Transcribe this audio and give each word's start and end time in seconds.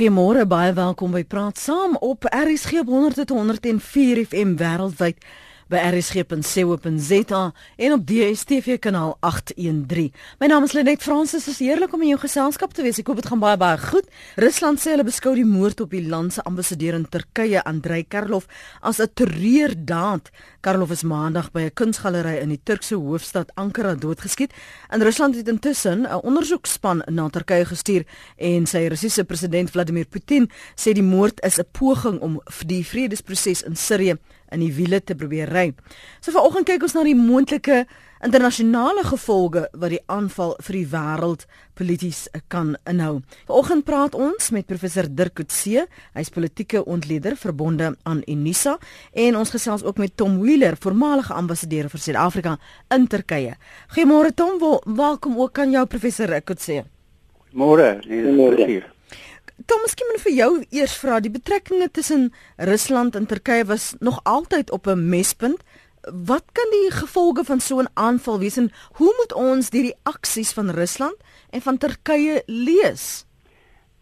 Goeiemôre, 0.00 0.46
baie 0.48 0.72
welkom 0.72 1.12
by 1.12 1.20
Praat 1.28 1.58
Saam 1.60 1.98
op 2.00 2.24
RSG 2.24 2.80
100.104 2.88 4.22
FM 4.30 4.54
wêreldwyd 4.56 5.18
by 5.68 5.76
rsg.co.za 5.90 7.42
en 7.76 7.92
op 7.92 8.06
DStv 8.08 8.78
kanaal 8.80 9.12
813. 9.20 10.08
My 10.40 10.48
naam 10.48 10.64
is 10.64 10.72
Lenet 10.72 11.04
Fransis. 11.04 11.44
Dit 11.44 11.52
is 11.52 11.60
heerlik 11.60 11.92
om 11.92 12.02
in 12.02 12.14
jou 12.14 12.20
geselskap 12.24 12.72
te 12.72 12.82
wees. 12.86 12.98
Ek 13.02 13.12
hoop 13.12 13.20
dit 13.20 13.28
gaan 13.28 13.42
baie 13.42 13.60
baie 13.60 13.76
goed. 13.90 14.08
Rusland 14.40 14.80
sê 14.80 14.94
hulle 14.94 15.04
beskou 15.06 15.34
die 15.36 15.44
moord 15.44 15.84
op 15.84 15.92
die 15.92 16.06
land 16.08 16.32
se 16.32 16.44
ambassadeur 16.48 16.96
in 16.96 17.04
Turkye, 17.04 17.60
Andrei 17.68 18.02
Karlov, 18.08 18.48
as 18.80 19.04
'n 19.04 19.12
terreurdaad. 19.14 20.32
Karlov 20.60 20.90
is 20.92 21.02
maandag 21.08 21.46
by 21.52 21.60
'n 21.60 21.72
kunsgalery 21.72 22.36
in 22.36 22.48
die 22.48 22.60
Turkse 22.62 22.94
hoofstad 22.94 23.50
Ankara 23.54 23.94
doodgeskiet. 23.94 24.52
En 24.90 25.02
Rusland 25.02 25.34
het 25.36 25.48
intussen 25.48 26.02
'n 26.02 26.20
ondersoekspan 26.22 27.02
na 27.06 27.28
Turkye 27.28 27.64
gestuur 27.64 28.04
en 28.36 28.66
sy 28.66 28.86
Russiese 28.88 29.24
president 29.24 29.70
Vladimir 29.70 30.06
Putin 30.06 30.50
sê 30.76 30.92
die 30.92 31.02
moord 31.02 31.40
is 31.40 31.58
'n 31.58 31.64
poging 31.72 32.20
om 32.20 32.42
die 32.66 32.86
vredesproses 32.86 33.62
in 33.62 33.76
Sirië 33.76 34.18
in 34.48 34.60
die 34.60 34.74
wiele 34.74 35.04
te 35.04 35.14
probeer 35.14 35.48
ry. 35.48 35.74
So 36.20 36.32
vanoggend 36.32 36.66
kyk 36.66 36.82
ons 36.82 36.92
na 36.92 37.02
die 37.02 37.14
moontlike 37.14 37.86
internasionale 38.24 39.04
gevolge 39.04 39.68
wat 39.72 39.92
die 39.94 40.02
aanval 40.12 40.54
vir 40.60 40.76
die 40.76 40.86
wêreld 40.92 41.46
polities 41.78 42.26
kan 42.52 42.74
inhou. 42.88 43.20
Vanoggend 43.48 43.86
praat 43.88 44.14
ons 44.14 44.50
met 44.52 44.68
professor 44.68 45.08
Dirk 45.08 45.38
Coetzee, 45.40 45.86
hy's 46.16 46.32
politieke 46.34 46.84
ontleder 46.84 47.36
verbonde 47.40 47.94
aan 48.04 48.22
Unisa 48.28 48.76
en 49.12 49.40
ons 49.40 49.54
gesels 49.54 49.84
ook 49.84 49.98
met 49.98 50.16
Tom 50.16 50.38
Wheeler, 50.42 50.76
voormalige 50.76 51.34
ambassadeur 51.34 51.88
vir 51.88 52.04
Suid-Afrika 52.04 52.56
in 52.94 53.08
Turkye. 53.08 53.56
Goeiemôre 53.94 54.34
Tom, 54.36 54.60
welkom 54.84 55.38
ook 55.40 55.58
aan 55.58 55.76
jou 55.76 55.86
professor 55.86 56.36
Coetzee. 56.44 56.84
Môre, 57.52 57.98
nee, 58.06 58.82
Tom, 59.66 59.82
miskien 59.84 60.08
moet 60.08 60.22
vir 60.24 60.32
jou 60.32 60.50
eers 60.72 60.94
vra, 60.96 61.18
die 61.20 61.32
betrekkinge 61.32 61.90
tussen 61.92 62.30
Rusland 62.56 63.16
en 63.18 63.26
Turkye 63.28 63.66
was 63.68 63.92
nog 64.00 64.20
altyd 64.24 64.70
op 64.70 64.86
'n 64.86 65.08
mespunt. 65.08 65.60
Wat 66.02 66.44
kan 66.52 66.70
die 66.70 66.90
gevolge 66.90 67.44
van 67.44 67.60
so 67.60 67.80
'n 67.80 67.88
aanval 67.94 68.38
wees 68.38 68.56
en 68.56 68.72
hoe 68.92 69.14
moet 69.16 69.32
ons 69.32 69.70
die 69.70 69.82
reaksies 69.82 70.52
van 70.52 70.70
Rusland 70.70 71.16
en 71.50 71.60
van 71.60 71.78
Turkye 71.78 72.42
lees? 72.46 73.26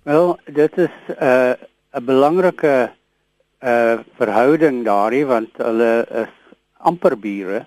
Wel, 0.03 0.39
dit 0.45 0.79
is 0.79 0.95
'n 1.09 1.25
uh, 1.25 1.53
'n 1.93 2.05
belangrike 2.05 2.93
uh 3.61 3.99
verhouding 4.15 4.85
daarin 4.85 5.27
want 5.27 5.57
hulle 5.57 6.07
is 6.11 6.35
amper 6.77 7.19
bure 7.19 7.67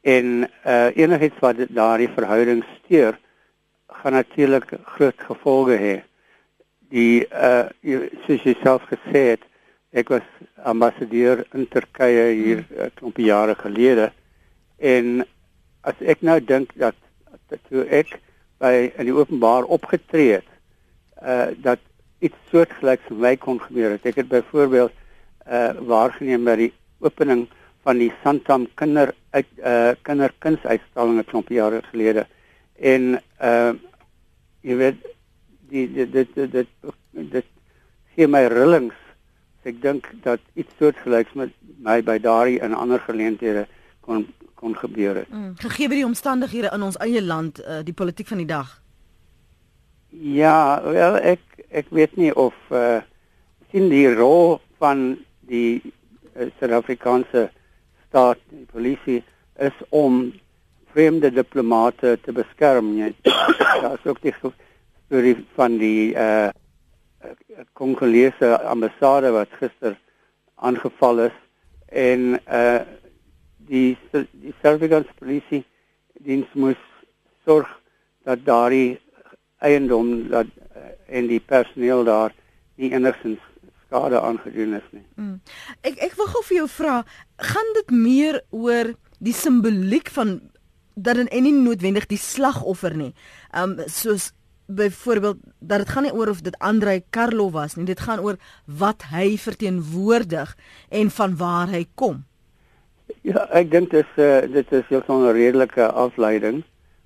en 0.00 0.50
uh 0.66 0.96
enigiets 0.96 1.40
wat 1.40 1.56
daardie 1.68 2.10
verhouding 2.12 2.64
steur 2.78 3.18
gaan 3.88 4.12
natuurlik 4.12 4.68
groot 4.84 5.20
gevolge 5.28 5.78
hê 5.80 5.94
die 6.92 7.24
uh 7.32 7.64
soos 8.26 8.44
jy 8.44 8.56
self 8.62 8.84
gesê 8.92 9.22
het 9.32 9.46
ek 9.94 10.10
was 10.10 10.26
ambassadeur 10.66 11.44
in 11.54 11.68
Turkye 11.70 12.26
hier 12.34 12.58
'n 12.58 12.66
hmm. 12.68 12.90
klomp 12.98 13.18
jare 13.18 13.54
gelede 13.54 14.10
en 14.78 15.24
as 15.82 15.94
ek 16.00 16.22
nou 16.22 16.40
dink 16.40 16.74
dat 16.74 16.94
toe 17.68 17.84
ek 17.86 18.18
by 18.58 18.90
in 18.98 19.06
die 19.06 19.14
openbaar 19.14 19.64
opgetree 19.64 20.40
het 20.40 20.50
uh 21.22 21.52
dat 21.62 21.80
iets 22.24 22.36
soortgelyks 22.50 23.06
vir 23.08 23.20
my 23.26 23.36
kon 23.36 23.60
gebeur 23.60 23.94
het 23.94 24.06
ek 24.06 24.22
het 24.22 24.28
byvoorbeeld 24.28 24.92
uh 25.46 25.72
waargeneem 25.92 26.44
by 26.44 26.56
die 26.56 26.72
opening 27.04 27.46
van 27.84 28.00
die 28.00 28.12
Santam 28.22 28.66
kinder 28.80 29.14
uit 29.30 29.48
uh 29.62 29.92
kinderkunsuitstalling 30.02 31.20
'n 31.20 31.30
klomp 31.30 31.48
jare 31.48 31.82
gelede 31.92 32.26
en 32.80 33.20
uh 33.40 33.72
jy 34.64 34.76
weet 34.76 35.00
die 35.70 35.86
dit 35.92 36.12
dit 36.12 36.52
dit, 36.52 36.68
dit 37.12 37.46
gee 38.14 38.26
my 38.26 38.46
rillings. 38.46 39.03
Ek 39.64 39.80
dink 39.82 40.10
dat 40.22 40.40
iets 40.54 40.72
soortgelyks 40.78 41.32
met 41.32 41.52
my 41.84 42.02
by 42.04 42.18
daardie 42.20 42.60
en 42.60 42.76
ander 42.76 43.00
geleenthede 43.00 43.66
kon 44.04 44.26
kon 44.64 44.76
gebeur 44.76 45.18
het. 45.18 45.28
Mm, 45.28 45.52
gegee 45.60 45.88
by 45.92 45.98
die 45.98 46.06
omstandighede 46.06 46.70
in 46.72 46.84
ons 46.86 46.96
eie 47.04 47.20
land, 47.20 47.58
uh, 47.60 47.82
die 47.84 47.92
politiek 47.92 48.30
van 48.30 48.40
die 48.40 48.48
dag. 48.48 48.70
Ja, 50.08 50.80
wel 50.84 51.18
ek 51.34 51.42
ek 51.68 51.90
weet 51.90 52.16
nie 52.16 52.30
of 52.32 52.54
uh 52.70 53.02
sien 53.74 53.88
die 53.90 54.06
rol 54.14 54.60
van 54.78 55.16
die 55.50 55.82
uh, 55.82 56.46
Suid-Afrikaanse 56.60 57.48
staat, 58.06 58.38
die 58.54 58.68
polisie 58.70 59.24
is 59.58 59.74
om 59.90 60.28
vreemde 60.94 61.32
diplomate 61.34 62.14
te 62.22 62.32
beskerm. 62.32 62.92
Ja, 62.96 63.10
daar's 63.82 64.06
ook 64.06 64.22
die 64.22 64.34
storie 64.38 65.34
van 65.58 65.80
die 65.82 66.14
uh 66.14 66.52
Kongolese 67.72 68.58
ambassade 68.68 69.30
wat 69.34 69.52
gister 69.60 69.96
aangeval 70.54 71.26
is 71.28 71.38
en 71.88 72.34
uh 72.48 72.82
die 73.64 73.96
die 74.12 74.52
Suid-Afrikaanse 74.60 75.14
polisie 75.16 75.62
diens 76.20 76.50
moes 76.52 76.80
sorg 77.46 77.70
dat 78.28 78.42
daardie 78.44 78.98
eiendom 79.64 80.28
dat 80.28 80.50
uh, 80.76 80.90
en 81.08 81.30
die 81.30 81.40
personeel 81.40 82.04
daar 82.04 82.34
nie 82.76 82.90
enigsins 82.92 83.40
skade 83.86 84.20
aangedoen 84.20 84.76
is 84.76 84.86
nie. 84.92 85.04
Mm. 85.16 85.38
Ek 85.86 86.00
ek 86.08 86.16
wil 86.18 86.28
gou 86.32 86.42
vir 86.48 86.58
jou 86.62 86.68
vra, 86.76 86.96
gaan 87.52 87.72
dit 87.80 87.94
meer 87.94 88.40
oor 88.50 88.92
die 89.24 89.36
simboliek 89.36 90.10
van 90.12 90.38
dat 90.94 91.18
en 91.24 91.30
nie 91.42 91.54
noodwendig 91.54 92.06
die 92.10 92.20
slagoffer 92.20 92.94
nie. 92.96 93.12
Um 93.56 93.78
soos 93.90 94.32
byvoorbeeld 94.66 95.36
dat 95.58 95.78
dit 95.78 95.88
gaan 95.88 96.02
nie 96.02 96.12
oor 96.14 96.28
of 96.28 96.40
dit 96.40 96.58
Andrei 96.58 97.02
Karlov 97.10 97.52
was 97.52 97.74
nie, 97.74 97.84
dit 97.84 98.00
gaan 98.00 98.20
oor 98.20 98.36
wat 98.64 99.02
hy 99.12 99.36
verteenwoordig 99.38 100.56
en 100.88 101.10
van 101.10 101.36
waar 101.36 101.68
hy 101.68 101.84
kom. 101.94 102.24
Ja, 103.20 103.44
ek 103.52 103.70
dink 103.70 103.90
dit 103.90 104.04
is 104.04 104.22
uh, 104.22 104.44
dit 104.52 104.72
is 104.72 104.86
heel 104.88 105.02
'n 105.08 105.32
redelike 105.32 105.86
afleiding 105.92 106.62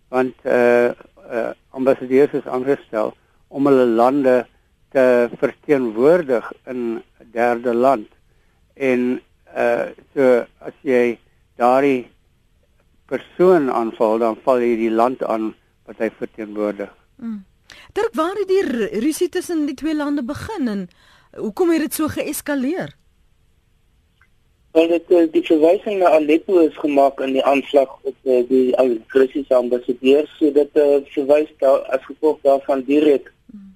want 0.08 0.34
eh 0.42 0.54
uh, 0.54 0.90
uh, 1.30 1.50
ambassadeurs 1.70 2.32
is 2.32 2.46
aangestel 2.46 3.14
om 3.48 3.66
hulle 3.66 3.86
lande 3.86 4.46
te 4.90 5.28
verteenwoordig 5.38 6.52
in 6.66 7.02
'n 7.20 7.30
derde 7.32 7.74
land. 7.74 8.08
En 8.74 9.20
eh 9.54 9.64
uh, 9.64 9.86
so 10.14 10.46
as 10.58 10.76
jy 10.82 11.18
daardie 11.56 12.10
persoon 13.06 13.70
aanval, 13.72 14.18
dan 14.18 14.36
val 14.44 14.60
jy 14.60 14.76
die 14.76 14.92
land 14.92 15.22
aan 15.24 15.54
wat 15.88 15.98
hy 15.98 16.10
verteenwoordig. 16.18 16.90
Mm. 17.18 17.44
Dirk, 17.92 18.14
waar 18.14 18.34
het 18.34 18.48
die 18.48 18.62
rusie 19.00 19.28
tussen 19.28 19.66
die 19.66 19.74
twee 19.74 19.96
lande 19.96 20.22
begin 20.24 20.68
en 20.68 20.88
hoekom 21.36 21.70
het 21.70 21.80
dit 21.80 21.94
so 21.94 22.08
geeskaleer? 22.08 22.94
Want 24.70 24.88
dit 24.88 25.10
eh, 25.10 25.24
die 25.32 25.42
verwysing 25.42 25.98
na 25.98 26.12
Aleppo 26.16 26.60
is 26.62 26.76
gemaak 26.78 27.20
in 27.24 27.32
die 27.34 27.44
aanslag 27.44 27.94
op 28.02 28.14
eh, 28.22 28.42
die 28.48 28.74
Russiese 29.16 29.54
ambassadeur, 29.54 30.28
so 30.38 30.52
dit 30.52 30.76
uh, 30.78 31.00
verwys 31.14 31.50
daar 31.62 31.82
as 31.96 32.04
gevolg 32.04 32.38
daarvan 32.44 32.84
direk 32.86 33.32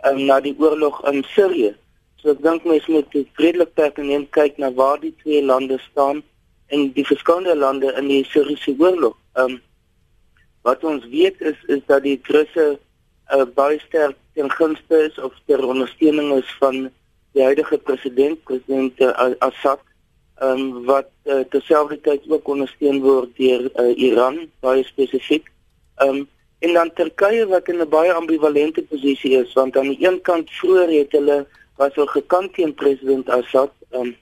um, 0.06 0.20
na 0.28 0.38
die 0.40 0.54
oorlog 0.60 1.00
in 1.10 1.24
Sirië. 1.32 1.72
So 2.20 2.36
ek 2.36 2.44
dink 2.44 2.68
mense 2.68 2.92
moet 2.92 3.16
vredelik 3.38 3.74
pertinent 3.74 4.30
kyk 4.36 4.60
na 4.62 4.70
waar 4.78 5.00
die 5.02 5.14
twee 5.24 5.42
lande 5.42 5.80
staan 5.90 6.22
en 6.72 6.92
die 6.94 7.06
verskillende 7.08 7.56
lande 7.56 7.90
in 7.98 8.08
die 8.12 8.22
Siriëse 8.30 8.76
oorlog. 8.78 9.18
Ehm 9.34 9.56
um, 9.56 9.60
wat 10.62 10.84
ons 10.86 11.02
weet 11.10 11.40
is 11.42 11.58
is 11.74 11.80
dat 11.90 12.04
die 12.04 12.20
Russe 12.30 12.78
uh, 13.30 13.46
baie 13.54 13.78
sterk 13.78 14.16
ten 14.34 14.50
gunste 14.50 14.96
is 15.08 15.18
of 15.18 15.32
ter 15.46 15.62
ondersteuning 15.66 16.32
is 16.38 16.56
van 16.58 16.90
die 17.32 17.42
huidige 17.42 17.78
president 17.78 18.42
president 18.44 19.00
uh, 19.00 19.32
Assad 19.38 19.80
um, 20.42 20.84
wat 20.84 21.08
uh, 21.24 21.40
terselfdertyd 21.54 22.28
ook 22.28 22.48
ondersteun 22.48 23.00
word 23.04 23.32
deur 23.36 23.68
uh, 23.70 23.92
Iran 23.96 24.46
baie 24.60 24.84
spesifiek. 24.84 25.48
Um, 26.02 26.26
en 26.62 26.72
dan 26.72 26.92
Turkye 26.94 27.46
wat 27.46 27.68
in 27.68 27.80
'n 27.80 27.88
baie 27.88 28.12
ambivalente 28.12 28.82
posisie 28.82 29.34
is 29.42 29.52
want 29.52 29.76
aan 29.76 29.88
die 29.88 30.06
een 30.06 30.20
kant 30.20 30.50
vroeër 30.50 30.90
het 30.98 31.12
hulle 31.12 31.46
was 31.76 31.94
hulle 31.94 32.08
gekant 32.08 32.54
teen 32.54 32.74
president 32.74 33.28
Assad 33.28 33.72
um, 33.90 34.16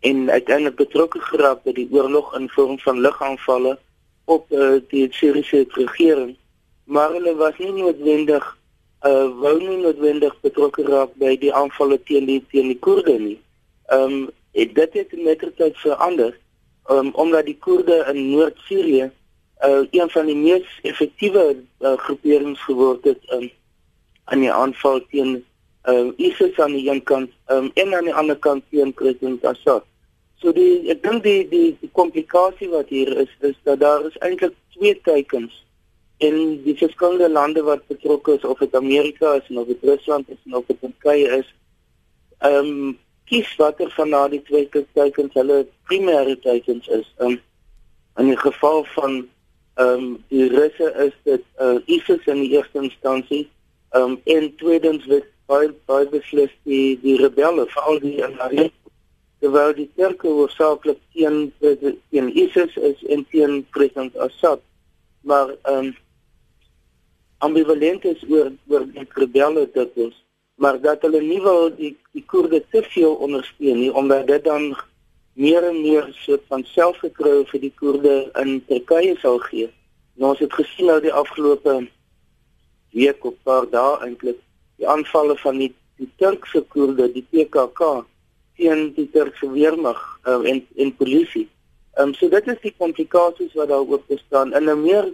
en 0.00 0.30
uiteindelik 0.30 0.76
betrokke 0.76 1.20
geraak 1.20 1.62
by 1.64 1.72
die 1.72 1.88
oorlog 1.90 2.34
in 2.38 2.48
vorm 2.48 2.78
van 2.78 3.00
lugaanvalle 3.00 3.78
op 4.24 4.52
uh, 4.52 4.78
die 4.88 5.08
Syriese 5.10 5.66
regering 5.68 6.36
maar 6.86 7.10
hulle 7.10 7.34
was 7.34 7.58
nie 7.58 7.72
noodwendig 7.72 8.44
uh 9.06 9.28
wou 9.42 9.58
nie 9.58 9.78
noodwendig 9.82 10.34
betrokke 10.40 10.86
raak 10.86 11.14
by 11.20 11.34
die 11.42 11.52
aanvalle 11.54 11.98
teen 12.08 12.26
die 12.30 12.40
teen 12.50 12.70
die 12.72 12.78
Koerde 12.78 13.18
nie. 13.18 13.38
Ehm 13.90 14.12
um, 14.12 14.28
dit 14.52 14.92
het 14.98 15.12
met 15.24 15.40
die 15.40 15.52
tyd 15.58 15.76
verander 15.82 16.32
um, 16.90 17.10
omdat 17.14 17.46
die 17.46 17.58
Koerde 17.58 17.98
in 18.12 18.30
Noord-Sirië 18.30 19.10
uh 19.66 19.82
een 19.90 20.10
van 20.10 20.26
die 20.26 20.36
mees 20.36 20.78
effektiewe 20.82 21.44
uh, 21.56 21.96
groeperings 22.06 22.62
geword 22.64 23.04
het 23.04 23.20
um, 23.32 23.50
aan 24.24 24.46
die 24.46 24.52
aanval 24.52 25.02
teen 25.10 25.44
uh 25.90 26.08
ISIS 26.16 26.58
aan 26.60 26.72
die 26.78 26.88
een 26.90 27.02
kant 27.02 27.30
um, 27.50 27.70
en 27.74 27.94
aan 27.94 28.08
die 28.08 28.14
ander 28.14 28.38
kant 28.38 28.64
teen 28.70 28.94
president 28.94 29.44
Assad. 29.44 29.84
So 30.38 30.52
die 30.52 30.86
ek 30.94 31.02
dink 31.02 31.22
die 31.26 31.42
die 31.50 31.76
die 31.82 31.92
komplikasie 31.92 32.70
wat 32.70 32.88
hier 32.94 33.12
is 33.26 33.32
is 33.40 33.58
dat 33.68 33.80
daar 33.80 34.06
is 34.06 34.18
eintlik 34.22 34.54
twee 34.78 35.00
teikens 35.02 35.65
en 36.18 36.62
die 36.64 36.76
verskillende 36.76 37.28
lande 37.28 37.62
wat 37.62 37.86
betrokke 37.86 38.36
is 38.36 38.44
of 38.44 38.58
dit 38.58 38.74
Amerika 38.74 39.34
is 39.34 39.56
of 39.56 39.66
dit 39.66 39.82
Rusland 39.82 40.28
is 40.28 40.52
of 40.52 40.66
dit 40.66 40.80
Turkye 40.80 41.28
is 41.40 41.54
ehm 42.38 42.70
um, 42.70 42.98
kies 43.26 43.48
watter 43.58 43.90
van 43.90 44.10
daardie 44.14 44.42
twee 44.46 44.68
teikens 44.94 45.34
hulle 45.34 45.64
primêre 45.90 46.36
teikens 46.42 46.86
is. 46.88 47.08
Um, 47.18 47.40
in 48.16 48.30
die 48.30 48.38
geval 48.38 48.84
van 48.94 49.28
ehm 49.74 50.04
um, 50.04 50.24
die 50.28 50.48
Russe 50.48 50.92
is 51.06 51.12
dit 51.24 51.42
uh, 51.60 51.76
ISIS 51.86 52.24
in 52.26 52.40
die 52.44 52.52
eerste 52.56 52.82
instansie. 52.82 53.48
Ehm 53.90 54.02
um, 54.02 54.20
en 54.24 54.54
tweedens 54.56 55.04
word 55.10 55.28
baie 55.50 55.72
baie 55.90 56.08
beslis 56.12 56.52
die 56.64 56.98
die 57.02 57.16
rebelle 57.20 57.66
veral 57.74 58.00
die 58.00 58.16
in 58.22 58.38
Aleppo. 58.40 58.92
Terwyl 59.40 59.74
die 59.76 59.90
Turke 59.96 60.28
hoofsaaklik 60.28 61.00
teen 61.12 61.52
teen 61.60 62.32
ISIS 62.32 62.76
is 62.76 63.04
en 63.04 63.26
teen 63.30 63.66
president 63.76 64.16
Assad. 64.16 64.62
Maar 65.20 65.54
ehm 65.62 65.86
um, 65.90 65.94
ambivalent 67.38 68.04
is 68.04 68.22
oor 68.28 68.52
oor 68.68 68.86
die 68.92 69.08
rebelle 69.14 69.68
dit 69.72 69.96
is 70.08 70.14
maar 70.56 70.80
dat 70.80 71.02
hulle 71.02 71.20
nie 71.20 71.40
wil 71.44 71.68
die 71.76 71.96
die 72.16 72.24
Koerde 72.24 72.62
te 72.72 72.82
veel 72.82 73.14
ondersteun 73.14 73.80
nie 73.80 73.92
omdat 73.92 74.26
dit 74.26 74.44
dan 74.44 74.70
meer 75.36 75.64
en 75.68 75.80
meer 75.82 76.08
soort 76.24 76.44
van 76.48 76.64
selfvertroue 76.64 77.44
vir 77.50 77.60
die 77.60 77.72
Koerde 77.76 78.14
in 78.40 78.62
Turkye 78.68 79.16
sal 79.20 79.36
gee. 79.50 79.68
Nou 80.16 80.32
ons 80.32 80.40
het 80.40 80.54
gesien 80.56 80.88
nou 80.88 80.96
die 81.04 81.12
afgelope 81.12 81.74
week 82.96 83.24
of 83.28 83.36
paar 83.44 83.66
dae 83.72 83.98
eintlik 84.06 84.38
die 84.80 84.88
aanvalle 84.88 85.36
van 85.42 85.60
die 85.60 85.74
die 85.96 86.08
Turkse 86.20 86.60
Koerde, 86.72 87.08
die 87.12 87.24
PKK 87.32 88.04
teen 88.56 88.90
die 88.96 89.06
Turkse 89.12 89.48
weermag 89.52 90.00
uh, 90.24 90.40
en 90.40 90.64
en 90.76 90.96
polisie. 90.96 91.46
Ehm 91.96 92.08
um, 92.08 92.14
so 92.16 92.32
dit 92.32 92.48
is 92.52 92.60
die 92.64 92.74
komplikasies 92.78 93.52
wat 93.60 93.68
daar 93.68 93.84
ook 93.84 94.08
bestaan 94.08 94.56
in 94.56 94.70
'n 94.72 94.82
meer 94.82 95.12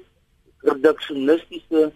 reduksionistiese 0.71 1.91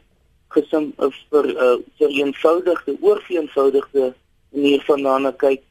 gesin 0.55 0.93
uh, 0.99 1.11
vir 1.31 1.49
uh, 1.55 1.77
vir 1.99 2.09
eenvoudige 2.23 2.97
oorveenvoudige 3.01 4.15
manier 4.51 4.83
van 4.87 5.03
daarna 5.03 5.33
kyk. 5.33 5.63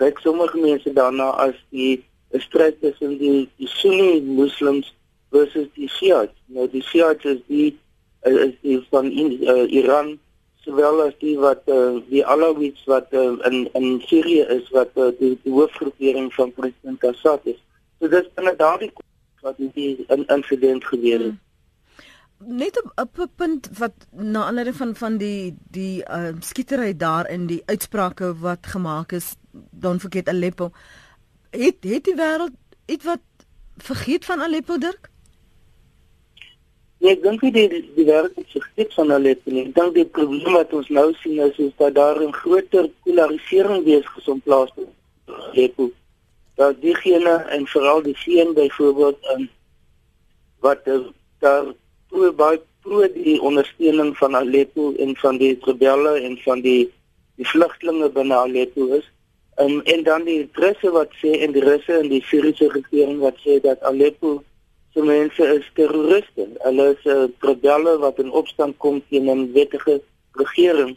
Kyk 0.00 0.18
sommige 0.18 0.58
mense 0.58 0.92
daarna 0.92 1.30
as 1.46 1.56
die 1.70 2.04
stryd 2.42 2.80
tussen 2.80 3.18
die 3.18 3.48
die 3.58 3.70
Sunni 3.70 4.20
moslems 4.20 4.94
versus 5.30 5.68
die 5.74 5.88
Shiites. 5.88 6.36
Nou 6.46 6.68
die 6.70 6.82
Shiites 6.82 7.36
is 7.36 7.40
die 7.46 7.70
uh, 8.26 8.46
is 8.48 8.54
die 8.62 8.80
van 8.90 9.10
in, 9.10 9.38
uh, 9.42 9.64
Iran 9.70 10.18
sowel 10.64 11.02
as 11.06 11.14
die 11.20 11.36
wat 11.38 11.62
uh, 11.68 12.00
die 12.08 12.24
Alawites 12.24 12.86
wat 12.90 13.12
uh, 13.12 13.36
in 13.50 13.68
in 13.78 14.00
Sirië 14.08 14.48
is 14.58 14.70
wat 14.72 14.90
uh, 14.96 15.10
die, 15.20 15.34
die 15.44 15.52
hoofgroepering 15.52 16.32
van 16.34 16.52
president 16.52 17.04
Assad 17.04 17.44
is. 17.44 17.60
So 18.00 18.08
dis 18.08 18.30
inderdaad 18.34 18.86
die 18.86 18.92
wat 19.44 19.58
die 19.58 20.06
incident 20.08 20.84
gebeur 20.88 21.20
het. 21.20 21.34
hmm 21.34 21.43
net 22.38 22.82
op, 22.82 23.18
'n 23.18 23.30
punt 23.36 23.68
wat 23.78 23.92
na 24.10 24.44
aanleiding 24.44 24.76
van 24.76 24.94
van 24.94 25.16
die 25.16 25.56
die 25.70 26.04
uh, 26.10 26.32
skietery 26.40 26.96
daar 26.96 27.30
in 27.30 27.46
die 27.46 27.62
uitsprake 27.66 28.38
wat 28.38 28.66
gemaak 28.66 29.12
is 29.12 29.34
dan 29.70 30.00
vergeet 30.00 30.28
Aleppo 30.28 30.70
het 31.50 31.76
het 31.80 32.04
die 32.04 32.16
wêreld 32.16 32.56
iets 32.86 33.04
wat 33.04 33.20
vergeet 33.76 34.24
van 34.24 34.40
Aleppo 34.40 34.78
Dirk 34.78 35.10
Nee, 37.04 37.12
ek 37.12 37.22
dink 37.22 37.42
die 37.52 37.68
die 37.68 38.04
wêreld 38.08 38.36
het 38.40 38.52
vergeet 38.56 38.94
van 38.96 39.10
Aleppo 39.12 39.52
nie. 39.52 39.66
Ek 39.66 39.74
dink 39.76 39.94
die 39.94 40.06
probleem 40.08 40.54
wat 40.56 40.70
ons 40.72 40.88
nou 40.88 41.10
sien 41.20 41.40
is 41.44 41.58
is 41.60 41.74
dat 41.76 41.94
daar 41.98 42.20
'n 42.22 42.32
groter 42.32 42.88
polarisering 43.04 43.84
wees 43.84 44.06
gesom 44.14 44.40
plaas 44.40 44.70
in 44.76 44.88
Aleppo. 45.26 45.90
Dat 46.56 46.80
diegene 46.80 47.34
en 47.56 47.66
veral 47.66 48.02
die 48.02 48.16
seun 48.16 48.54
byvoorbeeld 48.54 49.18
um, 49.34 49.48
wat 50.60 50.80
daar 51.44 51.74
pro 52.14 52.30
baie 52.38 52.60
pro 52.84 53.08
die 53.10 53.40
ondersteuning 53.42 54.12
van 54.16 54.36
Aleppo 54.38 54.92
en 55.02 55.16
van 55.16 55.38
die 55.42 55.56
rebelle 55.66 56.14
en 56.20 56.38
van 56.44 56.62
die 56.62 56.82
die 57.34 57.46
vlugtelinge 57.50 58.08
binne 58.14 58.36
Aleppo 58.38 58.86
is. 58.94 59.06
Um, 59.58 59.80
en 59.90 60.04
dan 60.06 60.22
die 60.28 60.44
Russe 60.62 60.90
wat 60.94 61.14
sê 61.18 61.32
en 61.42 61.54
die 61.56 61.62
Russe 61.64 61.96
en 61.98 62.10
die 62.12 62.22
Syriese 62.28 62.68
regering 62.70 63.18
wat 63.22 63.40
sê 63.42 63.58
dat 63.64 63.82
Aleppo 63.90 64.36
se 64.94 65.02
mense 65.02 65.48
is 65.56 65.66
terroriste. 65.74 66.46
Hulle 66.62 66.86
is 66.92 67.08
uh, 67.10 67.24
rebelle 67.42 67.96
wat 68.04 68.20
in 68.22 68.30
opstand 68.30 68.78
kom 68.78 69.00
teen 69.08 69.30
'n 69.30 69.50
wettige 69.56 70.00
regering. 70.38 70.94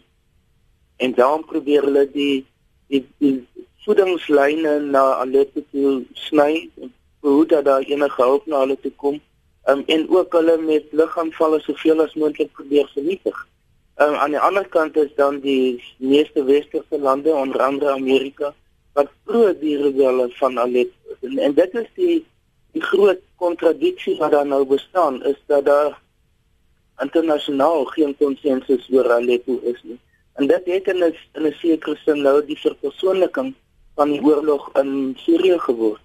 En 0.98 1.14
daarom 1.18 1.46
probeer 1.46 1.90
hulle 1.90 2.06
die 2.12 2.46
die, 2.94 3.06
die 3.18 3.42
voedingslyne 3.86 4.80
na 4.94 5.06
Aleppo 5.24 5.66
sny 6.14 6.70
en 6.82 6.94
hoe 7.26 7.46
dat 7.46 7.66
daar 7.66 7.82
enige 7.82 8.22
hulp 8.22 8.46
na 8.46 8.62
hulle 8.66 8.78
toe 8.82 8.94
kom 8.96 9.18
um, 9.70 9.84
en 9.86 10.10
ook 10.10 10.34
hulle 10.34 10.58
met 10.58 10.86
ligaamvalle 10.92 11.60
soveel 11.60 12.02
as 12.02 12.16
moontlik 12.16 12.52
probeer 12.52 12.90
vernietig. 12.94 13.48
Um, 13.98 14.16
aan 14.16 14.34
die 14.36 14.40
ander 14.40 14.68
kant 14.68 14.98
is 14.98 15.14
dan 15.16 15.40
die 15.44 15.84
meeste 15.98 16.44
westerse 16.44 17.00
lande 17.00 17.34
onder 17.34 17.62
andere 17.62 17.92
Amerika 17.92 18.54
wat 18.94 19.10
pro 19.24 19.54
die 19.60 19.78
rebelle 19.78 20.30
van 20.40 20.60
Aleppo 20.60 21.16
en, 21.22 21.38
en 21.38 21.54
dit 21.54 21.80
is 21.82 21.88
die 21.96 22.18
die 22.76 22.84
groot 22.84 23.22
kontradiksie 23.42 24.18
wat 24.20 24.32
daar 24.36 24.46
nou 24.46 24.64
bestaan 24.66 25.24
is 25.26 25.38
dat 25.50 25.66
daar 25.66 25.96
internasionaal 27.02 27.86
geen 27.94 28.16
konsensus 28.18 28.90
oor 28.92 29.12
Aleppo 29.12 29.60
is 29.64 29.80
nie. 29.84 30.00
En 30.38 30.48
dit 30.48 30.66
het 30.66 30.88
in 30.94 31.04
'n 31.04 31.16
in 31.34 31.46
'n 31.48 31.56
sekere 31.62 31.96
sin 32.06 32.22
nou 32.22 32.46
die 32.46 32.60
verpersoonliking 32.60 33.54
van 33.96 34.12
die 34.12 34.22
oorlog 34.22 34.70
in 34.82 35.18
Sirië 35.18 35.60
geword. 35.60 36.02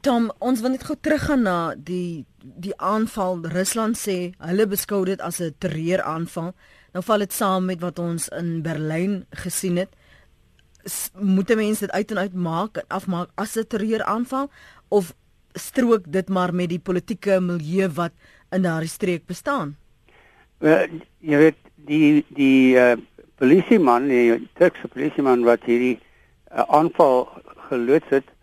Tom, 0.00 0.30
ons 0.40 0.60
wil 0.64 0.72
net 0.72 0.84
gou 0.88 0.96
teruggaan 0.96 1.42
na 1.44 1.58
die 1.76 2.24
die 2.40 2.74
aanval. 2.78 3.42
Rusland 3.52 3.98
sê 3.98 4.32
hulle 4.38 4.66
beskou 4.70 5.04
dit 5.04 5.20
as 5.20 5.40
'n 5.40 5.54
terreuraanval. 5.58 6.54
Nou 6.94 7.02
val 7.02 7.18
dit 7.18 7.32
saam 7.32 7.64
met 7.64 7.80
wat 7.80 7.98
ons 7.98 8.28
in 8.28 8.62
Berlyn 8.62 9.26
gesien 9.30 9.76
het. 9.76 9.90
Moet 11.20 11.56
mense 11.56 11.80
dit 11.80 11.90
uit 11.90 12.10
en 12.10 12.18
uit 12.18 12.34
maak 12.34 12.76
en 12.76 12.88
afmaak 12.88 13.28
as 13.34 13.56
'n 13.56 13.66
terreuraanval 13.66 14.50
of 14.88 15.14
strook 15.54 16.04
dit 16.08 16.28
maar 16.28 16.54
met 16.54 16.68
die 16.68 16.78
politieke 16.78 17.40
milieu 17.40 17.88
wat 17.88 18.12
in 18.50 18.62
daardie 18.62 18.88
streek 18.88 19.26
bestaan? 19.26 19.76
Wel, 20.58 20.88
jy 21.18 21.36
weet 21.36 21.60
die 21.74 22.24
die 22.28 22.76
uh, 22.76 22.96
polisieman, 23.36 24.08
die 24.08 24.48
Turkse 24.54 24.88
polisieman 24.88 25.44
wat 25.44 25.64
hierdie 25.64 25.98
uh, 26.52 26.64
aanval 26.68 27.28
geloods 27.68 28.08
het 28.08 28.35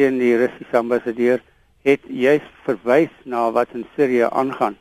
teen 0.00 0.16
die 0.20 0.36
Russiese 0.40 0.78
ambassadeur 0.80 1.42
het 1.84 2.04
juis 2.08 2.44
verwys 2.64 3.12
na 3.28 3.50
wat 3.52 3.72
in 3.76 3.84
Sirië 3.96 4.30
aangaan. 4.32 4.78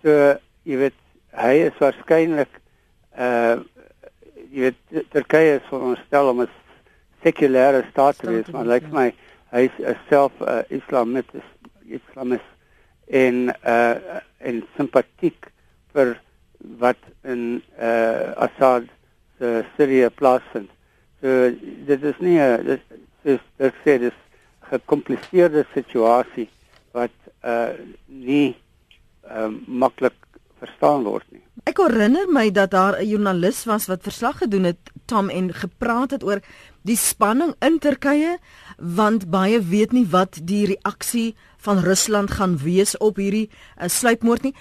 So 0.00 0.12
jy 0.68 0.78
weet 0.80 0.96
hy 1.36 1.52
is 1.66 1.80
waarskynlik 1.82 2.60
uh 3.18 3.60
jy 4.48 4.70
weet 4.70 5.02
Turkye 5.12 5.58
is 5.58 5.66
veronderstel 5.68 6.30
om 6.30 6.40
'n 6.40 6.48
sekulêre 7.24 7.82
staat 7.90 8.16
te 8.18 8.30
wees, 8.30 8.48
maar 8.54 8.64
like 8.64 8.88
my 8.92 9.12
hy 9.52 9.68
is 9.68 10.00
self 10.08 10.32
'n 10.40 10.48
uh, 10.48 10.62
islamist 10.78 11.34
islamist 11.84 12.48
en 13.08 13.52
uh 13.64 14.20
en 14.40 14.62
simpatiek 14.76 15.50
vir 15.92 16.16
wat 16.80 17.02
in 17.24 17.60
uh 17.76 18.32
Assad 18.46 18.88
se 19.38 19.64
Sirië 19.76 20.08
plaasvind. 20.08 20.70
So 21.20 21.52
dit 21.90 22.02
is 22.02 22.18
nie 22.20 22.40
'n 22.40 22.64
dit 22.64 22.80
is 23.24 23.40
dit 23.56 23.74
sê 23.84 23.98
dis 23.98 24.16
gekompliseerde 24.70 25.66
situasie 25.74 26.48
wat 26.96 27.14
uh 27.44 27.74
nie 28.06 28.56
uh 29.28 29.50
maklik 29.66 30.16
verstaan 30.58 31.04
word 31.06 31.26
nie. 31.30 31.42
Ek 31.68 31.80
herinner 31.82 32.30
my 32.32 32.50
dat 32.50 32.70
daar 32.70 32.98
'n 32.98 33.06
joernalis 33.06 33.64
was 33.64 33.86
wat 33.86 34.02
verslag 34.02 34.38
gedoen 34.38 34.64
het 34.64 34.78
Tom 35.06 35.28
en 35.28 35.52
gepraat 35.54 36.10
het 36.10 36.24
oor 36.24 36.40
die 36.82 36.96
spanning 36.96 37.54
in 37.60 37.78
Turkye 37.78 38.38
want 38.76 39.30
baie 39.30 39.60
weet 39.60 39.92
nie 39.92 40.06
wat 40.06 40.38
die 40.42 40.66
reaksie 40.66 41.36
van 41.56 41.78
Rusland 41.78 42.30
gaan 42.30 42.56
wees 42.58 42.96
op 42.96 43.16
hierdie 43.16 43.50
uh, 43.50 43.88
sluipmoord 43.88 44.42
nie. 44.42 44.54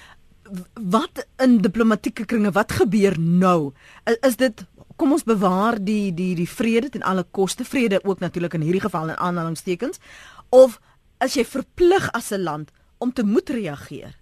Wat 0.74 1.28
in 1.38 1.58
diplomatieke 1.62 2.26
kringe 2.26 2.52
wat 2.52 2.72
gebeur 2.72 3.20
nou? 3.20 3.74
Is, 4.06 4.18
is 4.22 4.36
dit 4.36 4.66
kom 4.98 5.14
ons 5.14 5.24
bewaar 5.24 5.78
die 5.80 6.12
die 6.14 6.34
die 6.36 6.50
vrede 6.50 6.90
ten 6.90 7.06
alle 7.06 7.24
koste. 7.32 7.66
Vrede 7.66 8.02
ook 8.04 8.20
natuurlik 8.20 8.54
in 8.58 8.66
hierdie 8.66 8.84
geval 8.84 9.10
in 9.14 9.18
aanhalingstekens. 9.18 10.02
Of 10.50 10.80
as 11.18 11.38
jy 11.38 11.46
verplig 11.46 12.10
as 12.12 12.32
'n 12.32 12.44
land 12.44 12.72
om 12.98 13.14
te 13.14 13.24
moet 13.24 13.50
reageer? 13.50 14.18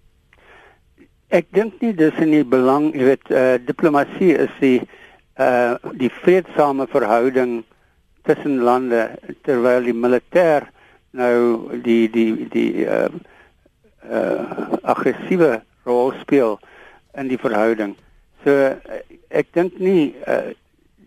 Ek 1.28 1.46
dink 1.50 1.80
nie 1.80 1.94
dis 1.94 2.14
in 2.22 2.30
die 2.30 2.44
belang 2.44 2.92
jy 2.94 3.04
weet 3.04 3.30
uh, 3.30 3.58
diplomatie 3.66 4.36
is 4.36 4.52
die 4.60 4.80
uh 5.38 5.74
die 5.92 6.10
vredesame 6.22 6.86
verhouding 6.86 7.64
tussen 8.24 8.62
lande 8.64 9.18
terwyl 9.42 9.82
die 9.84 9.94
militêr 9.94 10.68
nou 11.10 11.76
die 11.82 12.08
die 12.08 12.48
die 12.48 12.86
uh 12.86 13.08
uh 14.10 14.78
aggressiewe 14.82 15.62
rol 15.84 16.12
speel 16.20 16.58
in 17.14 17.28
die 17.28 17.38
verhouding. 17.38 17.96
So 18.44 18.52
ek 19.30 19.52
dink 19.52 19.78
nie 19.78 20.14
uh, 20.26 20.52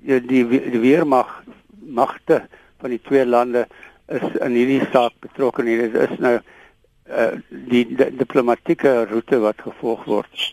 die 0.02 0.22
die, 0.28 0.44
die 0.46 0.82
weermag 0.82 1.44
magte 1.80 2.44
van 2.80 2.90
die 2.90 3.02
twee 3.02 3.26
lande 3.26 3.68
is 4.08 4.38
in 4.42 4.56
hierdie 4.58 4.86
saak 4.94 5.18
betrokke 5.22 5.64
nie. 5.64 5.78
Dit 5.82 5.98
is 6.10 6.22
nou 6.22 6.38
uh, 6.40 7.34
die, 7.50 7.84
die 7.90 8.10
diplomatieke 8.18 9.04
roete 9.10 9.42
wat 9.44 9.62
gevolg 9.66 10.06
word. 10.10 10.48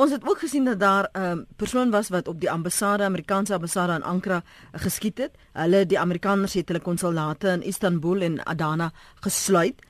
Ons 0.00 0.12
het 0.14 0.24
ook 0.24 0.40
gesien 0.40 0.64
dat 0.64 0.80
daar 0.80 1.08
'n 1.12 1.20
um, 1.20 1.46
persoon 1.56 1.90
was 1.90 2.08
wat 2.08 2.28
op 2.28 2.40
die 2.40 2.50
ambassade, 2.50 3.04
Amerikaanse 3.04 3.54
ambassade 3.54 3.92
in 3.92 4.02
Ankara 4.02 4.42
uh, 4.42 4.80
geskiet 4.80 5.18
het. 5.18 5.32
Hulle 5.52 5.86
die 5.86 5.98
Amerikaners 5.98 6.54
het 6.54 6.68
hulle 6.68 6.80
konsulate 6.80 7.48
in 7.48 7.62
Istanbul 7.62 8.20
en 8.20 8.44
Adana 8.44 8.92
gesluit. 9.20 9.82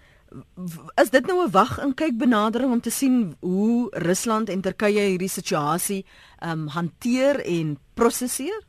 Is 1.02 1.10
dit 1.10 1.26
nou 1.26 1.44
'n 1.44 1.50
wag 1.50 1.78
en 1.78 1.94
kyk 1.94 2.16
benadering 2.18 2.72
om 2.72 2.80
te 2.80 2.90
sien 2.90 3.36
hoe 3.40 3.88
Rusland 3.90 4.48
en 4.48 4.60
Turkye 4.60 5.00
hierdie 5.00 5.28
situasie 5.28 6.04
um, 6.40 6.66
hanteer 6.66 7.40
en 7.44 7.78
prosesseer? 7.94 8.62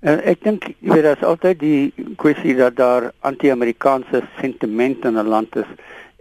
En 0.00 0.20
ek 0.28 0.42
dink 0.44 0.66
jy 0.78 0.92
weet 0.92 1.06
daar's 1.06 1.24
altyd 1.24 1.60
die 1.60 1.92
kwessie 2.20 2.54
dat 2.56 2.76
daar 2.76 3.12
anti-Amerikaanse 3.20 4.22
sentiment 4.40 5.04
in 5.04 5.18
'n 5.18 5.26
land 5.26 5.56
is 5.56 5.70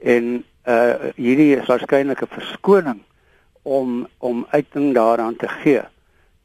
en 0.01 0.43
uh 0.65 1.12
hierdie 1.15 1.55
is 1.57 1.67
waarskynlik 1.67 2.22
'n 2.22 2.36
verskoning 2.38 3.01
om 3.62 4.07
om 4.17 4.45
uiting 4.50 4.93
daaraan 4.93 5.36
te 5.36 5.48
gee. 5.48 5.81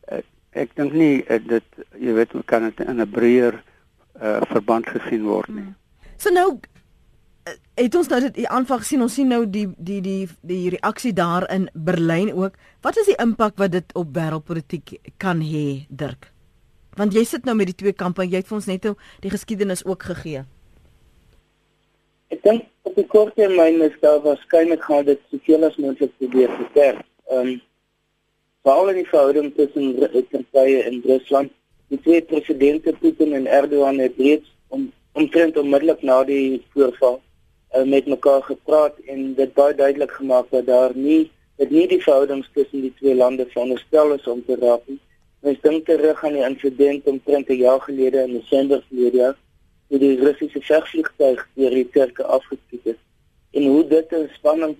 Ek, 0.09 0.25
ek 0.53 0.75
dink 0.75 0.93
nie 0.93 1.25
uh, 1.29 1.39
dit 1.39 1.65
jy 1.97 2.13
weet 2.13 2.33
kan 2.45 2.63
dit 2.63 2.81
in 2.81 3.01
'n 3.01 3.11
breër 3.11 3.63
uh 4.21 4.41
verband 4.53 4.87
gesien 4.87 5.25
word 5.25 5.49
nie. 5.49 5.63
Hmm. 5.63 5.77
So 6.17 6.31
nou 6.31 6.49
uh, 6.53 6.80
het 7.75 7.95
ons 7.95 8.09
nou 8.09 8.21
dit 8.21 8.35
die 8.43 8.49
aanval 8.49 8.83
gesien 8.83 9.03
ons 9.03 9.15
sien 9.15 9.29
nou 9.29 9.47
die 9.47 9.67
die 9.79 10.01
die 10.05 10.29
die 10.43 10.69
reaksie 10.77 11.13
daar 11.13 11.47
in 11.51 11.69
Berlyn 11.75 12.33
ook 12.35 12.59
wat 12.83 12.97
is 13.01 13.09
die 13.09 13.19
impak 13.23 13.59
wat 13.59 13.73
dit 13.73 13.95
op 13.95 14.15
wêreldpolitiek 14.17 14.99
kan 15.19 15.41
hê 15.41 15.87
Dirk 15.89 16.33
want 16.99 17.15
jy 17.15 17.25
sit 17.25 17.45
nou 17.49 17.57
met 17.57 17.73
die 17.73 17.79
twee 17.85 17.93
kampe 17.93 18.27
jy 18.29 18.43
het 18.43 18.49
vir 18.51 18.61
ons 18.61 18.71
net 18.71 18.85
nou 18.85 18.97
die 19.25 19.33
geskiedenis 19.33 19.87
ook 19.87 20.03
gegee 20.13 20.45
Ek 22.31 22.43
dink 22.47 22.67
op 22.87 22.95
die 22.95 23.07
kort 23.11 23.33
termyn 23.35 23.81
is 23.83 23.95
daar 24.05 24.21
waarskynlik 24.23 24.85
gaan 24.87 25.07
dit 25.09 25.19
soveel 25.33 25.67
as 25.67 25.79
moontlik 25.83 26.13
probeer 26.21 26.53
versterk. 26.59 27.03
Ehm 27.27 27.41
um, 27.41 27.57
veral 28.63 28.91
in 28.93 28.99
die 29.01 29.09
verhouding 29.09 29.49
tussen 29.57 29.97
Turkye 30.31 30.83
en 30.85 31.01
Rusland. 31.09 31.51
Die 31.91 31.99
twee 32.05 32.23
presidente 32.23 32.93
Putin 33.01 33.33
en 33.35 33.49
Erdogan 33.49 33.99
het 33.99 34.19
reeds 34.19 34.53
om 34.69 34.93
omtrent 35.19 35.57
onmiddellik 35.59 36.05
na 36.07 36.21
die 36.29 36.63
voorval 36.75 37.19
uh, 37.75 37.85
met 37.85 38.07
mekaar 38.07 38.43
gepraat 38.43 38.99
en 39.07 39.35
dit 39.35 39.55
baie 39.55 39.75
duidelik 39.75 40.11
gemaak 40.11 40.51
dat 40.51 40.67
daar 40.67 40.91
nie 40.95 41.31
dit 41.57 41.71
nie 41.71 41.87
die 41.89 42.03
verhoudings 42.03 42.49
tussen 42.55 42.81
die 42.81 42.95
twee 42.99 43.15
lande 43.15 43.47
veronderstel 43.47 44.15
is 44.15 44.27
om 44.27 44.45
te 44.45 44.57
raak 44.61 44.87
nie. 44.87 44.99
Ons 45.41 45.61
dink 45.61 45.85
terug 45.85 46.25
aan 46.25 46.37
die 46.37 46.45
insident 46.45 47.07
omtrent 47.07 47.49
'n 47.49 47.61
jaar 47.61 47.81
gelede 47.81 48.23
in 48.23 48.33
Desember 48.41 48.83
verlede 48.89 49.17
jaar 49.17 49.37
hoe 49.89 49.99
die 49.99 50.17
Russiese 50.21 50.61
vegvliegtuig 50.61 51.49
deur 51.55 51.71
die 51.71 51.89
Turke 51.91 52.25
afgeskiet 52.25 52.87
is 52.95 53.01
en 53.53 53.67
hoe 53.67 53.87
dit 53.87 54.13
'n 54.13 54.29
spanning 54.35 54.77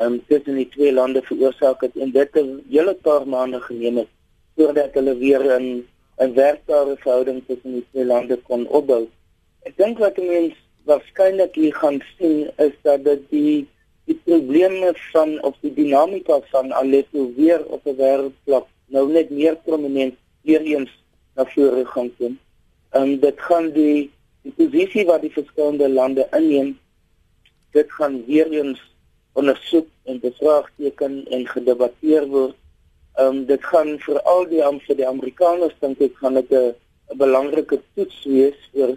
um, 0.00 0.20
tussen 0.28 0.54
die 0.54 0.68
twee 0.68 0.92
lande 0.92 1.22
veroorsaak 1.22 1.80
het 1.80 1.96
en 1.96 2.10
dit 2.12 2.36
'n 2.36 2.62
hele 2.70 2.94
paar 2.94 3.28
maande 3.28 3.60
geneem 3.60 3.96
het 3.96 4.10
voordat 4.56 4.94
hulle 4.94 5.16
weer 5.16 5.42
'n 5.60 5.86
'n 6.18 6.34
werkbare 6.34 6.96
verhouding 6.96 7.42
tussen 7.46 7.72
die 7.72 7.86
twee 7.90 8.04
lande 8.04 8.36
kon 8.36 8.66
opbou. 8.68 9.08
Ek 9.62 9.76
dink 9.76 9.98
wat 9.98 10.16
mense 10.16 10.67
waarskynlik 10.84 11.54
hier 11.54 11.74
gaan 11.74 12.00
sien 12.16 12.50
is 12.56 12.74
dat 12.82 13.04
dit 13.04 13.22
die 13.30 13.66
die 14.08 14.20
probleme 14.24 14.92
van 15.12 15.42
of 15.44 15.56
die 15.60 15.74
dinamika 15.74 16.40
van 16.50 16.72
Aleppo 16.72 17.32
weer 17.36 17.64
op 17.66 17.86
'n 17.86 17.96
wêreldvlak 17.96 18.66
nou 18.86 19.08
net 19.12 19.30
meer 19.30 19.56
prominent 19.56 20.14
weer 20.42 20.60
eens 20.60 20.90
na 21.34 21.44
vore 21.44 21.84
gaan 21.86 22.10
kom. 22.16 22.38
En 22.90 23.20
dit 23.20 23.40
gaan 23.40 23.70
die 23.72 24.10
die 24.42 24.52
posisie 24.56 25.04
wat 25.06 25.20
die 25.20 25.32
verskillende 25.32 25.88
lande 25.88 26.28
inneem 26.32 26.78
dit 27.72 27.92
gaan 27.92 28.24
weer 28.26 28.50
eens 28.50 28.80
ondersoek 29.32 29.86
en 30.04 30.20
bevraagteken 30.20 31.26
en 31.30 31.46
gedebatteer 31.46 32.26
word. 32.26 32.56
Ehm 33.14 33.26
um, 33.26 33.44
dit 33.46 33.64
gaan 33.64 33.98
vir 33.98 34.20
al 34.22 34.46
die 34.48 34.64
am 34.64 34.80
vir 34.86 34.96
die 34.96 35.06
Amerikaners 35.06 35.74
dink 35.80 36.00
ek 36.00 36.16
gaan 36.22 36.34
dit 36.40 36.52
'n 36.52 36.74
belangrike 37.18 37.80
toets 37.94 38.24
wees 38.24 38.58
vir 38.72 38.96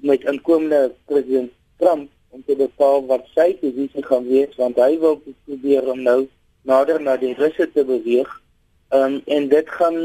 met 0.00 0.24
inkomende 0.24 0.92
president 1.06 1.50
Trump 1.78 2.10
om 2.30 2.42
te 2.46 2.56
bepaal 2.56 3.06
wat 3.06 3.26
sy 3.34 3.52
posisie 3.60 4.04
gaan 4.04 4.28
wees 4.28 4.56
want 4.56 4.76
hy 4.80 4.98
wil 4.98 5.20
probeer 5.44 5.88
om 5.92 6.02
nou 6.02 6.20
nader 6.68 7.00
na 7.00 7.16
die 7.16 7.34
Russe 7.34 7.66
te 7.74 7.84
beweeg. 7.84 8.28
Um, 8.94 9.20
en 9.26 9.48
dit 9.48 9.70
gaan 9.78 9.98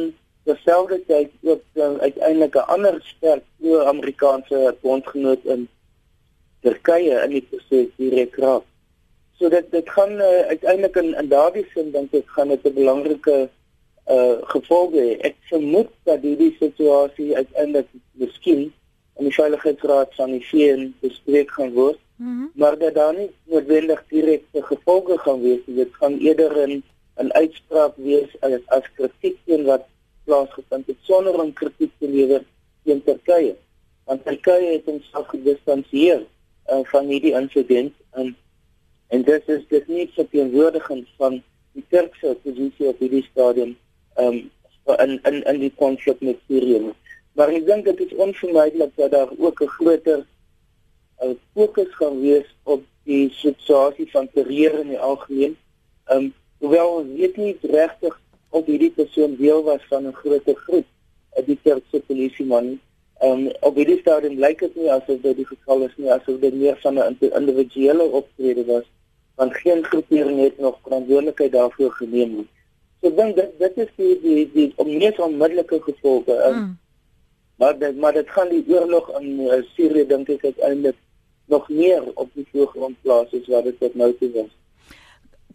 terselfdertyd 0.48 1.32
ook 1.44 1.64
uh, 1.76 1.94
uiteindelik 2.08 2.56
'n 2.56 2.70
ander 2.76 3.02
sterk 3.04 3.44
pro-Amerikaanse 3.60 4.76
bondgenoot 4.82 5.46
in 5.46 5.68
Turkye 6.62 7.22
in 7.26 7.36
die 7.36 7.46
proses 7.50 7.92
direk 7.96 8.36
raak. 8.36 8.64
So 9.38 9.50
dit 9.50 9.72
dit 9.72 9.90
gaan 9.90 10.12
uh, 10.12 10.48
uiteindelik 10.54 10.96
in, 10.96 11.14
in 11.16 11.30
daardie 11.30 11.68
sin 11.74 11.92
dink 11.92 12.14
ek 12.14 12.28
gaan 12.36 12.48
dit 12.48 12.64
'n 12.66 12.74
belangrike 12.74 13.50
uh 14.08 14.38
gevolge 14.54 15.00
hê. 15.00 15.18
Ek 15.30 15.36
vermoed 15.52 15.92
dat 16.04 16.22
hierdie 16.24 16.56
situasie 16.60 17.36
uiteindelik 17.36 17.88
miskien 18.12 18.72
in 19.18 19.30
die 19.30 19.34
Veiligheidsraad 19.34 20.16
van 20.16 20.32
die 20.32 20.44
VN 20.46 20.92
bespreek 21.02 21.52
gaan 21.52 21.74
word. 21.74 22.00
Mm 22.16 22.28
-hmm. 22.28 22.52
Maar 22.54 22.78
dat 22.78 22.94
daar 22.94 23.14
nie 23.14 23.30
noodwendig 23.44 24.04
direkte 24.08 24.64
gevolge 24.64 25.18
gaan 25.18 25.42
wees. 25.42 25.60
Dit 25.66 25.90
gaan 25.92 26.18
eerder 26.18 26.68
'n 26.68 26.84
'n 27.18 27.32
uitspraak 27.34 27.94
wees 27.96 28.30
as 28.40 28.62
as 28.66 28.86
kritiek 28.96 29.38
teen 29.46 29.64
wat 29.66 29.86
plaasgevind 30.24 30.88
het 30.88 31.00
sonder 31.02 31.40
om 31.42 31.54
kritiek 31.54 31.92
te 32.00 32.10
lewer 32.10 32.44
teen 32.84 33.04
Turkye. 33.04 33.56
Want 34.06 34.26
Turkye 34.26 34.74
het 34.74 34.86
homself 34.86 35.28
gedistansieer 35.28 36.22
uh, 36.70 36.80
van 36.84 37.06
hierdie 37.06 37.34
insident 37.34 37.94
en 38.12 38.36
en 39.08 39.24
dit 39.24 39.50
is 39.50 39.64
dit 39.68 39.88
nie 39.88 40.10
so 40.16 40.28
teenwoordigend 40.32 41.08
van 41.18 41.42
die 41.72 41.84
Turkse 41.90 42.36
posisie 42.44 42.88
op 42.88 43.00
hierdie 43.00 43.24
stadium 43.32 43.78
um, 44.20 44.40
in 45.06 45.20
in 45.24 45.44
in 45.44 45.60
die 45.60 45.74
konflik 45.76 46.22
met 46.22 46.40
Sirië. 46.48 46.82
Maar 47.38 47.52
ek 47.54 47.68
dink 47.68 47.86
dit 47.86 48.00
is 48.02 48.14
onvermydelik 48.18 48.96
dat 48.98 49.12
daar 49.14 49.30
ook 49.38 49.62
'n 49.62 49.74
groter 49.78 50.26
uh, 51.24 51.36
fokus 51.54 51.92
gaan 52.00 52.22
wees 52.22 52.50
op 52.64 52.82
die 53.04 53.30
situasie 53.34 54.12
van 54.12 54.30
terreur 54.34 54.80
in 54.80 54.88
die 54.88 55.00
algemeen. 55.00 55.58
Ehm 56.06 56.18
um, 56.18 56.34
hoewel 56.58 56.90
ons 56.90 57.12
weet 57.20 57.38
nie 57.38 57.58
regtig 57.62 58.20
of 58.50 58.66
hierdie 58.66 58.92
persoon 58.92 59.36
deel 59.36 59.64
was 59.64 59.86
van 59.90 60.08
'n 60.08 60.14
groter 60.14 60.56
groep, 60.56 60.86
'n 61.38 61.46
die 61.46 61.60
Turkse 61.62 62.00
polisie 62.08 62.46
man. 62.46 62.80
Ehm 63.20 63.32
um, 63.32 63.52
op 63.60 63.76
hierdie 63.76 64.00
stadium 64.00 64.40
lyk 64.40 64.60
dit 64.60 64.76
nie 64.76 64.92
asof 64.92 65.22
dit 65.22 65.36
die 65.36 65.46
geval 65.46 65.82
is 65.82 65.94
nie, 65.98 66.12
asof 66.12 66.40
dit 66.40 66.54
meer 66.54 66.78
van 66.82 67.00
'n 67.00 67.18
individuele 67.22 68.04
optrede 68.04 68.66
was, 68.66 68.90
want 69.36 69.54
geen 69.54 69.84
groepering 69.84 70.40
het 70.40 70.58
nog 70.58 70.80
verantwoordelikheid 70.82 71.52
daarvoor 71.52 71.92
geneem 71.92 72.36
nie. 72.36 72.50
So 73.02 73.08
ek 73.08 73.16
dink 73.18 73.36
dit 73.36 73.60
dit 73.60 73.78
is 73.78 73.94
die 73.96 74.20
die 74.22 74.52
die 74.54 74.74
onmiddelike 74.76 75.24
onmiddellike 75.24 75.82
gevolge. 75.82 76.34
Um, 76.50 76.56
mm. 76.56 76.78
Maar 77.58 77.78
dit 77.80 77.98
maar 77.98 78.14
dit 78.14 78.30
gaan 78.30 78.50
die 78.50 78.64
oorlog 78.68 79.10
in 79.20 79.40
uh, 79.40 79.62
Sirië 79.74 80.06
dink 80.08 80.30
ek 80.30 80.46
uiteindelik 80.46 80.98
nog 81.48 81.70
meer 81.70 82.04
op 82.14 82.30
die 82.34 82.48
voorgrond 82.52 83.02
plaas 83.02 83.34
as 83.34 83.50
wat 83.50 83.64
dit 83.64 83.80
tot 83.80 83.96
nou 83.96 84.12
toe 84.20 84.32
was. 84.36 84.52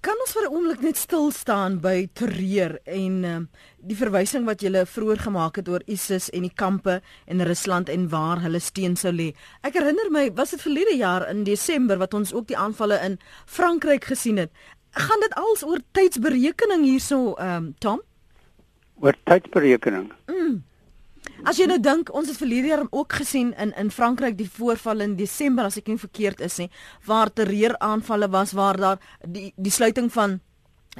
Kan 0.02 0.18
ons 0.18 0.32
vir 0.34 0.48
'n 0.48 0.54
oomblik 0.54 0.80
net 0.82 0.96
stil 0.96 1.30
staan 1.30 1.78
by 1.80 2.08
terreur 2.12 2.80
en 2.84 3.24
uh, 3.24 3.36
die 3.78 3.96
verwysing 3.96 4.44
wat 4.50 4.62
jy 4.62 4.82
vroeër 4.82 5.20
gemaak 5.28 5.56
het 5.56 5.68
oor 5.68 5.82
ISIS 5.86 6.26
en 6.30 6.42
die 6.42 6.54
kampe 6.54 7.00
in 7.26 7.40
Rusland 7.40 7.88
en 7.88 8.08
waar 8.08 8.42
hulle 8.42 8.58
steen 8.58 8.96
sou 8.96 9.12
lê. 9.12 9.30
Ek 9.62 9.78
herinner 9.78 10.10
my, 10.10 10.32
was 10.34 10.50
dit 10.50 10.60
verlede 10.60 10.96
jaar 10.96 11.28
in 11.30 11.44
Desember 11.44 11.98
wat 11.98 12.14
ons 12.14 12.34
ook 12.34 12.48
die 12.48 12.58
aanvalle 12.58 12.98
in 13.04 13.18
Frankryk 13.46 14.04
gesien 14.04 14.36
het. 14.42 14.50
Gaan 14.90 15.20
dit 15.20 15.34
als 15.34 15.62
oor 15.62 15.78
tydsberekening 15.92 16.82
hierso, 16.84 17.34
ehm 17.38 17.56
um, 17.56 17.74
Tom? 17.78 18.02
Oor 18.98 19.14
tydsberekening. 19.24 20.12
Mm. 20.26 20.64
As 21.42 21.58
jy 21.58 21.66
nou 21.66 21.78
dink, 21.82 22.10
ons 22.14 22.28
het 22.30 22.38
verlede 22.38 22.70
jaar 22.70 22.84
ook 22.90 23.12
gesien 23.18 23.50
in 23.58 23.72
in 23.78 23.90
Frankryk 23.90 24.36
die 24.38 24.50
voorval 24.50 25.00
in 25.00 25.16
Desember 25.18 25.66
as 25.66 25.76
ek 25.80 25.88
nie 25.90 25.98
verkeerd 25.98 26.40
is 26.40 26.58
nie, 26.62 26.68
waar 27.06 27.32
terreuraanvalle 27.32 28.28
was 28.30 28.52
waar 28.54 28.78
daar 28.78 28.98
die 29.26 29.52
die 29.56 29.74
sluiting 29.74 30.12
van 30.12 30.40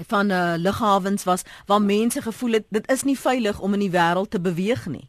van 0.09 0.31
uh, 0.31 0.55
lughawens 0.57 1.25
was 1.29 1.45
waar 1.67 1.83
mense 1.83 2.23
gevoel 2.23 2.53
het 2.53 2.67
dit 2.71 2.91
is 2.91 3.03
nie 3.03 3.19
veilig 3.19 3.61
om 3.61 3.75
in 3.75 3.85
die 3.85 3.93
wêreld 3.93 4.31
te 4.31 4.41
beweeg 4.41 4.87
nie. 4.87 5.07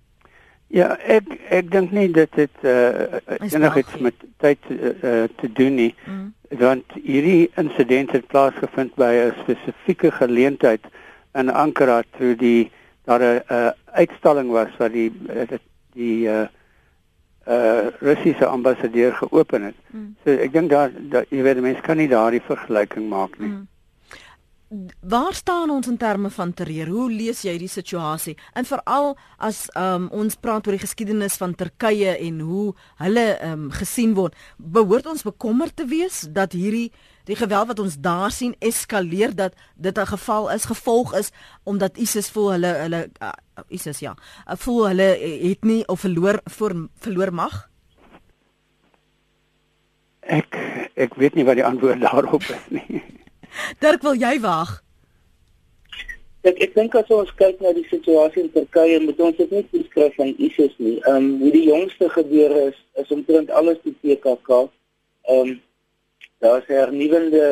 Ja, 0.68 0.94
ek 0.98 1.32
ek 1.50 1.72
dink 1.72 1.92
nie 1.92 2.08
dit 2.12 2.36
het 2.36 2.62
uh, 2.62 3.18
enigiets 3.40 3.98
met 4.02 4.16
tyd 4.38 4.70
uh, 4.70 5.26
te 5.42 5.50
doen 5.54 5.76
nie. 5.76 5.94
Mm. 6.06 6.34
Want 6.62 6.94
hierdie 6.94 7.50
insident 7.58 8.12
het 8.14 8.28
plaasgevind 8.28 8.94
by 9.02 9.12
'n 9.14 9.36
spesifieke 9.42 10.12
geleentheid 10.12 10.86
in 11.34 11.50
Ankara 11.50 12.04
toe 12.18 12.36
die 12.36 12.72
daar 13.06 13.20
'n 13.20 13.44
uh, 13.52 13.72
uitstalling 13.86 14.52
was 14.52 14.72
wat 14.78 14.92
die 14.92 15.12
uh, 15.30 15.60
die 15.94 16.28
uh 16.28 16.48
uh 17.48 17.88
Russiese 18.00 18.46
ambassadeur 18.46 19.14
geopen 19.14 19.62
het. 19.62 19.76
Mm. 19.92 20.16
So 20.24 20.32
ek 20.32 20.54
dink 20.54 20.70
daar 20.70 20.92
dat 21.10 21.26
jy 21.30 21.44
weet 21.44 21.62
mense 21.62 21.82
kan 21.82 21.98
nie 21.98 22.08
daardie 22.08 22.42
vergelyking 22.42 23.10
maak 23.10 23.40
nie. 23.40 23.50
Mm. 23.50 23.68
Waar 25.00 25.34
staan 25.34 25.70
ons 25.70 25.88
in 25.88 25.98
terme 25.98 26.30
van 26.30 26.54
terreur? 26.54 26.88
Hoe 26.88 27.12
lees 27.12 27.44
jy 27.46 27.58
die 27.62 27.70
situasie? 27.70 28.34
En 28.58 28.66
veral 28.66 29.12
as 29.38 29.68
um, 29.78 30.08
ons 30.10 30.36
praat 30.36 30.66
oor 30.66 30.74
die 30.74 30.82
geskiedenis 30.82 31.38
van 31.38 31.54
Turkye 31.56 32.16
en 32.18 32.40
hoe 32.40 32.74
hulle 33.04 33.26
um, 33.46 33.68
gesien 33.76 34.16
word, 34.18 34.34
behoort 34.58 35.06
ons 35.12 35.28
bekommerd 35.28 35.76
te 35.76 35.86
wees 35.86 36.24
dat 36.34 36.58
hierdie 36.58 36.90
die 37.26 37.36
geweld 37.36 37.68
wat 37.68 37.80
ons 37.80 38.00
daar 38.00 38.32
sien 38.32 38.56
eskaleer 38.60 39.36
dat 39.36 39.54
dit 39.76 39.98
'n 39.98 40.06
geval 40.06 40.52
is 40.52 40.66
gevolg 40.66 41.16
is 41.16 41.32
omdat 41.64 41.98
ISIS 41.98 42.30
voel 42.30 42.52
hulle 42.52 42.68
hulle 42.68 43.10
uh, 43.22 43.32
ISIS 43.68 44.00
ja 44.00 44.16
uh, 44.48 44.56
voel 44.56 44.88
hulle 44.88 45.10
het 45.50 45.64
nie 45.64 45.88
of 45.88 46.00
verloor 46.00 46.42
voor 46.46 46.90
verloor 47.00 47.34
mag 47.34 47.70
Ek 50.24 50.56
ek 50.96 51.16
weet 51.20 51.36
nie 51.36 51.44
wat 51.44 51.60
die 51.60 51.66
antwoord 51.66 52.02
daarop 52.08 52.44
is 52.48 52.66
nie. 52.70 53.04
Dirk, 53.80 54.04
wil 54.04 54.16
jy 54.16 54.40
wag? 54.44 54.80
Ek 56.44 56.60
ek 56.64 56.74
dink 56.76 56.96
as 57.00 57.12
ons 57.12 57.32
kyk 57.40 57.60
na 57.64 57.72
die 57.76 57.86
situasie 57.88 58.44
in 58.44 58.52
Turkye, 58.52 59.00
moet 59.04 59.20
ons 59.24 59.38
dit 59.38 59.52
nie 59.52 59.64
beskryf 59.72 60.16
van 60.20 60.34
ISIS 60.38 60.74
nie. 60.80 60.98
Ehm 61.04 61.16
um, 61.18 61.28
hoe 61.44 61.52
die 61.52 61.68
jongste 61.68 62.10
gebeure 62.16 62.70
is, 62.72 62.80
is 63.00 63.12
omtrent 63.16 63.52
alles 63.52 63.80
die 63.84 63.96
PKK. 64.02 64.66
Ehm 65.28 65.54
um, 65.54 65.54
daar 66.44 66.60
is 66.62 66.68
'n 66.68 66.80
hernuwende 66.82 67.46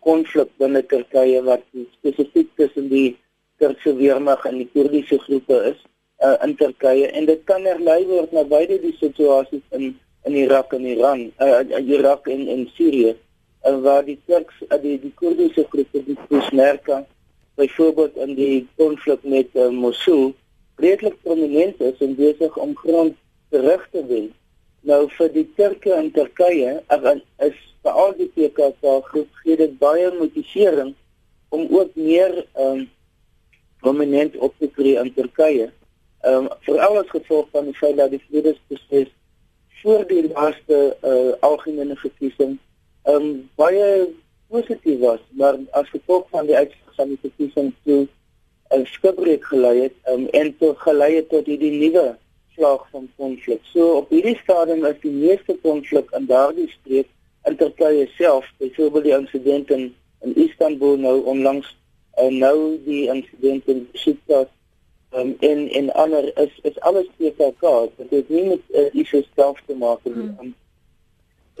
konflik 0.00 0.48
uh, 0.48 0.52
uh, 0.52 0.58
binne 0.60 0.86
Turkye 0.86 1.42
wat 1.42 1.64
spesifiek 1.96 2.48
tussen 2.56 2.88
die 2.88 3.16
Turkse 3.58 3.96
weermag 3.96 4.44
en 4.44 4.56
die 4.60 4.68
Koerdiese 4.72 5.18
groepe 5.18 5.56
is 5.72 5.80
uh, 6.20 6.36
in 6.44 6.56
Turkye 6.56 7.06
en 7.06 7.24
dit 7.26 7.44
kan 7.44 7.64
herlei 7.64 8.02
word 8.06 8.32
na 8.32 8.44
beide 8.44 8.80
die 8.82 8.96
situasies 9.00 9.64
in 9.70 9.94
in 10.24 10.36
Irak 10.36 10.72
en 10.72 10.84
Iran, 10.86 11.32
uh, 11.42 11.62
Irak 11.80 12.28
en 12.30 12.46
en 12.48 12.68
Sirië, 12.74 13.16
uh, 13.66 13.78
waar 13.82 14.04
die 14.04 14.18
Turks 14.26 14.54
uh, 14.68 14.78
die 14.82 15.00
die 15.00 15.12
Koerdiese 15.14 15.64
groepe 15.70 16.04
die 16.04 16.18
Peshmerga 16.28 17.02
byvoorbeeld 17.54 18.16
in 18.16 18.34
die 18.34 18.68
konflik 18.76 19.22
met 19.22 19.48
uh, 19.54 19.68
Mosul 19.68 20.32
redelik 20.76 21.18
prominent 21.22 21.80
is 21.80 21.98
en 21.98 22.14
besig 22.14 22.56
om 22.56 22.76
grond 22.76 23.18
terug 23.50 23.88
te 23.90 24.06
wen. 24.06 24.30
Nou 24.80 25.04
vir 25.18 25.32
die 25.34 25.48
Turke 25.56 25.94
in 25.98 26.10
Turkye 26.14 26.80
is 27.48 27.58
vir 27.82 28.00
al 28.04 28.12
die 28.18 28.30
PKK 28.34 28.98
groep 29.10 29.40
gee 29.42 29.56
dit 29.56 29.78
baie 29.78 30.10
motivering 30.18 30.94
om 31.52 31.66
ook 31.70 31.94
meer 31.94 32.44
um, 32.58 32.86
prominent 33.82 34.36
op 34.36 34.54
te 34.58 34.70
tree 34.76 34.98
in 34.98 35.12
Turkye. 35.14 35.70
Ehm 36.22 36.46
um, 36.46 36.48
veral 36.66 37.00
as 37.02 37.10
gevolg 37.10 37.48
van 37.50 37.66
die 37.68 37.76
feit 37.76 37.96
dat 37.98 38.10
die 38.14 38.22
vredesproses 38.28 39.10
voor 39.82 40.06
die 40.06 40.28
laaste 40.30 40.96
uh, 41.02 41.32
algemene 41.40 41.96
verkiesing 41.96 42.58
ehm 43.02 43.16
um, 43.16 43.30
baie 43.58 44.08
positief 44.52 44.98
was, 45.00 45.20
maar 45.30 45.58
as 45.70 45.88
gevolg 45.90 46.28
van 46.30 46.46
die 46.46 46.56
uitslag 46.56 46.94
van 46.96 47.08
die 47.08 47.18
verkiesing 47.20 47.72
toe 47.84 48.06
'n 48.72 48.86
skibreek 48.86 49.44
gelei 49.44 49.76
het 49.80 49.96
um, 50.08 50.28
en 50.40 50.56
toe 50.58 50.74
gelei 50.84 51.14
het 51.14 51.28
tot 51.28 51.46
hierdie 51.46 51.72
nuwe 51.80 52.16
slag 52.54 52.86
van 52.90 53.08
konflik. 53.16 53.60
So 53.72 53.96
op 53.96 54.10
hierdie 54.10 54.38
stadium 54.42 54.84
is 54.84 55.00
die 55.00 55.12
meeste 55.12 55.56
konflik 55.62 56.10
in 56.10 56.26
daardie 56.26 56.70
streek 56.70 57.08
in 57.44 57.56
Turkye 57.56 58.08
self, 58.16 58.46
byvoorbeeld 58.58 59.04
die 59.04 59.16
insident 59.16 59.70
in, 59.70 59.94
in 60.20 60.34
Istanbul 60.36 60.96
nou 60.96 61.22
onlangs 61.24 61.76
en 62.20 62.38
nou 62.38 62.78
die 62.84 63.06
insident 63.08 63.66
in 63.66 63.88
Besiktas 63.92 64.50
um, 65.14 65.36
en 65.40 65.68
en 65.68 65.92
ander 65.92 66.30
is 66.38 66.58
is 66.62 66.80
alles 66.80 67.08
PKK. 67.16 67.88
Dit 67.96 68.10
het 68.10 68.28
nie 68.28 68.44
met 68.44 68.60
uh, 68.70 68.88
ISIS 68.92 69.28
self 69.34 69.62
te 69.66 69.74
maak 69.74 70.04
nie. 70.04 70.14
Hmm. 70.14 70.36
Um, 70.40 70.54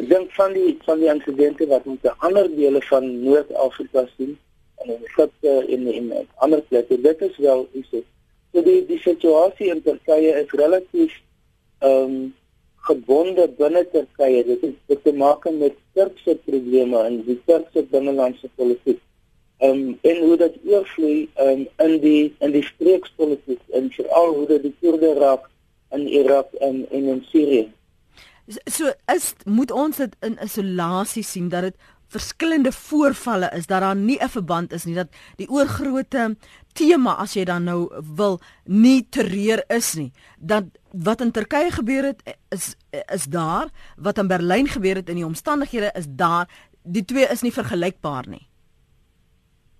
Ek 0.00 0.08
dink 0.08 0.30
van 0.34 0.54
die 0.56 0.70
van 0.86 1.02
die 1.02 1.10
insidente 1.12 1.66
wat 1.68 1.84
in 1.86 1.98
ander 2.24 2.48
dele 2.56 2.80
van 2.88 3.04
Noord-Afrika 3.22 4.06
sien 4.16 4.38
en 4.82 4.94
in 4.94 5.02
Egipte 5.04 5.52
en 5.68 5.86
in 5.92 6.12
ander 6.34 6.62
plekke, 6.68 7.00
dit 7.00 7.20
is 7.20 7.36
wel 7.36 7.68
iets. 7.72 7.92
So 8.52 8.62
die 8.64 8.80
die 8.88 9.00
situasie 9.04 9.68
in 9.70 9.82
Turkye 9.82 10.32
is 10.40 10.54
relatief 10.62 11.18
ehm 11.80 12.14
um, 12.14 12.34
gebonde 12.88 13.48
binne 13.58 13.84
Turkye. 13.92 14.44
Dit 14.44 14.60
het, 14.60 14.76
het 14.86 15.02
te 15.04 15.12
maak 15.12 15.46
met 15.50 15.78
Turkse 15.94 16.38
probleme 16.44 17.02
en 17.02 17.22
die 17.26 17.38
Turkse 17.46 17.84
binnelandse 17.90 18.50
politiek. 18.54 19.00
Um, 19.62 19.98
en 20.02 20.18
hoe 20.24 20.36
dit 20.36 20.56
oorvloei 20.66 21.28
um, 21.38 21.66
in 21.78 22.00
die 22.02 22.34
in 22.42 22.50
die 22.50 22.64
streekspolitiek 22.66 23.60
en 23.78 23.92
veral 23.94 24.34
hoe 24.34 24.46
dit 24.46 24.64
die 24.66 24.74
Koerde 24.80 25.12
raak 25.20 25.46
in 25.94 26.08
Irak 26.08 26.50
en, 26.58 26.82
en 26.90 27.08
in 27.14 27.22
Sirië. 27.30 27.68
So 28.66 28.90
is 29.14 29.34
moet 29.44 29.70
ons 29.70 30.02
dit 30.02 30.16
in 30.26 30.34
isolasie 30.42 31.22
sien 31.22 31.48
dat 31.52 31.68
dit 31.70 31.76
verskillende 32.12 32.72
voorvalle 32.72 33.48
is 33.56 33.66
dat 33.66 33.80
daar 33.80 33.96
nie 33.96 34.18
'n 34.20 34.28
verband 34.28 34.72
is 34.72 34.84
nie 34.84 34.94
dat 34.94 35.08
die 35.36 35.48
oorgrootte 35.48 36.36
tema 36.72 37.14
as 37.16 37.34
jy 37.34 37.44
dan 37.44 37.64
nou 37.64 37.90
wil 38.16 38.40
nie 38.64 39.06
terreur 39.10 39.64
is 39.68 39.94
nie. 39.94 40.12
Dat 40.38 40.64
wat 40.92 41.20
in 41.20 41.30
Turkye 41.30 41.70
gebeur 41.70 42.04
het 42.04 42.22
is 42.50 42.74
is 43.14 43.24
daar. 43.24 43.68
Wat 43.96 44.18
in 44.18 44.26
Berlyn 44.26 44.68
gebeur 44.68 44.94
het 44.94 45.08
in 45.08 45.16
die 45.16 45.26
omstandighede 45.26 45.90
is 45.94 46.06
daar. 46.08 46.48
Die 46.82 47.04
twee 47.04 47.26
is 47.26 47.42
nie 47.42 47.52
vergelykbaar 47.52 48.28
nie. 48.28 48.46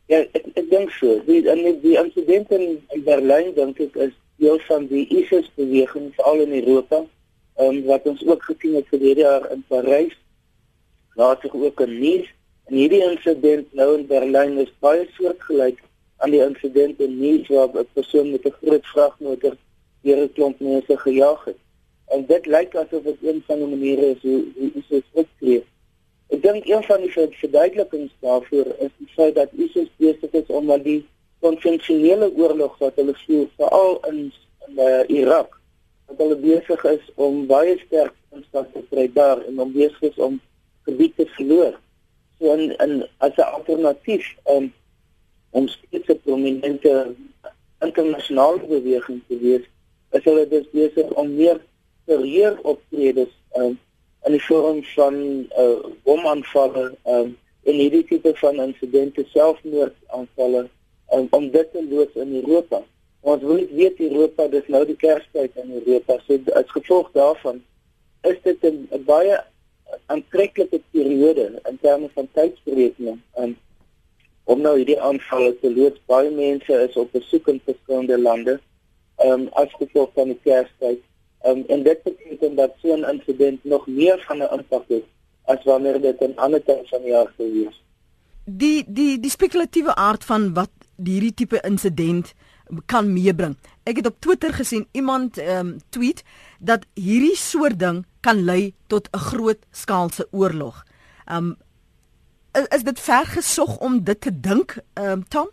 Ja 0.07 0.19
ek 0.19 0.47
ek 0.55 0.71
dink 0.71 0.91
so. 0.91 1.21
Die 1.27 1.43
die, 1.43 1.81
die 1.81 1.97
insidente 1.97 2.61
in 2.89 3.05
Berlyn 3.05 3.55
dink 3.55 3.81
ek 3.81 3.97
is 3.97 4.15
deel 4.37 4.59
van 4.59 4.87
die 4.87 5.07
ISIS 5.09 5.51
beweging 5.55 6.13
veral 6.15 6.41
in 6.41 6.53
Europa 6.53 7.05
um, 7.59 7.85
wat 7.85 8.07
ons 8.11 8.27
ook 8.27 8.43
gesien 8.43 8.75
het 8.75 8.89
verlede 8.89 9.21
jaar 9.21 9.51
in 9.51 9.65
Parys. 9.69 10.17
Later 11.15 11.51
ook 11.55 11.81
in 11.81 11.99
Nice 11.99 12.31
en 12.65 12.75
hierdie 12.75 13.03
insident 13.05 13.73
nou 13.73 13.89
in 13.99 14.07
Berlyn 14.07 14.59
is 14.59 14.73
baie 14.85 15.07
soortgelyk 15.17 15.83
aan 16.25 16.31
die 16.31 16.41
insident 16.45 17.01
in 17.01 17.19
Nice 17.19 17.53
waar 17.53 17.69
'n 17.83 17.89
persoon 17.93 18.31
met 18.31 18.47
'n 18.47 18.55
groot 18.61 18.87
vragmotor 18.87 19.57
deur 20.03 20.23
'n 20.23 20.33
klomp 20.33 20.61
mense 20.61 20.97
gejaag 20.97 21.45
het. 21.45 21.61
En 22.07 22.27
dit 22.27 22.47
lyk 22.47 22.75
asof 22.75 23.03
dit 23.03 23.17
een 23.23 23.43
van 23.47 23.59
die 23.59 23.67
maniere 23.67 24.07
is 24.15 24.23
hoe 24.23 24.45
hoe 24.57 24.71
ISIS 24.75 25.09
optree. 25.13 25.65
Ek 26.29 26.43
dink 26.43 26.67
een 26.67 26.83
van 26.83 27.01
die 27.01 27.11
verduidelikings 27.13 28.13
daarvoor 28.21 28.67
is 28.79 28.93
die 28.97 29.11
feit 29.15 29.35
dat 29.35 29.53
ISIS 29.53 29.91
besig 29.97 30.31
is 30.31 30.47
om 30.47 30.71
al 30.71 30.83
die 30.83 31.07
konvensionele 31.41 32.33
oorlog 32.37 32.79
wat 32.79 32.95
hulle 32.95 33.15
voer 33.27 33.49
veral 33.57 33.99
in, 34.09 34.33
in 34.67 34.79
uh, 34.79 35.03
Irak 35.07 35.59
dat 36.07 36.17
hulle 36.17 36.37
besig 36.37 36.85
is 36.85 37.11
om 37.15 37.47
baie 37.47 37.75
sterk 37.87 38.15
instap 38.37 38.73
te 38.73 38.83
kry 38.91 39.09
daar 39.13 39.43
en 39.49 39.61
om 39.61 39.73
besig 39.75 40.03
is 40.13 40.19
om 40.27 40.41
gebied 40.85 41.17
te 41.17 41.27
verloor. 41.37 41.79
So 42.39 42.55
in, 42.55 42.73
in 42.85 43.07
as 43.19 43.37
'n 43.37 43.53
alternatief 43.57 44.27
um, 44.47 44.73
om 45.51 45.69
steeds 45.69 46.09
'n 46.09 46.21
prominente 46.25 47.15
internasionale 47.81 48.67
beweging 48.67 49.21
te 49.29 49.39
wees, 49.39 49.65
is 50.11 50.25
hulle 50.25 50.49
dus 50.49 50.67
besig 50.71 51.09
om 51.11 51.35
meer 51.35 51.61
terreur 52.05 52.59
optredes 52.63 53.33
um, 53.57 53.79
in 54.25 54.37
die 54.37 54.45
vorm 54.45 54.83
van 54.95 55.15
uh, 55.59 55.79
bomaanvalle 56.05 56.93
um, 57.05 57.37
en 57.63 57.79
hierdie 57.79 58.05
tipe 58.05 58.33
van 58.35 58.61
insidente 58.63 59.25
selfmoordaanvalle 59.35 60.69
um, 61.13 61.27
om 61.31 61.51
dit 61.51 61.73
te 61.73 61.85
loods 61.91 62.15
in 62.15 62.35
Europa. 62.43 62.83
Ons 63.23 63.43
wil 63.43 63.67
weet 63.71 64.01
Europa, 64.01 64.49
dis 64.51 64.67
nou 64.67 64.83
die 64.87 64.99
Kerstyd 64.99 65.59
in 65.63 65.77
Europa. 65.79 66.19
So 66.27 66.39
as 66.59 66.75
gevolg 66.75 67.11
daarvan 67.15 67.63
is 68.27 68.39
dit 68.43 68.63
'n 68.63 69.05
baie 69.07 69.39
aantreklike 70.07 70.81
periode 70.91 71.61
in 71.69 71.79
terme 71.81 72.11
van 72.15 72.29
tydsberekening. 72.33 73.21
En 73.35 73.57
om 74.45 74.61
nou 74.61 74.77
hierdie 74.77 75.01
aanvalle 75.01 75.55
te 75.61 75.71
loods, 75.75 76.01
baie 76.07 76.31
mense 76.31 76.79
is 76.89 76.97
op 76.97 77.13
besoek 77.13 77.49
in 77.49 77.61
verskillende 77.65 78.19
lande. 78.19 78.61
Um, 79.25 79.49
as 79.53 79.71
gevolg 79.79 80.11
van 80.15 80.33
die 80.33 80.39
Kerstyd. 80.43 81.03
Um, 81.47 81.65
en 81.69 81.83
dit 81.83 82.03
beteken 82.03 82.55
dat 82.57 82.75
so 82.83 82.95
'n 82.97 83.05
insident 83.05 83.65
nog 83.65 83.87
meer 83.87 84.19
van 84.27 84.39
'n 84.39 84.53
impak 84.59 84.85
het 84.89 85.05
as 85.45 85.65
wanneer 85.65 86.01
dit 86.01 86.21
in 86.21 86.37
ander 86.37 86.63
tye 86.65 86.83
van 86.85 87.03
die 87.03 87.11
jaar 87.11 87.33
sou 87.37 87.53
wees. 87.53 87.83
Die 88.45 88.85
die 88.87 89.21
die 89.21 89.31
spekulatiewe 89.31 89.95
aard 89.95 90.25
van 90.25 90.55
wat 90.55 90.71
hierdie 91.05 91.35
tipe 91.35 91.61
insident 91.67 92.33
kan 92.87 93.13
meebring. 93.13 93.57
Ek 93.85 93.97
het 93.97 94.07
op 94.07 94.21
Twitter 94.21 94.53
gesien 94.53 94.87
iemand 94.93 95.39
ehm 95.39 95.67
um, 95.67 95.77
tweet 95.89 96.23
dat 96.59 96.87
hierdie 96.95 97.37
soort 97.37 97.79
ding 97.79 98.05
kan 98.23 98.45
lei 98.45 98.75
tot 98.87 99.09
'n 99.13 99.19
groot 99.19 99.63
skaalse 99.71 100.27
oorlog. 100.31 100.85
Ehm 101.27 101.37
um, 101.37 101.57
is, 102.53 102.67
is 102.77 102.83
dit 102.83 103.01
ver 103.01 103.27
gesog 103.27 103.77
om 103.79 104.05
dit 104.05 104.21
te 104.21 104.41
dink, 104.41 104.77
ehm 104.95 105.11
um, 105.11 105.29
Tom? 105.29 105.49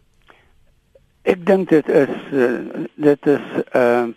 Ek 1.21 1.45
dink 1.45 1.69
dit 1.69 1.87
is 1.87 2.15
uh, 2.31 2.85
dit 2.95 3.27
is 3.27 3.45
ehm 3.71 4.03
um, 4.03 4.15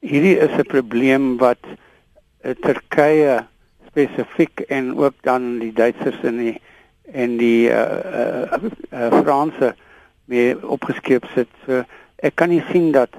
hierdie 0.00 0.36
is 0.38 0.56
'n 0.58 0.66
probleem 0.66 1.36
wat 1.36 1.62
uh, 1.66 2.54
Turkye 2.64 3.46
spesifiek 3.86 4.60
en 4.60 4.96
ook 4.96 5.14
dan 5.20 5.58
die 5.58 5.72
Duitsers 5.72 6.22
en 6.22 6.36
die 6.36 6.60
en 7.12 7.36
die 7.36 7.68
uh, 7.68 8.54
uh, 8.54 8.70
uh, 8.92 9.20
Franse 9.22 9.74
mee 10.24 10.54
opgeskep 10.62 11.26
sit. 11.34 11.48
So 11.66 11.82
ek 12.22 12.36
kan 12.38 12.48
nie 12.48 12.62
sien 12.70 12.92
dat 12.92 13.10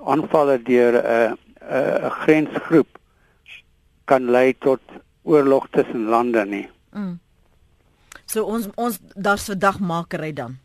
aanvalle 0.00 0.58
deur 0.62 0.92
'n 0.96 1.04
uh, 1.04 1.32
'n 1.32 2.04
uh, 2.04 2.10
grensgroep 2.24 2.88
kan 4.04 4.30
lei 4.30 4.54
tot 4.58 4.80
oorlog 5.22 5.68
tussen 5.70 6.08
lande 6.12 6.44
nie. 6.46 6.66
Mm. 6.92 7.18
So 8.26 8.44
ons 8.44 8.68
ons 8.80 8.98
daar's 9.14 9.46
vandag 9.50 9.80
makery 9.80 10.32
dan. 10.32 10.58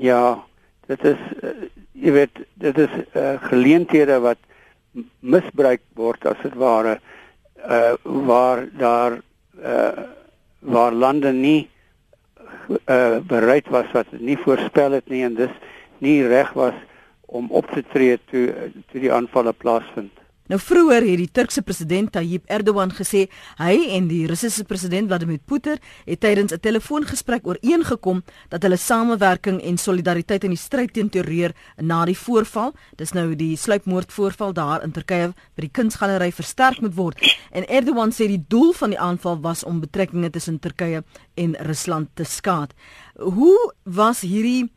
Ja, 0.00 0.44
dit 0.86 1.04
is 1.04 1.20
uh, 1.42 1.54
jy 1.92 2.12
weet 2.12 2.42
dit 2.62 2.78
is 2.78 2.92
uh, 3.16 3.36
geleenthede 3.48 4.18
wat 4.24 4.40
misbruik 5.20 5.82
word 5.98 6.26
as 6.26 6.40
dit 6.44 6.54
ware 6.56 6.98
uh 7.66 7.94
waar 8.02 8.66
daar 8.78 9.18
uh 9.60 10.04
waar 10.60 10.92
lande 10.92 11.32
nie 11.32 11.68
uh, 12.68 13.18
bereid 13.22 13.68
was 13.68 13.90
wat 13.92 14.10
nie 14.18 14.36
voorspel 14.38 14.96
het 14.98 15.08
nie 15.08 15.22
en 15.24 15.34
dis 15.38 15.52
nie 15.98 16.20
reg 16.26 16.52
was 16.58 16.74
om 17.26 17.50
op 17.50 17.68
te 17.70 17.82
tree 17.92 18.18
toe 18.30 18.72
toe 18.90 19.00
die 19.00 19.12
aanvalle 19.12 19.52
plaasvind. 19.52 20.12
Nou 20.46 20.58
vroeër 20.62 21.02
het 21.02 21.18
die 21.18 21.30
Turkse 21.34 21.62
president 21.66 22.12
Tayyip 22.14 22.44
Erdogan 22.46 22.92
gesê 22.94 23.24
hy 23.58 23.74
en 23.96 24.06
die 24.06 24.28
Russiese 24.30 24.62
president 24.64 25.08
Vladimir 25.10 25.40
Putin 25.42 25.80
het 26.06 26.20
tydens 26.22 26.52
'n 26.52 26.60
telefoongesprek 26.62 27.46
ooreengekom 27.46 28.22
dat 28.48 28.62
hulle 28.62 28.76
samewerking 28.76 29.60
en 29.62 29.76
solidariteit 29.76 30.44
in 30.44 30.50
die 30.50 30.58
stryd 30.58 30.92
teen 30.92 31.08
terreur 31.10 31.52
na 31.76 32.04
die 32.04 32.18
voorval, 32.18 32.74
dis 32.96 33.12
nou 33.12 33.34
die 33.34 33.56
sluipmoordvoorval 33.56 34.52
daar 34.52 34.82
in 34.82 34.92
Turkye 34.92 35.34
by 35.54 35.60
die 35.60 35.72
kunsgalery 35.72 36.32
versterk 36.32 36.80
moet 36.80 36.94
word. 36.94 37.18
En 37.50 37.66
Erdogan 37.66 38.12
sê 38.12 38.28
die 38.28 38.44
doel 38.48 38.72
van 38.72 38.90
die 38.90 39.00
aanval 39.00 39.40
was 39.40 39.64
om 39.64 39.80
betrekkinge 39.80 40.30
tussen 40.30 40.60
Turkye 40.60 41.02
en 41.34 41.56
Rusland 41.58 42.08
te 42.14 42.24
skaad. 42.24 42.72
Hoe 43.16 43.72
was 43.82 44.20
hierdie 44.20 44.70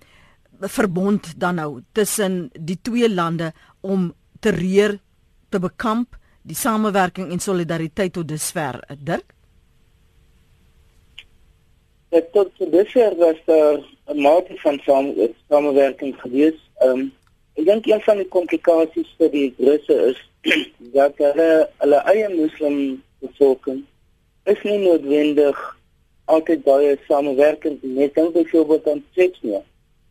verbond 0.59 1.39
dan 1.39 1.55
nou 1.55 1.81
tussen 1.91 2.49
die 2.59 2.79
twee 2.81 3.09
lande 3.09 3.53
om 3.81 4.13
terreur 4.39 4.99
te 5.49 5.59
bekamp, 5.59 6.15
die 6.41 6.55
samewerking 6.55 7.31
en 7.31 7.39
solidariteit 7.39 8.13
tot 8.13 8.27
dusver, 8.27 8.79
Dirk? 8.97 9.33
Dit 12.09 12.31
tot 12.33 12.51
dusver 12.57 13.15
was 13.17 13.37
daar 13.45 13.77
'n 14.09 14.21
mate 14.21 14.55
van 14.57 14.79
same, 14.85 15.31
samewerking 15.49 16.15
gewees. 16.21 16.59
Ehm 16.81 16.89
um, 16.89 17.11
ek 17.53 17.65
dink 17.65 17.85
een 17.85 18.01
van 18.01 18.17
die 18.17 18.27
komplikasies 18.27 19.09
vir 19.17 19.29
die 19.31 19.53
Russe 19.57 19.95
is 20.09 20.19
dat 20.97 21.13
hulle 21.17 21.69
hulle 21.77 21.99
eie 22.13 22.29
moslim 22.33 23.03
bevolking 23.19 23.85
is 24.43 24.61
nie 24.63 24.77
noodwendig 24.77 25.59
altyd 26.25 26.63
baie 26.63 26.97
samewerkend 27.07 27.83
nie. 27.83 27.95
Net 27.99 28.15
dink 28.15 28.33
byvoorbeeld 28.33 28.87
aan 28.87 29.03
Tsjechië. 29.11 29.61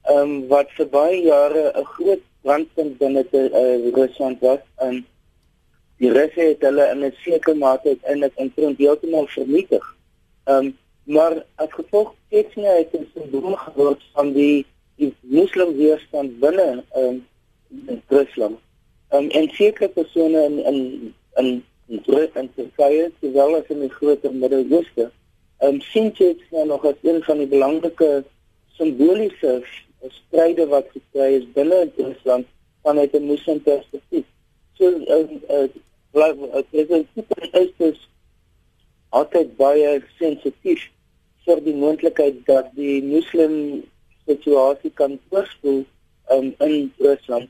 Ehm 0.03 0.19
um, 0.19 0.49
wat 0.49 0.71
vir 0.77 0.89
baie 0.95 1.23
jare 1.23 1.73
'n 1.75 1.85
groot 1.85 2.23
brandpunt 2.43 2.99
binne 2.99 3.25
uh, 3.33 3.93
Rusland 3.95 4.41
was 4.41 4.63
en 4.77 5.07
die 5.99 6.11
Russe 6.11 6.41
het 6.41 6.63
hulle 6.63 6.91
in 6.93 7.05
'n 7.05 7.15
sekere 7.25 7.55
mate 7.55 7.97
in 8.03 8.53
front 8.55 8.79
heeltemal 8.79 9.27
vernietig. 9.27 9.85
Ehm 10.45 10.67
um, 10.67 10.77
maar 11.09 11.45
as 11.55 11.73
gevolg 11.73 12.15
Tsjechië 12.29 12.67
het 12.67 12.93
'n 12.93 13.09
simbool 13.15 13.57
geword 13.57 14.03
van 14.13 14.33
die 14.33 14.67
die 14.97 15.15
moslim 15.21 15.77
weerstand 15.77 16.39
binne 16.41 16.85
ehm 16.91 17.21
um, 17.89 18.03
Rusland. 18.09 18.59
Ehm 19.09 19.25
um, 19.25 19.31
en 19.31 19.49
sekere 19.51 19.89
persone 19.89 20.45
in 20.45 20.59
in 20.65 21.15
in 21.37 21.65
in 21.89 22.03
Rus 22.07 22.33
en 22.33 22.51
Turkye, 22.55 23.11
sowel 23.21 23.57
as 23.57 23.69
in 23.69 23.81
die 23.81 23.97
groter 23.99 24.33
Midde-Ooste, 24.35 25.11
ehm 25.59 25.75
um, 25.75 25.81
sien 25.81 26.13
Tsjechië 26.13 26.65
nog 26.65 26.85
as 26.85 26.99
een 27.03 27.23
van 27.23 27.39
die 27.39 27.47
belangrike 27.47 28.25
simboliese 28.77 29.63
stryde 30.09 30.67
wat 30.67 30.87
gekry 30.93 31.35
is 31.41 31.53
binne 31.53 31.91
Rusland 31.97 32.47
vanuit 32.83 33.13
'n 33.13 33.25
moslim 33.25 33.63
perspektief. 33.63 34.25
So 34.79 34.85
uh, 34.87 35.27
uh, 35.51 35.69
dit 36.71 36.91
is 36.91 37.05
super 37.15 37.49
is 37.89 38.09
altyd 39.11 39.57
baie 39.57 39.99
sensitief 40.19 40.89
vir 41.47 41.61
die 41.65 41.75
moontlikheid 41.75 42.43
dat 42.49 42.73
die 42.77 42.99
moslim 43.05 43.55
situasie 44.29 44.91
kan 45.01 45.17
oorspoel 45.33 45.85
um, 46.35 46.53
in 46.65 46.93
Rusland. 46.99 47.49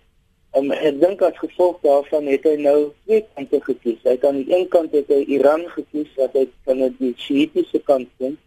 Um, 0.57 0.71
ek 0.73 1.01
dink 1.03 1.23
as 1.27 1.37
gevolg 1.43 1.81
daarvan 1.85 2.29
het 2.31 2.47
hy 2.47 2.55
nou 2.63 2.77
twee 3.05 3.25
kante 3.35 3.61
gekies. 3.67 3.99
Hy 4.07 4.17
kan 4.23 4.37
aan 4.37 4.45
die 4.45 4.55
een 4.55 4.69
kant 4.73 4.95
het 4.97 5.11
hy 5.13 5.25
Iran 5.37 5.67
gekies 5.75 6.15
wat 6.21 6.37
hy 6.39 6.47
van 6.69 6.85
die 7.01 7.13
Shiitiese 7.21 7.83
kant 7.91 8.09
kom. 8.23 8.39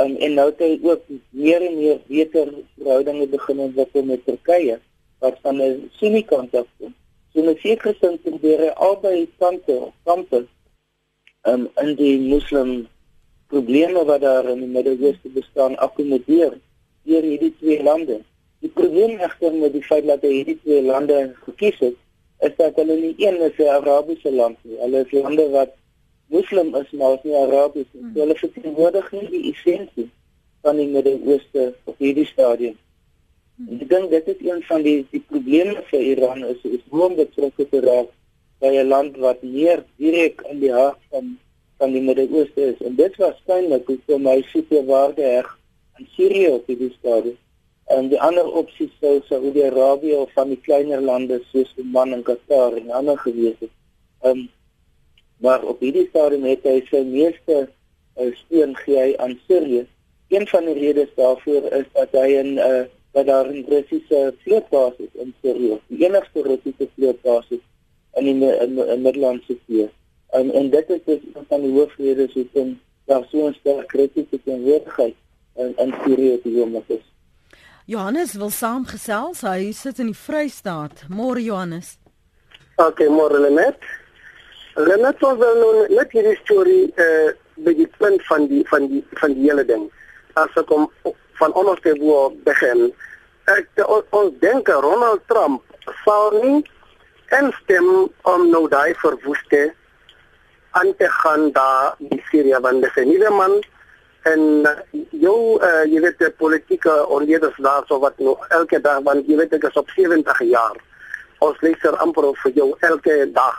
Um, 0.00 0.16
en 0.18 0.34
nou 0.40 0.48
het 0.50 0.64
hy 0.64 0.72
ook 0.82 1.04
meer 1.30 1.62
en 1.62 1.78
meer 1.78 2.00
beter 2.08 2.50
verhoudinge 2.80 3.28
begin 3.36 3.62
ontwikkel 3.68 4.08
met 4.08 4.24
Turkye 4.26 4.80
wat 5.22 5.38
van 5.44 5.62
'n 5.62 5.90
Sunni 6.00 6.24
kant 6.26 6.56
af 6.56 6.66
kom. 6.78 6.94
In 7.34 7.48
'n 7.50 7.56
sekere 7.62 7.94
sin 8.00 8.18
probeer 8.24 8.60
hy 8.64 8.72
albei 8.88 9.28
kante 9.38 9.76
kante 10.06 10.46
um, 11.50 11.62
in 11.82 11.90
die 11.98 12.18
moslim 12.18 12.86
probleme 13.52 14.04
wat 14.10 14.20
daar 14.20 14.48
in 14.52 14.60
die 14.62 14.70
Midde-Ooste 14.76 15.28
bestaan 15.38 15.74
akkommodeer 15.86 16.54
deur 17.04 17.26
hierdie 17.30 17.52
twee 17.58 17.82
lande. 17.82 18.20
Die 18.62 18.70
probleem 18.78 19.18
egter 19.18 19.52
met 19.52 19.74
die 19.74 19.82
feit 19.82 20.06
dat 20.06 20.22
hierdie 20.22 20.56
twee 20.62 20.82
lande 20.82 21.18
gekies 21.46 21.78
het, 21.82 21.96
is 22.46 22.54
dat 22.56 22.78
hulle 22.80 22.96
nie 23.00 23.14
een 23.18 23.40
is 23.48 23.58
'n 23.58 23.74
Arabiese 23.78 24.32
land 24.32 24.56
nie. 24.62 24.78
Hulle 24.84 25.04
is 25.04 25.12
lande 25.12 25.48
wat 25.50 25.74
moslim 26.26 26.74
is 26.74 26.90
maar 26.90 27.18
nie 27.22 27.36
Arabies 27.36 27.90
nie. 27.92 28.20
Hulle 28.20 28.38
verteenwoordig 28.44 29.12
nie 29.12 29.28
die 29.34 29.44
essensie 29.52 30.10
van 30.62 30.76
die 30.76 30.88
Midde-Ooste 30.94 31.74
op 31.84 31.98
hierdie 31.98 32.26
stadium. 32.26 32.78
Ek 33.54 33.88
dink 33.88 34.10
dit 34.10 34.28
is 34.32 34.40
een 34.42 34.62
van 34.66 34.82
die 34.82 35.06
die 35.12 35.22
probleme 35.30 35.82
vir 35.90 36.00
Iran 36.02 36.40
is 36.44 36.62
is 36.66 36.80
hoe 36.90 37.04
om 37.06 37.12
betrokke 37.14 37.66
te 37.70 37.80
raak 37.84 38.08
by 38.60 38.72
'n 38.74 38.88
land 38.88 39.18
wat 39.24 39.42
meer 39.42 39.84
direk 39.96 40.42
in 40.50 40.58
die 40.60 40.72
hart 40.72 40.98
van 41.10 41.38
van 41.78 41.92
die 41.92 42.02
Midde-Ooste 42.02 42.62
is. 42.72 42.80
En 42.86 42.94
dit 42.96 43.16
was 43.16 43.36
skynlik 43.42 43.86
hoe 43.86 43.98
vir 44.06 44.20
my 44.20 44.42
super 44.50 44.82
waarde 44.90 45.22
heg 45.22 45.48
aan 45.94 46.08
Sirië 46.16 46.48
op 46.48 46.66
die 46.66 46.90
stadium. 46.98 47.38
En 47.86 48.08
die 48.08 48.20
ander 48.20 48.46
opsies 48.62 48.90
sou 49.00 49.20
Saudi-Arabië 49.28 50.14
of 50.14 50.32
van 50.32 50.48
die 50.48 50.60
kleiner 50.66 51.00
lande 51.00 51.40
soos 51.52 51.74
Oman 51.78 52.12
en 52.12 52.22
Qatar 52.22 52.76
en 52.80 52.90
ander 52.90 53.18
gewees 53.18 53.58
het. 53.60 53.74
Um, 54.22 54.48
maar 55.36 55.62
op 55.62 55.80
hierdie 55.80 56.06
stadium 56.08 56.44
het 56.48 56.64
hy 56.64 56.80
sy 56.90 57.02
meeste 57.06 57.68
uh, 58.18 58.30
steun 58.44 58.74
gee 58.82 59.14
aan 59.20 59.38
Sirië. 59.46 59.86
Een 60.28 60.46
van 60.48 60.64
die 60.64 60.78
redes 60.78 61.14
daarvoor 61.14 61.70
is 61.80 61.90
dat 61.92 62.16
hy 62.16 62.28
'n 62.42 62.58
uh, 62.58 62.84
dat 63.14 63.26
daar 63.26 63.46
'n 63.46 63.64
Russiese 63.68 64.34
vlootbasis 64.42 65.12
in 65.22 65.34
Sirië, 65.40 65.80
die 65.86 66.06
enigste 66.06 66.42
Russiese 66.42 66.88
vlootbasis 66.94 67.62
in 68.14 68.24
die 68.24 68.56
in, 68.64 68.78
in 68.78 69.02
Middellandse 69.02 69.58
See. 69.66 69.90
En 70.30 70.52
en 70.52 70.70
dit 70.70 70.90
is 70.90 71.00
dus 71.04 71.20
een 71.34 71.46
van 71.48 71.60
die 71.60 71.72
hoofredes 71.72 72.32
hoekom 72.32 72.80
daar 73.04 73.26
so 73.30 73.48
'n 73.48 73.54
sterk 73.60 73.86
kritiese 73.86 74.38
teenwoordigheid 74.44 75.14
in 75.56 75.72
in 75.76 75.94
Sirië 76.04 76.40
te 76.42 76.48
hom 76.58 76.82
is. 76.86 77.04
Johannes 77.86 78.34
wil 78.34 78.50
saamgesels. 78.50 79.40
Hy 79.40 79.72
sit 79.72 79.98
in 79.98 80.06
die 80.06 80.16
Vrystaat. 80.16 81.04
Môre 81.08 81.42
Johannes. 81.42 81.98
Okay, 82.76 83.08
môre 83.08 83.40
Lenet. 83.40 83.76
Lenet 84.74 85.20
was 85.20 85.36
wel 85.38 85.58
nou 85.58 85.94
net 85.94 86.12
hierdie 86.12 86.38
storie 86.42 86.92
eh 86.94 87.04
uh, 87.04 87.32
by 87.56 87.74
die 87.74 87.88
punt 87.98 88.24
van 88.26 88.46
die 88.46 88.62
van 88.68 88.88
die 88.88 89.04
van 89.20 89.34
die 89.34 89.42
hele 89.42 89.64
ding. 89.64 89.84
As 90.32 90.56
ek 90.56 90.66
kom 90.66 90.88
van 91.40 91.52
onder 91.52 91.80
te 91.80 91.94
wo 92.00 92.30
begin. 92.44 92.92
Ek 93.44 93.68
ons, 93.86 94.04
ons 94.10 94.32
dink 94.40 94.68
Ronald 94.68 95.22
Trump 95.28 95.62
sou 96.04 96.22
nie 96.40 96.60
instem 97.38 97.88
om 98.30 98.46
nou 98.50 98.66
daai 98.68 98.94
verwoeste 99.00 99.72
aan 100.74 100.94
te 100.98 101.08
gaan 101.08 101.50
daar 101.52 101.94
in 101.98 102.22
Syrië 102.30 102.60
want 102.60 102.82
dit 102.82 102.90
is 102.90 103.02
'n 103.02 103.08
nuwe 103.08 103.30
man 103.30 103.54
en 104.22 104.40
jou 105.10 105.60
uh, 105.60 105.84
jy 105.84 106.00
weet 106.00 106.18
die 106.18 106.30
politieke 106.30 106.94
onleerders 107.06 107.56
daar 107.56 107.84
so 107.86 107.98
wat 107.98 108.18
nou 108.18 108.36
elke 108.48 108.80
dag 108.80 109.02
want 109.02 109.26
jy 109.28 109.36
weet 109.36 109.52
ek 109.52 109.68
is 109.68 109.76
op 109.76 109.90
70 109.90 110.40
jaar. 110.48 110.76
Ons 111.38 111.60
leser 111.60 111.96
amper 111.96 112.30
vir 112.42 112.52
jou 112.52 112.68
elke 112.80 113.30
dag. 113.32 113.58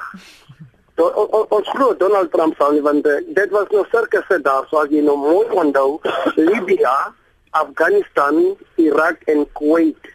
So, 0.96 1.04
ons 1.50 1.70
glo 1.70 1.94
Donald 2.00 2.32
Trump 2.32 2.56
sou 2.58 2.72
nie 2.74 2.82
want 2.82 3.06
uh, 3.06 3.20
dit 3.28 3.50
was 3.52 3.70
nou 3.70 3.86
sirkusse 3.92 4.42
daar 4.42 4.66
so 4.70 4.82
as 4.82 4.90
jy 4.90 5.04
nou 5.04 5.18
mooi 5.18 5.46
onthou 5.52 6.00
Libya 6.36 7.14
Afghanistan, 7.56 8.58
Irak 8.76 9.22
en 9.32 9.46
Kuwait. 9.54 10.12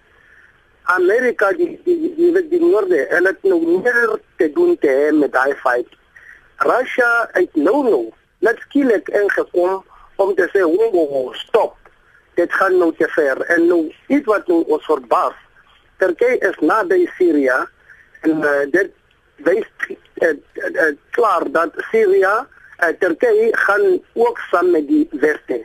Amerika 0.90 1.52
die 1.56 1.78
die 1.84 2.14
die 2.16 2.48
die 2.50 2.60
noorde, 2.60 3.06
hulle 3.12 3.32
het 3.32 3.42
nou 3.46 3.60
meer 3.66 4.16
te 4.36 4.50
doen 4.52 4.76
te 4.82 4.90
hê 4.90 5.10
met 5.14 5.32
daai 5.32 5.54
fight. 5.62 5.92
Russia 6.66 7.10
het 7.32 7.54
nou 7.56 7.82
nou 7.86 8.02
net 8.44 8.58
skielik 8.66 9.08
ingekom 9.08 9.80
om 10.20 10.34
te 10.36 10.48
sê 10.52 10.64
hoe 10.66 11.34
stop. 11.38 11.76
Dit 12.34 12.52
gaan 12.52 12.76
nou 12.78 12.92
te 12.96 13.08
ver 13.14 13.40
en 13.54 13.66
nou 13.68 13.82
iets 14.08 14.26
wat 14.28 14.48
nou 14.48 14.62
ons 14.66 14.84
verbaas. 14.84 15.36
Turkye 16.00 16.38
is 16.48 16.56
na 16.60 16.82
by 16.88 17.02
Syrië 17.16 17.58
en 18.28 18.44
uh, 18.44 18.64
dit 18.72 18.92
wys 19.46 19.68
uh, 19.88 20.32
uh, 20.32 20.92
klaar 21.16 21.44
dat 21.52 21.76
Syrië 21.90 22.24
uh, 22.28 22.92
Turkye 23.00 23.50
gaan 23.66 24.00
ook 24.14 24.40
saam 24.50 24.72
met 24.76 24.88
die 24.88 25.06
weste. 25.10 25.62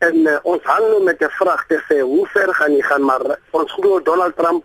En 0.00 0.16
uh, 0.16 0.38
ons 0.48 0.62
hang 0.64 0.86
nou 0.88 1.02
met 1.04 1.20
'n 1.20 1.28
vraag 1.36 1.66
te 1.66 1.78
sê 1.88 2.00
hoe 2.00 2.26
ver 2.26 2.54
gaan 2.54 2.72
hy 2.72 2.80
gaan 2.80 3.04
maar 3.04 3.38
ons 3.50 3.72
glo 3.72 4.02
Donald 4.02 4.36
Trump 4.36 4.64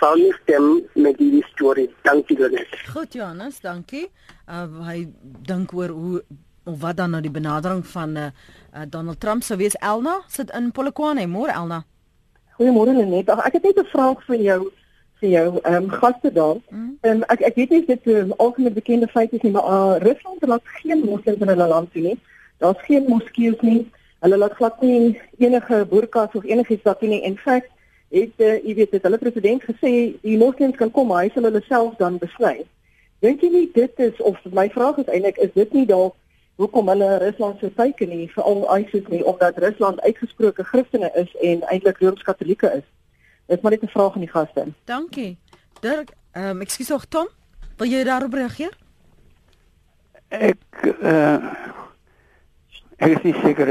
sal 0.00 0.14
nie 0.14 0.34
stem 0.42 0.82
met 0.94 1.18
die 1.18 1.44
storie. 1.52 1.94
Dankie 2.02 2.38
Lenet. 2.38 2.66
Goed 2.90 3.12
Johannes, 3.12 3.60
dankie. 3.60 4.10
Uh, 4.48 4.66
hy 4.88 5.06
dink 5.22 5.72
oor 5.72 5.88
hoe 5.88 6.24
of 6.64 6.80
wat 6.80 6.96
dan 6.96 7.10
nou 7.10 7.22
die 7.22 7.30
benadering 7.30 7.86
van 7.86 8.16
uh, 8.16 8.24
uh, 8.74 8.82
Donald 8.88 9.20
Trump 9.20 9.42
sou 9.42 9.58
wees. 9.58 9.78
Elna 9.78 10.20
sit 10.26 10.50
in 10.50 10.72
Polokwane. 10.72 11.26
Môre 11.26 11.54
Elna. 11.54 11.84
Goeiemôre 12.58 12.94
Lenet. 12.98 13.30
Ek 13.30 13.52
het 13.52 13.62
net 13.62 13.78
'n 13.78 13.90
vraag 13.94 14.26
vir 14.26 14.40
jou 14.42 14.60
vir 15.20 15.28
jou 15.28 15.58
ehm 15.62 15.74
um, 15.74 15.90
gaste 15.90 16.32
daar. 16.32 16.58
Mm. 16.70 16.98
Um, 17.02 17.22
ek 17.22 17.40
ek 17.40 17.54
weet 17.54 17.70
nie 17.70 17.80
of 17.80 17.86
dit 17.86 18.06
'n 18.06 18.10
uh, 18.10 18.36
algemeen 18.36 18.74
bekende 18.74 19.08
feit 19.08 19.32
is 19.32 19.42
nie, 19.42 19.52
maar 19.52 19.66
uh, 19.70 19.96
Rusland 20.02 20.46
laat 20.46 20.62
geen 20.82 21.04
moslems 21.04 21.40
in 21.40 21.48
hulle 21.48 21.66
land 21.66 21.92
toe 21.92 22.02
nie. 22.02 22.18
Daar's 22.58 22.82
geen 22.82 23.04
moskeeë 23.06 23.56
nie 23.60 23.90
Hulle 24.22 24.38
laat 24.38 24.54
glad 24.54 24.80
nie 24.80 25.18
enige 25.38 25.84
boerkas 25.90 26.34
of 26.38 26.44
enigiets 26.44 26.82
daar 26.86 27.00
nie. 27.00 27.22
In 27.26 27.36
feite 27.36 27.68
het 28.12 28.32
uh, 28.36 28.54
jy 28.62 28.74
weet 28.74 28.90
dit 28.94 29.02
hulle 29.02 29.18
president 29.18 29.64
gesê 29.66 29.92
die 30.22 30.38
moslems 30.38 30.76
kan 30.78 30.90
kom, 30.94 31.10
hy 31.16 31.30
sal 31.34 31.48
hulle 31.48 31.62
self 31.66 31.96
dan 31.98 32.20
besluit. 32.22 32.68
Dink 33.24 33.42
jy 33.42 33.50
nie 33.50 33.68
dit 33.74 34.02
is 34.04 34.20
of 34.22 34.38
my 34.54 34.68
vraag 34.70 35.00
is 35.02 35.10
eintlik 35.10 35.40
is 35.42 35.54
dit 35.54 35.72
nie 35.74 35.86
dalk 35.88 36.14
hoekom 36.60 36.90
hulle 36.92 37.08
Rusland 37.22 37.58
so 37.58 37.72
teiken 37.74 38.12
nie 38.12 38.28
vir 38.34 38.44
al 38.44 38.62
ISIS 38.76 39.08
nie 39.10 39.22
omdat 39.26 39.58
Rusland 39.64 40.02
uitgesproke 40.06 40.66
Christene 40.68 41.10
is 41.18 41.30
en 41.40 41.64
eintlik 41.72 41.98
Rooms-Katolieke 42.04 42.70
is. 42.78 42.86
Dit 43.50 43.62
maar 43.62 43.72
net 43.72 43.82
'n 43.82 43.94
vraag 43.94 44.14
aan 44.14 44.26
die 44.26 44.34
gaste. 44.34 44.66
Dankie. 44.84 45.38
Dirk, 45.80 46.14
ehm 46.32 46.56
um, 46.56 46.60
ekskuus 46.60 46.86
tog 46.86 47.04
Tom, 47.08 47.28
wil 47.76 47.88
jy 47.88 48.04
daarop 48.04 48.32
reageer? 48.32 48.76
Ek 50.28 50.62
uh 51.02 51.61
ek 53.02 53.16
is 53.16 53.24
nie 53.26 53.34
seker 53.42 53.70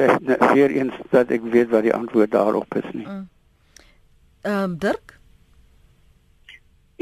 weer 0.53 0.73
eens 0.75 0.95
dat 1.11 1.31
ek 1.31 1.45
weet 1.53 1.71
wat 1.71 1.85
die 1.87 1.95
antwoord 1.95 2.31
daarop 2.31 2.75
is 2.75 2.87
nie. 2.91 3.07
Mm. 3.07 3.27
Ehm 4.41 4.63
um, 4.63 4.77
Dirk? 4.77 5.15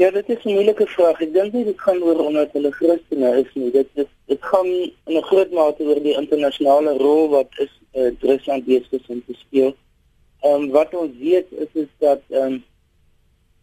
Ja, 0.00 0.10
dit 0.10 0.28
is 0.28 0.44
'n 0.44 0.54
moeilike 0.54 0.86
vraag. 0.86 1.20
Ek 1.20 1.32
dink 1.32 1.52
nie 1.52 1.64
dit 1.64 1.80
gaan 1.80 2.02
oor 2.02 2.18
omdat 2.26 2.52
hulle 2.52 2.70
Christene 2.72 3.30
is 3.40 3.50
nie. 3.54 3.70
Dit 3.70 3.88
is 3.94 4.06
dit 4.26 4.42
gaan 4.42 4.66
in 4.66 5.16
'n 5.16 5.22
groot 5.22 5.50
mate 5.52 5.82
oor 5.82 6.00
die 6.02 6.16
internasionale 6.16 6.96
rol 6.98 7.28
wat 7.28 7.48
is 7.58 7.72
uh, 7.94 8.10
Rusland 8.20 8.64
besig 8.64 9.08
om 9.08 9.22
te 9.26 9.34
speel. 9.34 9.74
Ehm 10.40 10.54
um, 10.54 10.70
wat 10.70 10.94
ons 10.94 11.16
weet 11.18 11.46
is 11.50 11.72
is 11.72 11.90
dat 11.98 12.22
ehm 12.28 12.52
um, 12.52 12.64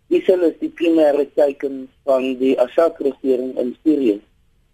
Israel 0.07 0.43
is 0.51 0.59
die 0.59 0.69
primêre 0.69 1.25
teiken 1.33 1.89
van 2.03 2.37
die 2.37 2.59
Assad-regering 2.59 3.57
in 3.57 3.75
Sirië. 3.83 4.21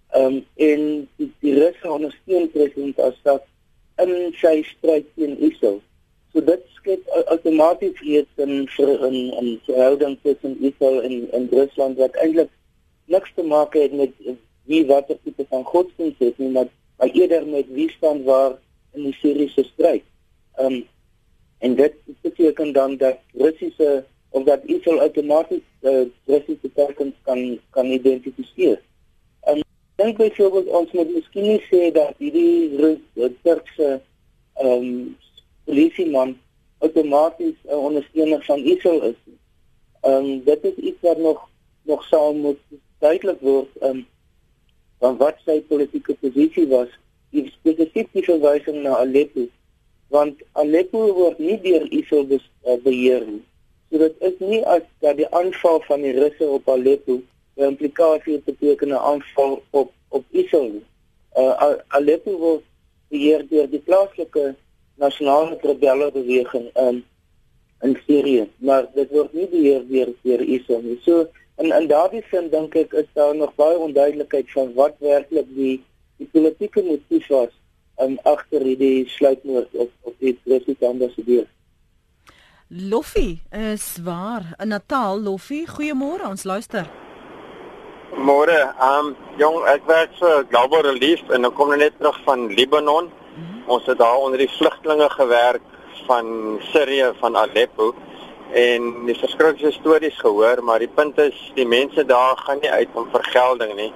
Ehm 0.10 0.26
um, 0.26 0.46
en 0.56 1.10
die, 1.16 1.32
die 1.40 1.54
Russe 1.60 1.92
ondersteun 1.92 2.52
president 2.52 3.00
Assad 3.00 3.44
in 4.02 4.34
sy 4.40 4.62
stryd 4.64 5.06
teen 5.16 5.38
Israel. 5.40 5.82
So 6.34 6.42
dit 6.42 6.64
skep 6.78 7.10
outomaties 7.30 8.00
iets 8.02 8.42
in 8.42 8.68
in 8.78 9.18
in 9.40 9.60
verhouding 9.66 10.18
tussen 10.24 10.58
Israel 10.62 11.02
en 11.02 11.28
en 11.32 11.50
Rusland 11.52 11.98
wat 11.98 12.16
eintlik 12.16 12.50
niks 13.06 13.32
te 13.36 13.44
maak 13.44 13.74
het 13.74 13.94
met 13.94 14.12
wie 14.66 14.86
watter 14.86 15.18
tipe 15.24 15.46
van 15.50 15.64
godsdienst 15.64 16.20
het 16.20 16.38
nie, 16.38 16.50
maar 16.50 16.72
maar 16.98 17.10
eerder 17.10 17.46
met 17.46 17.70
wie 17.70 17.90
staan 17.90 18.24
waar 18.24 18.58
in 18.94 19.04
die 19.04 19.14
Syriese 19.14 19.64
stryd. 19.64 20.04
Um 20.60 20.84
en 21.60 21.76
dit 21.76 21.94
beteken 22.22 22.74
dan 22.74 22.98
dat 22.98 23.18
Russiese 23.34 24.04
of 24.30 24.44
dat 24.44 24.60
Israel 24.66 25.00
outomaties 25.00 25.64
uh, 25.82 26.02
Russiese 26.26 26.72
tekens 26.74 27.16
kan 27.24 27.60
kan 27.70 27.86
identifiseer. 27.86 28.82
Dink 30.04 30.18
byvoorbeeld 30.18 30.68
ons 30.68 30.92
moet 30.92 31.12
miskien 31.16 31.46
nie 31.48 31.62
sê 31.70 31.88
dat 31.96 32.18
hierdie 32.20 32.98
Turkse 33.48 33.90
ehm 34.60 34.72
um, 34.72 34.90
polisieman 35.64 36.34
outomaties 36.84 37.56
'n 37.64 37.80
ondersteuner 37.88 38.44
van 38.44 38.60
Israel 38.74 39.02
is. 39.12 39.20
Ehm 40.02 40.26
um, 40.26 40.44
dit 40.44 40.64
is 40.64 40.76
iets 40.76 41.02
wat 41.08 41.18
nog 41.18 41.48
nog 41.84 42.04
sou 42.04 42.36
moet 42.36 42.60
duidelik 43.00 43.40
word 43.40 43.72
ehm 43.80 43.90
um, 43.90 44.06
van 45.00 45.18
wat 45.18 45.40
sy 45.46 45.62
politieke 45.72 46.18
posisie 46.20 46.68
was. 46.68 46.92
Die 47.30 47.48
spesifieke 47.56 48.24
verwysing 48.28 48.84
na 48.84 48.98
Aleppo 48.98 49.48
want 50.08 50.36
Aleppo 50.52 51.14
word 51.14 51.40
nie 51.40 51.60
deur 51.62 51.88
Israel 51.92 52.28
be 52.28 52.40
uh, 52.68 52.76
beheer 52.84 53.24
nie. 53.26 53.44
So 53.90 53.98
dit 54.04 54.16
is 54.20 54.36
nie 54.40 54.66
as 54.66 54.84
dat 55.00 55.18
die 55.18 55.32
aanval 55.32 55.80
van 55.88 56.02
die 56.02 56.18
Russe 56.20 56.48
op 56.60 56.70
Aleppo 56.70 57.22
'n 57.56 57.64
implikasie 57.64 58.42
beteken 58.46 58.90
'n 58.90 59.06
aanval 59.12 59.62
op 59.70 59.92
op 60.10 60.26
Israel. 60.30 60.82
Uh, 61.38 61.74
Aleppo 61.88 62.38
word 62.38 62.64
beheer 63.10 63.46
deur 63.50 63.70
die 63.70 63.80
plaaslike 63.80 64.56
nasionale 64.96 65.58
rebelle 65.62 66.12
beweging 66.12 66.70
in 66.88 67.04
in 67.84 67.98
Sirië, 68.08 68.50
maar 68.58 68.86
dit 68.96 69.10
word 69.12 69.34
nie 69.34 69.48
beheer 69.48 69.82
deur 69.88 70.14
deur 70.22 70.42
ISIL 70.42 70.82
nie. 70.82 71.00
So 71.04 71.28
in 71.58 71.72
in 71.72 71.88
daardie 71.88 72.24
sin 72.30 72.50
dink 72.50 72.76
ek 72.76 72.94
is 72.94 73.10
daar 73.14 73.36
nog 73.36 73.56
baie 73.56 73.78
onduidelikheid 73.78 74.52
van 74.52 74.74
wat 74.74 74.96
werklik 75.00 75.50
die 75.56 75.76
die 76.18 76.30
politieke 76.32 76.84
motief 76.84 77.28
was 77.28 77.52
um, 78.02 78.18
agter 78.24 78.64
hierdie 78.64 79.10
sluitmoord 79.10 79.74
op 79.74 79.92
op 80.02 80.16
die 80.20 80.38
president 80.44 80.84
ambassadeur. 80.94 81.48
Loffie 82.68 83.42
is 83.52 83.98
waar. 84.02 84.56
In 84.58 84.68
Natal, 84.68 85.22
Loffie, 85.22 85.68
goeiemôre, 85.70 86.26
ons 86.26 86.44
luister. 86.44 87.03
Môre, 88.18 88.54
ehm 88.54 89.08
um, 89.08 89.16
jong, 89.42 89.56
ek 89.66 89.88
werk 89.90 90.12
vir 90.20 90.44
Global 90.52 90.84
Relief 90.86 91.22
en 91.34 91.48
ek 91.48 91.56
kom 91.58 91.72
net 91.74 91.96
terug 91.98 92.18
van 92.28 92.46
Libanon. 92.54 93.08
Ons 93.66 93.88
het 93.90 93.98
daar 93.98 94.22
onder 94.22 94.38
die 94.38 94.52
vlugtelinge 94.54 95.08
gewerk 95.10 95.64
van 96.06 96.60
Sirië 96.70 97.10
van 97.20 97.36
Aleppo 97.42 97.88
en 98.54 98.86
die 99.08 99.16
verskriklike 99.18 99.72
stories 99.74 100.20
gehoor, 100.22 100.62
maar 100.62 100.84
die 100.84 100.92
punt 100.94 101.18
is 101.18 101.40
die 101.58 101.66
mense 101.66 102.06
daar 102.06 102.38
gaan 102.38 102.62
nie 102.62 102.70
uit 102.70 102.94
om 102.94 103.10
vergelding 103.16 103.74
nie. 103.80 103.90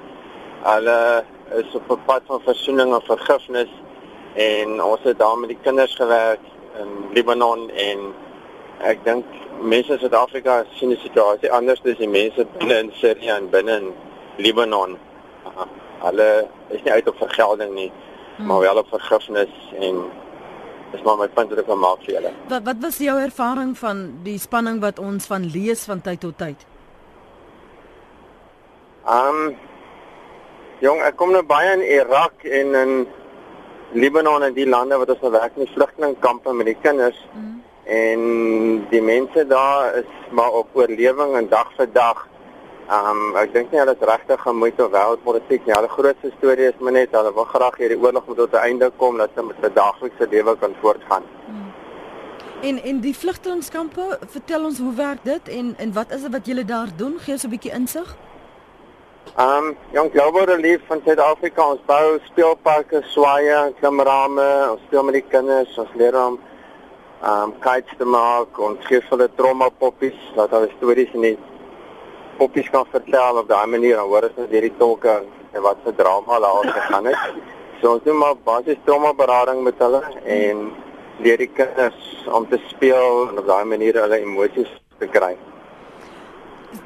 Hulle 0.64 1.24
is 1.62 1.78
op 1.78 1.92
'n 1.92 2.02
pad 2.10 2.26
van 2.26 2.42
versoening 2.42 2.94
en 2.94 3.06
vergifnis 3.06 3.70
en 4.34 4.84
ons 4.84 5.04
het 5.04 5.20
daar 5.20 5.38
met 5.38 5.50
die 5.50 5.62
kinders 5.62 5.96
gewerk 5.96 6.42
in 6.82 6.90
Libanon 7.14 7.70
en 7.70 8.14
ek 8.82 9.06
dink 9.06 9.26
mense 9.62 9.94
in 9.94 10.00
Suid-Afrika 10.00 10.66
sien 10.74 10.90
die 10.90 11.02
situasie 11.06 11.52
anders 11.52 11.82
as 11.86 11.98
die 11.98 12.10
mense 12.10 12.48
binne 12.58 12.80
in 12.80 12.92
Sirië 12.98 13.30
en 13.38 13.50
binne 13.50 13.78
in 13.78 13.94
Libanon. 14.38 14.98
Hulle 16.02 16.48
is 16.70 16.84
nie 16.84 16.92
uit 16.92 17.08
op 17.08 17.18
vergelding 17.18 17.74
nie 17.74 17.92
hmm. 18.38 18.46
maar 18.46 18.60
wel 18.60 18.78
op 18.78 18.88
vergifnis 18.88 19.50
en 19.80 20.06
dis 20.92 21.02
maar 21.02 21.18
my 21.18 21.28
punt 21.28 21.50
wat 21.50 21.60
ek 21.64 21.70
wil 21.70 21.80
maak 21.82 22.04
vir 22.06 22.14
julle. 22.18 22.34
Wat 22.52 22.66
wat 22.68 22.82
was 22.82 23.00
jou 23.04 23.18
ervaring 23.20 23.74
van 23.78 24.04
die 24.24 24.38
spanning 24.40 24.80
wat 24.84 25.00
ons 25.04 25.28
van 25.28 25.46
lees 25.54 25.84
van 25.90 26.02
tyd 26.02 26.22
tot 26.24 26.38
tyd? 26.40 26.66
Um 29.08 29.58
jong, 30.84 31.02
ek 31.02 31.18
kom 31.20 31.34
nou 31.34 31.44
baie 31.48 31.74
in 31.76 31.84
Irak 31.84 32.46
en 32.46 32.76
in 32.76 32.94
Libanon 33.98 34.44
en 34.44 34.56
die 34.56 34.68
lande 34.68 35.00
wat 35.00 35.12
ons 35.16 35.24
nou 35.24 35.32
werk 35.34 35.56
in 35.56 35.66
die 35.66 35.74
vlugtelingkampe 35.74 36.54
met 36.54 36.72
die 36.72 36.80
kinders. 36.82 37.20
Hmm. 37.34 37.56
En 37.88 38.24
die 38.92 39.02
mense 39.02 39.46
daar 39.48 39.96
is 39.96 40.10
maar 40.36 40.52
op 40.60 40.76
oorlewing 40.76 41.38
en 41.40 41.48
dag 41.52 41.72
vir 41.78 41.88
dag. 41.96 42.26
Ehm 42.88 43.22
um, 43.22 43.36
ek 43.36 43.50
dink 43.52 43.72
nie 43.72 43.80
hulle 43.82 43.94
is 43.98 44.04
regtig 44.08 44.40
gemoeid 44.40 44.78
of 44.80 44.92
wêreldpolitiek 44.94 45.66
nie. 45.66 45.74
Hulle 45.76 45.90
grootste 45.92 46.30
storie 46.38 46.70
is 46.70 46.78
maar 46.80 46.94
net 46.96 47.16
hulle 47.18 47.34
wil 47.36 47.48
graag 47.50 47.76
hierdie 47.82 47.98
oorlog 48.00 48.28
moet 48.28 48.38
tot 48.38 48.54
'n 48.54 48.64
einde 48.68 48.88
kom 49.02 49.18
dat 49.18 49.34
hulle 49.36 49.48
met 49.48 49.58
hulle 49.60 49.74
daaglikse 49.74 50.28
lewe 50.32 50.54
kan 50.62 50.76
voortgaan. 50.82 51.24
Hmm. 51.48 51.74
En 52.62 52.84
in 52.84 53.00
die 53.00 53.16
vlugtelingkampe, 53.16 54.20
vertel 54.28 54.64
ons 54.66 54.80
hoe 54.80 54.94
werk 54.94 55.20
dit 55.24 55.50
en 55.58 55.76
en 55.78 55.94
wat 55.94 56.12
is 56.12 56.22
dit 56.22 56.32
wat 56.32 56.46
julle 56.46 56.66
daar 56.66 56.88
doen? 56.96 57.20
Gee 57.20 57.34
ons 57.34 57.44
'n 57.44 57.50
bietjie 57.50 57.72
insig. 57.72 58.16
Ehm 59.36 59.66
um, 59.66 59.78
jong 59.92 60.12
Global 60.12 60.46
Relief 60.46 60.82
van 60.88 61.02
Suid-Afrika 61.06 61.70
ons 61.70 61.84
bou 61.86 62.20
speelparke, 62.24 63.02
swaaye, 63.04 63.74
klimrame, 63.80 64.48
ons 64.72 64.82
speel 64.88 65.04
met 65.04 65.14
die 65.14 65.28
kinders, 65.30 65.78
ons 65.78 65.94
leer 65.94 66.16
hom 66.16 66.40
ehm 67.22 67.44
um, 67.44 67.54
kites 67.60 67.98
te 67.98 68.06
maak, 68.06 68.60
ons 68.60 68.86
gee 68.86 69.02
hulle 69.10 69.30
trommapoppies, 69.36 70.20
wat 70.36 70.50
hulle 70.50 70.72
stories 70.78 71.14
in 71.14 71.22
die 71.22 71.38
poppies 72.38 72.70
kan 72.70 72.86
vertel 72.92 73.42
op 73.42 73.50
daai 73.50 73.68
manier 73.74 73.96
dan 74.00 74.10
hoor 74.12 74.30
ons 74.30 74.40
net 74.42 74.56
hierdie 74.56 74.74
tolke 74.78 75.18
en 75.54 75.62
wat 75.66 75.84
se 75.86 75.96
drama 75.96 76.40
daar 76.40 76.72
gegaan 76.78 77.12
het. 77.12 77.44
So 77.82 77.94
ons 77.98 78.04
doen 78.06 78.18
maar 78.18 78.38
basies 78.44 78.82
trauma 78.86 79.14
berading 79.14 79.64
met 79.64 79.84
hulle 79.86 80.02
en 80.40 80.66
leer 81.26 81.38
die 81.38 81.52
kinders 81.60 82.02
om 82.40 82.48
te 82.50 82.62
speel 82.70 83.30
en 83.30 83.38
op 83.44 83.48
daai 83.48 83.66
manier 83.66 84.02
hulle 84.06 84.22
emosies 84.26 84.74
te 85.00 85.10
kry 85.14 85.36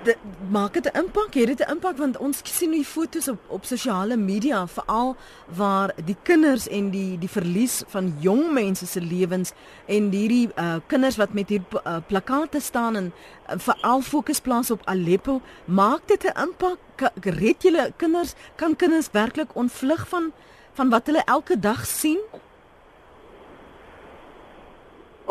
dit 0.03 0.17
maak 0.49 0.73
dit 0.73 0.85
'n 0.85 0.97
impak, 0.97 1.33
het 1.33 1.47
dit 1.47 1.59
'n 1.59 1.71
impak 1.71 1.97
want 1.97 2.17
ons 2.17 2.39
sien 2.43 2.71
die 2.71 2.85
foto's 2.85 3.27
op 3.27 3.39
op 3.47 3.65
sosiale 3.65 4.17
media 4.17 4.67
veral 4.67 5.15
waar 5.45 5.93
die 6.05 6.17
kinders 6.23 6.67
en 6.67 6.89
die 6.89 7.17
die 7.17 7.29
verlies 7.29 7.83
van 7.87 8.15
jong 8.19 8.51
mense 8.53 8.85
se 8.85 9.01
lewens 9.01 9.51
en 9.85 10.11
hierdie 10.11 10.49
uh, 10.55 10.75
kinders 10.87 11.15
wat 11.15 11.33
met 11.33 11.49
hier 11.49 11.63
uh, 11.85 11.97
plakate 12.07 12.59
staan 12.59 12.95
en 12.95 13.13
uh, 13.49 13.55
veral 13.57 14.01
fokus 14.01 14.39
plaas 14.39 14.71
op 14.71 14.81
Aleppo, 14.85 15.41
maak 15.65 16.07
dit 16.07 16.23
'n 16.23 16.39
impak? 16.41 16.79
Red 17.21 17.61
julle 17.61 17.93
kinders 17.97 18.33
kan 18.55 18.75
kinders 18.75 19.07
werklik 19.11 19.55
ontvlug 19.55 20.07
van 20.07 20.31
van 20.73 20.89
wat 20.89 21.05
hulle 21.05 21.23
elke 21.25 21.59
dag 21.59 21.85
sien? 21.85 22.19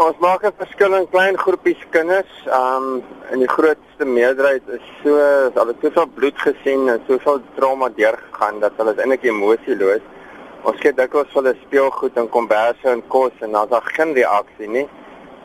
Ons 0.00 0.16
maak 0.16 0.44
'n 0.48 0.56
verskil 0.56 0.94
in 0.96 1.06
klein 1.12 1.36
groepies 1.36 1.80
kinders. 1.94 2.32
Um 2.58 3.02
in 3.32 3.42
die 3.44 3.48
grootste 3.56 4.06
meerderheid 4.18 4.62
is 4.76 4.86
so 5.02 5.18
al 5.60 5.66
het 5.72 5.82
soveel 5.82 6.06
bloed 6.14 6.38
gesien 6.40 6.88
en 6.88 7.02
soveel 7.08 7.42
trauma 7.56 7.88
deurgegaan 7.98 8.60
dat 8.60 8.72
hulle 8.78 8.94
eintlik 8.96 9.26
emosieloos. 9.28 10.00
Ons 10.62 10.80
gee 10.80 10.94
dikwels 10.94 11.36
hulle 11.36 11.52
speelgoed 11.66 12.16
en 12.16 12.32
komberse 12.36 12.88
en 12.88 13.02
kos 13.08 13.44
en 13.44 13.52
dan 13.52 13.68
is 13.68 13.70
daar 13.74 13.92
geen 13.92 14.14
reaksie 14.14 14.68
nie. 14.68 14.88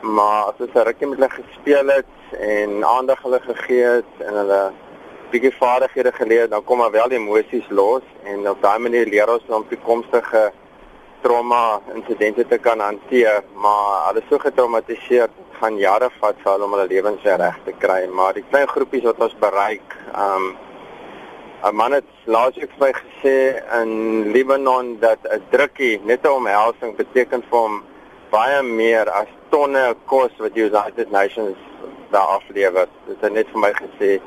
Maar 0.00 0.42
as 0.44 0.72
'n 0.74 0.86
rukkie 0.88 1.06
met 1.06 1.18
hulle 1.18 1.30
gespeel 1.30 1.86
het 1.98 2.14
en 2.40 2.84
aandag 2.84 3.22
hulle 3.22 3.40
gegee 3.40 3.84
het 3.84 4.12
en 4.18 4.34
hulle 4.34 4.72
bietjie 5.30 5.56
vaardighede 5.60 6.12
geleer, 6.12 6.48
dan 6.48 6.64
kom 6.64 6.78
maar 6.78 6.90
wel 6.90 7.10
emosies 7.10 7.68
los 7.68 8.04
en 8.24 8.48
op 8.48 8.62
daai 8.62 8.78
manier 8.78 9.06
leer 9.06 9.28
ons 9.28 9.42
om 9.48 9.68
toekomstige 9.68 10.52
trauma 11.26 11.80
insidente 11.94 12.46
te 12.46 12.58
kan 12.58 12.80
hanteer, 12.80 13.42
maar 13.54 14.06
hulle 14.06 14.22
is 14.22 14.28
so 14.30 14.38
getraumatiseer 14.38 15.32
gaan 15.58 15.78
jare 15.80 16.10
vat 16.20 16.38
vir 16.42 16.52
hulle 16.52 16.66
om 16.68 16.76
hulle 16.76 16.90
lewens 16.92 17.24
reg 17.42 17.58
te 17.66 17.74
kry, 17.82 18.04
maar 18.18 18.36
die 18.36 18.44
klein 18.50 18.68
groepies 18.70 19.06
wat 19.08 19.22
ons 19.26 19.36
bereik, 19.42 19.98
ehm 20.12 20.46
um, 20.46 20.54
'n 21.66 21.74
man 21.74 21.92
het 21.96 22.10
laasweek 22.34 22.70
vir 22.78 22.82
my 22.84 22.92
gesê 22.96 23.38
in 23.80 23.92
Libanon 24.32 24.98
dat 25.00 25.18
'n 25.24 25.42
drukkie 25.50 26.00
net 26.04 26.24
'n 26.24 26.38
omhelsing 26.40 26.96
beteken 26.96 27.42
vir 27.48 27.58
hom 27.58 27.82
baie 28.30 28.62
meer 28.62 29.10
as 29.10 29.30
tonne 29.50 29.94
kos 30.06 30.32
wat 30.38 30.54
die 30.54 30.68
United 30.70 31.10
Nations 31.10 31.58
daar 32.10 32.28
aflewer. 32.38 32.86
Dit 33.06 33.20
het 33.20 33.32
net 33.32 33.48
vir 33.52 33.60
my 33.60 33.72
gesê 33.72 34.20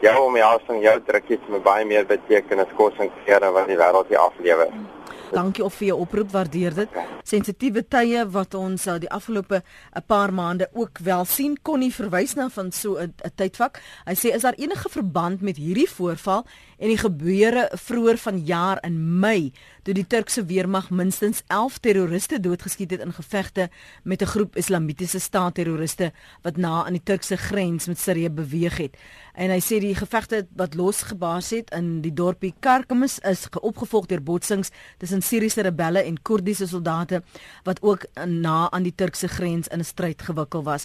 jou 0.00 0.16
omhelsing, 0.26 0.82
jou 0.82 1.00
drukkie 1.06 1.36
het 1.38 1.48
my 1.48 1.58
baie 1.58 1.84
meer 1.84 2.06
beteken 2.06 2.60
as 2.60 2.76
kos 2.76 2.94
en 2.98 3.10
klere 3.24 3.50
wat 3.52 3.66
die 3.66 3.80
wêreld 3.82 4.08
hier 4.08 4.18
aflewer. 4.28 4.70
Hmm. 4.70 4.95
Dankie 5.32 5.64
of 5.64 5.74
vir 5.74 5.88
jou 5.88 5.98
oproep, 6.00 6.30
waardeer 6.30 6.74
dit. 6.74 6.98
Sensitiewe 7.26 7.82
tye 7.88 8.22
wat 8.30 8.54
ons 8.54 8.86
uh, 8.86 8.98
die 9.02 9.10
afgelope 9.10 9.62
'n 9.94 10.04
paar 10.06 10.32
maande 10.32 10.68
ook 10.72 10.98
wel 10.98 11.24
sien 11.24 11.56
kon 11.62 11.78
nie 11.78 11.92
verwys 11.92 12.34
na 12.34 12.48
van 12.48 12.72
so 12.72 12.96
'n 12.98 13.14
tydvak. 13.34 13.80
Hy 14.06 14.14
sê 14.14 14.34
is 14.34 14.42
daar 14.42 14.58
enige 14.58 14.88
verband 14.88 15.40
met 15.40 15.56
hierdie 15.56 15.90
voorval 15.90 16.46
en 16.78 16.90
die 16.92 16.98
gebeure 17.00 17.68
vroeër 17.72 18.18
vanjaar 18.20 18.80
in 18.84 18.96
Mei 19.20 19.52
toe 19.86 19.94
die 19.94 20.06
Turkse 20.06 20.44
weermag 20.44 20.90
minstens 20.90 21.42
11 21.46 21.78
terroriste 21.84 22.40
doodgeskiet 22.42 22.90
het 22.90 23.04
in 23.04 23.12
gevegte 23.16 23.68
met 24.04 24.22
'n 24.22 24.26
groep 24.26 24.56
Islamitiese 24.56 25.18
staat 25.18 25.54
terroriste 25.54 26.12
wat 26.42 26.56
na 26.56 26.84
aan 26.84 26.92
die 26.92 27.02
Turkse 27.02 27.36
grens 27.36 27.86
met 27.86 27.98
Sirië 27.98 28.30
beweeg 28.30 28.76
het. 28.76 28.96
En 29.34 29.50
hy 29.50 29.60
sê 29.60 29.80
die 29.80 29.94
gevegte 29.94 30.46
wat 30.56 30.74
losgebaas 30.74 31.50
het 31.50 31.70
in 31.70 32.00
die 32.00 32.12
dorpie 32.12 32.54
Karkamis 32.60 33.18
is 33.18 33.48
opgevolg 33.60 34.06
deur 34.06 34.22
botsings 34.22 34.70
tussen 34.98 35.22
Siriëse 35.22 35.62
rebelle 35.62 36.02
en 36.02 36.22
Koerdiese 36.22 36.66
soldate 36.66 37.22
wat 37.64 37.82
ook 37.82 38.06
na 38.26 38.70
aan 38.70 38.82
die 38.82 38.94
Turkse 38.94 39.28
grens 39.28 39.68
in 39.68 39.78
'n 39.78 39.84
stryd 39.84 40.22
gewikkel 40.22 40.62
was. 40.62 40.84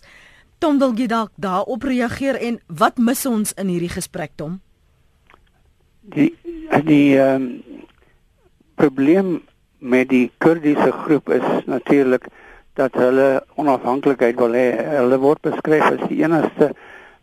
Tom 0.57 0.79
wil 0.79 0.93
jy 0.93 1.07
dalk 1.07 1.31
daarop 1.35 1.83
reageer 1.83 2.35
en 2.35 2.59
wat 2.67 2.97
mis 2.97 3.25
ons 3.25 3.53
in 3.53 3.67
hierdie 3.67 3.89
gesprek 3.89 4.31
Tom? 4.35 4.61
Die 6.01 6.33
die 6.83 7.17
ehm 7.17 7.35
um, 7.35 7.87
probleem 8.75 9.41
met 9.77 10.09
die 10.09 10.31
Kurdiese 10.37 10.91
groep 10.91 11.29
is 11.29 11.65
natuurlik 11.65 12.25
dat 12.73 12.93
hulle 12.97 13.43
onafhanklikheid 13.55 14.39
wil 14.41 14.57
hê. 14.57 14.65
Hulle 14.97 15.19
word 15.21 15.41
beskryf 15.45 15.85
as 15.91 16.07
die 16.09 16.23
enigste 16.23 16.71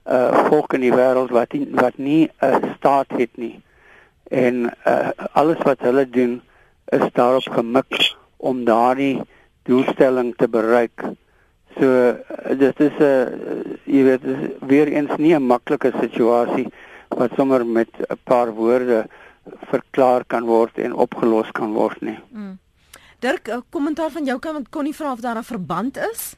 uh 0.07 0.45
volk 0.47 0.77
in 0.79 0.87
die 0.87 0.95
wêreld 0.95 1.35
wat 1.35 1.53
nie, 1.53 1.67
wat 1.75 1.99
nie 1.99 2.31
'n 2.39 2.71
staat 2.77 3.11
het 3.19 3.35
nie. 3.37 3.59
En 4.31 4.71
uh 4.87 5.11
alles 5.33 5.59
wat 5.67 5.83
hulle 5.83 6.07
doen 6.11 6.41
is 6.95 7.11
daarop 7.13 7.51
gemik 7.51 8.15
om 8.37 8.65
daardie 8.65 9.21
doelstelling 9.63 10.37
te 10.37 10.49
bereik. 10.49 11.03
So 11.81 12.15
dit 12.55 12.81
is 12.81 12.95
'n 12.99 13.03
uh, 13.03 13.27
jy 13.85 14.03
weet 14.05 14.23
weer 14.61 14.87
eens 14.87 15.17
nie 15.17 15.35
'n 15.35 15.47
maklike 15.47 15.93
situasie 16.01 16.71
wat 17.09 17.31
sommer 17.37 17.67
met 17.67 17.89
'n 17.99 18.19
paar 18.25 18.53
woorde 18.55 19.07
verklaar 19.71 20.25
kan 20.25 20.45
word 20.45 20.79
en 20.79 20.95
opgelos 20.95 21.51
kan 21.51 21.73
word 21.73 22.01
nie. 22.01 22.19
Mm. 22.33 22.59
Dirk, 23.19 23.49
'n 23.49 23.65
kommentaar 23.71 24.11
van 24.11 24.25
jou 24.25 24.39
kan 24.39 24.67
kon 24.71 24.85
nie 24.85 24.95
vra 24.95 25.13
of 25.13 25.21
daar 25.21 25.37
'n 25.37 25.43
verband 25.43 25.97
is? 25.97 26.35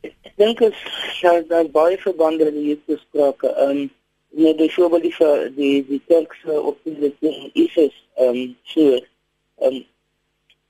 Ek 0.00 0.36
dink 0.36 0.60
as 0.62 0.78
ja, 1.20 1.40
daar 1.48 1.68
baie 1.70 1.98
verbande 1.98 2.50
hier 2.50 2.78
besprake. 2.86 3.48
Ehm 3.48 3.70
um, 3.70 3.90
net 4.28 4.58
die 4.58 4.72
voorbeeld 4.72 5.02
die 5.02 5.52
die 5.54 5.86
die 5.86 6.02
Turkse 6.06 6.60
oppositie 6.60 7.50
ISIS 7.52 7.94
ehm 8.14 8.28
um, 8.28 8.56
so 8.62 8.80
ehm 8.94 9.74
um, 9.74 9.84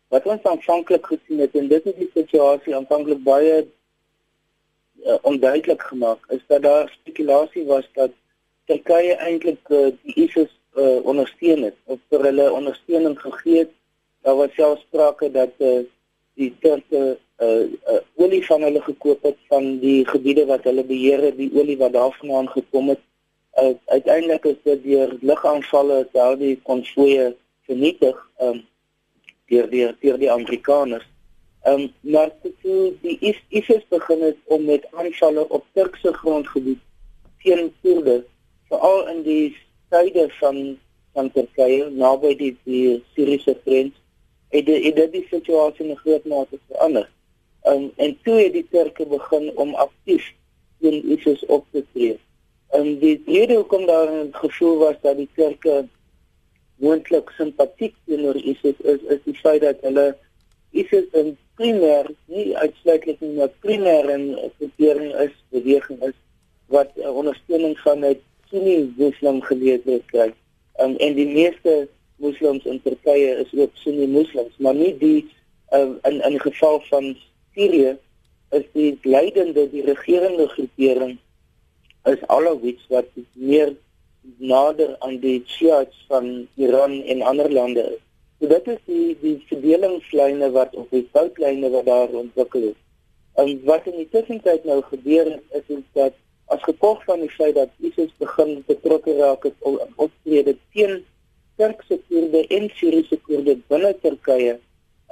wat 0.08 0.26
ons 0.26 0.42
aanvanklik 0.42 1.06
gesien 1.06 1.38
het 1.38 1.54
en 1.54 1.68
dit 1.68 1.86
is 1.86 1.96
die 1.98 2.10
situasie 2.14 2.76
aanvanklik 2.76 3.22
baie 3.22 3.64
uh, 5.04 5.16
onduidelik 5.22 5.82
gemaak 5.82 6.18
is 6.28 6.42
dat 6.46 6.62
daar 6.62 6.88
spekulasie 7.00 7.64
was 7.64 7.88
dat 7.92 8.10
Turkye 8.64 9.14
eintlik 9.14 9.68
uh, 9.68 9.92
die 10.02 10.14
ISIS 10.14 10.52
uh, 10.74 11.04
ondersteun 11.04 11.62
het 11.62 11.76
of 11.84 11.98
vir 12.08 12.24
hulle 12.28 12.52
ondersteuning 12.52 13.18
gegee 13.20 13.58
het. 13.58 13.72
Daar 14.24 14.36
was 14.36 14.54
selfs 14.56 14.82
sprake 14.82 15.30
dat 15.30 15.52
uh, 15.58 15.84
die 16.34 16.50
Turke 16.60 17.18
uh, 17.38 17.48
uh, 17.92 18.00
olie 18.16 18.42
van 18.46 18.62
hulle 18.62 18.82
gekoop 18.82 19.22
het 19.22 19.38
van 19.48 19.78
die 19.78 20.06
gebiede 20.08 20.46
wat 20.46 20.64
hulle 20.64 20.84
beheer 20.84 21.22
het, 21.28 21.36
die 21.36 21.50
olie 21.54 21.76
wat 21.78 21.92
daarvandaan 21.92 22.48
gekom 22.48 22.88
het. 22.88 23.02
Uh, 23.60 23.74
uiteindelik 23.86 24.44
is 24.44 24.60
dit 24.62 24.82
deur 24.82 25.16
lugaanvalle 25.20 26.06
daardie 26.12 26.56
konvoë 26.66 27.34
vernietig 27.68 28.16
um, 28.42 28.64
deur 29.52 29.68
die 29.70 29.86
deur 30.00 30.18
die 30.18 30.32
Amerikaners. 30.32 31.06
Ehm 31.64 31.80
um, 31.80 31.92
maar 32.00 32.30
toe 32.62 32.92
die 33.00 33.16
ISIS 33.48 33.84
begin 33.88 34.22
het 34.22 34.36
om 34.44 34.64
met 34.64 34.86
aanvalle 34.92 35.48
op 35.48 35.64
Turkse 35.72 36.12
grondgebied 36.12 36.78
teen 37.42 37.72
Koerde 37.82 38.24
veral 38.68 39.08
in 39.08 39.22
die 39.22 39.56
suide 39.90 40.26
van 40.40 40.58
van 41.14 41.30
Turkye 41.32 41.86
naby 41.90 42.34
die 42.36 42.50
die 42.64 43.02
Syriese 43.14 43.54
grens 43.64 43.94
het 44.52 44.66
die, 44.66 44.92
het 44.92 45.12
die 45.12 45.24
situasie 45.30 45.86
in 45.86 45.96
groot 45.96 46.24
mate 46.24 46.58
verander. 46.68 47.08
Um, 47.64 47.86
en 47.96 48.12
toe 48.22 48.34
het 48.42 48.52
die 48.52 48.66
Turke 48.70 49.06
begin 49.06 49.48
om 49.56 49.72
aktief 49.74 50.26
teen 50.80 51.00
ISIS 51.16 51.46
op 51.46 51.64
te 51.72 51.84
tree. 51.92 52.18
En 52.76 52.86
um, 52.86 52.98
die 52.98 53.22
rede 53.26 53.54
hoekom 53.54 53.86
daar 53.86 54.12
'n 54.12 54.34
gevoel 54.42 54.76
was 54.78 55.00
dat 55.00 55.16
die 55.16 55.28
Turke 55.34 55.88
moontlik 56.76 57.32
simpatiek 57.38 57.96
teenoor 58.04 58.36
ISIS 58.36 58.76
is 58.78 59.00
is 59.16 59.24
die 59.24 59.38
feit 59.40 59.60
dat 59.60 59.80
hulle 59.80 60.06
ISIS 60.70 61.08
in 61.12 61.36
primêr 61.58 62.10
nie 62.26 62.56
uitsluitlik 62.56 63.20
nie 63.20 63.34
maar 63.38 63.52
primêr 63.64 64.06
'n 64.10 64.36
groepering 64.56 65.12
is, 65.26 65.34
beweging 65.50 66.02
is 66.02 66.16
wat 66.66 66.90
uh, 66.96 67.16
ondersteuning 67.16 67.78
van 67.78 68.02
het 68.02 68.20
Sunni 68.50 68.92
Muslim 68.96 69.40
geleerders 69.42 70.06
kry. 70.06 70.32
Um, 70.80 70.96
en 70.96 71.14
die 71.14 71.26
meeste 71.26 71.88
moslems 72.16 72.64
in 72.64 72.80
Turkye 72.82 73.36
is 73.42 73.52
ook 73.58 73.70
Sunni 73.74 74.06
moslems, 74.06 74.56
maar 74.58 74.74
nie 74.74 74.94
die 74.98 75.26
um, 75.72 75.98
in 76.02 76.20
in 76.20 76.40
geval 76.40 76.80
van 76.90 77.16
Sirië 77.54 77.96
is 78.50 78.66
die 78.72 78.98
leidende 79.02 79.70
die 79.70 79.84
regerende 79.84 80.48
groepering 80.48 81.18
is 82.04 82.26
Alawites 82.26 82.86
wat 82.88 83.08
meer 83.32 83.74
nader 84.38 84.96
aan 84.98 85.18
die 85.20 85.42
Shiites 85.46 86.04
van 86.08 86.46
Iran 86.54 87.02
en 87.02 87.22
ander 87.22 87.52
lande 87.52 87.84
is. 87.94 88.02
So 88.40 88.48
dit 88.50 88.66
is 88.68 88.80
die 88.86 89.16
die 89.20 89.36
verdelingslyne 89.48 90.50
wat 90.56 90.74
op 90.74 90.90
die 90.90 91.06
foutlyne 91.12 91.70
wat 91.70 91.86
daar 91.86 92.14
ontwikkel 92.24 92.68
het. 92.70 92.80
En 93.34 93.56
wat 93.64 93.86
in 93.90 93.96
die 94.02 94.08
tussentyd 94.10 94.64
nou 94.64 94.80
gebeur 94.90 95.30
het 95.30 95.58
is, 95.62 95.76
is 95.78 95.86
dat 95.98 96.18
as 96.52 96.62
gevolg 96.62 97.02
van 97.04 97.22
die 97.22 97.30
feit 97.30 97.54
dat 97.54 97.70
ISIS 97.78 98.12
begin 98.18 98.62
betrokke 98.66 99.16
raak 99.16 99.46
het 99.48 99.54
op 99.58 100.06
optrede 100.06 100.56
teen 100.74 101.02
Turkse 101.56 102.00
Koerde 102.08 102.46
en 102.46 102.68
Syriese 102.74 103.16
Koerde 103.26 103.56
binne 103.70 103.92
Turkye, 104.02 104.58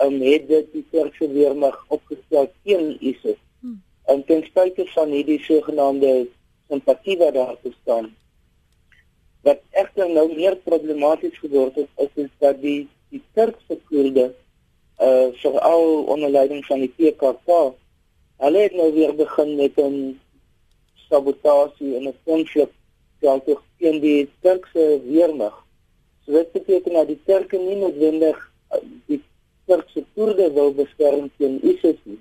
um, 0.02 0.18
het 0.20 0.48
dit 0.48 0.72
die 0.72 0.84
Turkse 0.90 1.28
weermag 1.30 1.76
opgestel 1.94 2.50
teen 2.66 2.96
ISIS. 3.00 3.38
Hmm. 3.60 3.78
En 4.10 4.24
ten 4.26 4.42
spyte 4.44 4.86
van 4.94 5.14
hierdie 5.14 5.38
sogenaamde 5.42 6.26
simpatie 6.68 7.16
wat 7.18 7.34
daar 7.34 7.54
bestaan, 7.62 8.10
wat 9.46 9.62
egter 9.70 10.10
nou 10.10 10.26
meer 10.34 10.56
problematies 10.66 11.38
geword 11.38 11.78
het, 11.78 11.88
is, 11.96 12.12
is 12.26 12.34
dat 12.42 12.60
die 12.62 12.88
die 13.12 13.22
Turkse 13.36 13.78
Koerde 13.88 14.32
uh 15.02 15.28
veral 15.40 16.04
onder 16.12 16.30
leiding 16.30 16.64
van 16.66 16.84
die 16.84 16.92
PKK, 16.96 17.72
hulle 18.44 18.60
het 18.66 18.74
nou 18.76 18.92
weer 18.92 19.14
begin 19.14 19.56
met 19.56 19.76
'n 19.80 20.20
sabotasie 21.08 21.96
en 21.96 22.08
'n 22.08 22.16
konflik 22.24 22.70
teen 23.20 23.58
teen 23.78 24.00
die 24.00 24.30
Turkse 24.40 25.00
weermag. 25.04 25.54
So 26.24 26.32
dit 26.32 26.52
beteken 26.52 26.92
dat 26.92 27.06
die 27.06 27.20
Turke 27.26 27.58
nie 27.58 27.76
noodwendig 27.76 28.38
uh, 28.74 28.78
die 29.06 29.22
Turkse 29.66 30.04
Koerde 30.14 30.52
wil 30.52 30.74
beskerm 30.74 31.30
teen 31.36 31.58
ISIS 31.62 31.98
nie. 32.02 32.20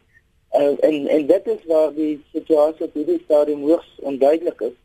Uh, 0.52 0.76
en 0.84 1.08
en 1.08 1.26
dit 1.26 1.48
is 1.48 1.66
waar 1.66 1.94
die 1.94 2.24
situasie 2.34 2.86
op 2.86 2.94
hierdie 2.94 3.22
stadium 3.24 3.62
hoogs 3.70 3.92
onduidelik 4.00 4.62
is. 4.62 4.78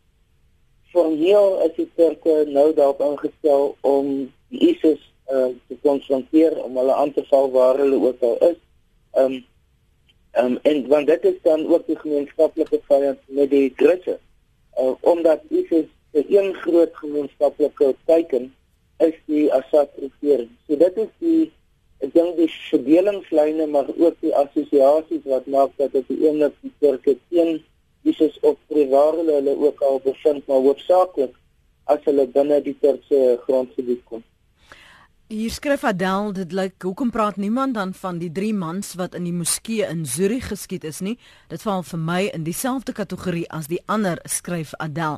Formeel 0.93 1.61
is 1.67 1.75
die 1.77 1.89
Turke 1.95 2.45
nou 2.49 2.75
daarop 2.75 3.01
ingestel 3.01 3.75
om 3.81 4.33
die 4.49 4.61
ISIS 4.71 5.03
uh, 5.33 5.51
te 5.69 5.77
konfronteer 5.83 6.57
om 6.63 6.77
hulle 6.77 6.95
aan 6.95 7.13
te 7.13 7.25
val 7.31 7.51
waar 7.51 7.79
hulle 7.79 8.01
ook 8.09 8.21
al 8.21 8.39
is. 8.51 8.59
Um, 9.13 9.45
Ehm 10.37 10.53
um, 10.53 10.59
en 10.63 10.89
want 10.89 11.07
dit 11.07 11.25
is 11.25 11.37
dan 11.43 11.67
ook 11.67 11.87
die 11.87 11.97
gemeenskaplike 11.99 12.81
vyand 12.87 13.19
met 13.27 13.51
die 13.51 13.73
Griekse. 13.77 14.19
Uh, 14.81 14.93
omdat 15.01 15.41
ISIS 15.49 15.87
'n 16.13 16.25
een 16.29 16.55
groot 16.55 16.97
gemeenskaplike 16.97 17.95
teiken 18.05 18.55
is 18.99 19.15
die 19.25 19.53
Assad 19.53 19.89
regering. 19.97 20.51
So 20.67 20.77
dit 20.77 20.97
is 20.97 21.09
die 21.19 21.53
ek 21.99 22.13
dink 22.13 22.37
die 22.37 22.51
verdelingslyne 22.51 23.67
maar 23.67 23.89
ook 23.97 24.21
die 24.21 24.35
assosiasies 24.37 25.25
wat 25.25 25.47
maak 25.47 25.73
dat 25.77 25.93
dit 25.93 26.09
die 26.09 26.29
ene 26.29 26.53
die 26.61 26.73
Turke 26.79 27.17
teen 27.29 27.65
ISIS 28.03 28.39
op 28.41 28.59
private 28.67 29.25
hulle 29.33 29.57
ook 29.57 29.81
al 29.81 30.01
bevind 30.05 30.47
maar 30.47 30.61
hoofsaaklik 30.69 31.33
as 31.85 32.05
hulle 32.05 32.27
binne 32.27 32.61
die 32.63 32.77
Turkse 32.81 33.39
grondgebied 33.49 34.05
kom. 34.05 34.23
Hier 35.27 35.51
skryf 35.51 35.83
Adel, 35.83 36.29
dit 36.31 36.53
lyk 36.55 36.85
hoekom 36.87 37.09
praat 37.11 37.35
niemand 37.35 37.75
dan 37.75 37.91
van 37.99 38.21
die 38.21 38.29
drie 38.31 38.53
mans 38.55 38.93
wat 38.95 39.17
in 39.19 39.25
die 39.27 39.35
moskee 39.35 39.83
in 39.83 40.05
Zurich 40.07 40.53
geskiet 40.53 40.85
is 40.87 41.01
nie? 41.03 41.17
Dit 41.51 41.65
val 41.67 41.81
vir 41.83 41.99
my 41.99 42.19
in 42.31 42.45
dieselfde 42.47 42.93
kategorie 42.95 43.43
as 43.51 43.67
die 43.67 43.81
ander, 43.91 44.21
skryf 44.23 44.71
Adel. 44.79 45.17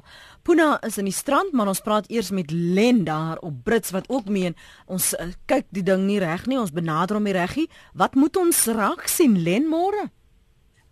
Puna 0.48 0.78
is 0.88 0.96
in 0.96 1.11
die 1.11 1.12
strand, 1.12 1.52
maar 1.52 1.68
ons 1.68 1.84
praat 1.84 2.09
eers 2.09 2.30
met 2.32 2.48
Len 2.56 3.02
daar 3.04 3.36
op 3.44 3.59
Brits 3.66 3.92
wat 3.92 4.09
ook 4.09 4.30
meen 4.32 4.56
ons 4.88 5.11
uh, 5.12 5.26
kyk 5.44 5.68
die 5.76 5.84
ding 5.84 6.06
nie 6.09 6.22
reg 6.24 6.46
nie, 6.48 6.56
ons 6.56 6.72
benader 6.72 7.20
hom 7.20 7.28
nie 7.28 7.36
reggie. 7.36 7.66
Wat 7.92 8.16
moet 8.16 8.40
ons 8.40 8.62
raak 8.72 9.04
sien 9.12 9.36
Len 9.44 9.68
môre? 9.68 10.06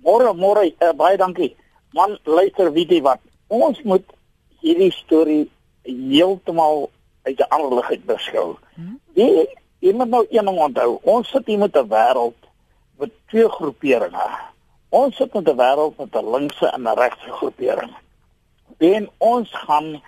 Môre, 0.05 0.35
môre, 0.37 0.67
uh, 0.77 0.93
baie 0.93 1.17
dankie. 1.17 1.55
Man, 1.97 2.19
luister 2.29 2.69
weet 2.69 2.93
jy 2.93 3.01
wat? 3.09 3.25
Ons 3.49 3.81
moet 3.81 4.05
hierdie 4.61 4.93
storie 4.93 5.47
heeltemal 5.89 6.91
uit 7.27 7.39
'n 7.39 7.49
ander 7.55 7.75
lig 7.79 8.05
beskou. 8.05 8.57
Hmm? 8.75 9.01
Jy, 9.15 9.47
jy 9.79 9.93
moet 9.93 10.09
nou 10.09 10.27
een 10.31 10.45
ding 10.45 10.59
onthou. 10.59 10.99
Ons 11.03 11.29
sit 11.29 11.47
hier 11.47 11.59
met 11.59 11.77
'n 11.77 11.89
wêreld 11.89 12.41
met 12.99 13.11
twee 13.27 13.49
groeperinge. 13.49 14.29
Ons 14.89 15.17
sit 15.17 15.33
met 15.35 15.49
'n 15.49 15.57
wêreld 15.57 15.99
met 15.99 16.15
'n 16.15 16.31
linkse 16.31 16.67
en 16.67 16.83
'n 16.83 16.99
regse 16.99 17.31
groepering. 17.31 17.95
En 18.79 19.11
ons 19.19 19.51
gaan 19.53 20.03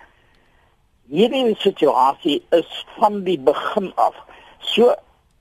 hierdie 1.09 1.55
situasie 1.57 2.45
is 2.49 2.85
van 2.97 3.23
die 3.23 3.39
begin 3.39 3.91
af. 3.95 4.15
So 4.59 4.95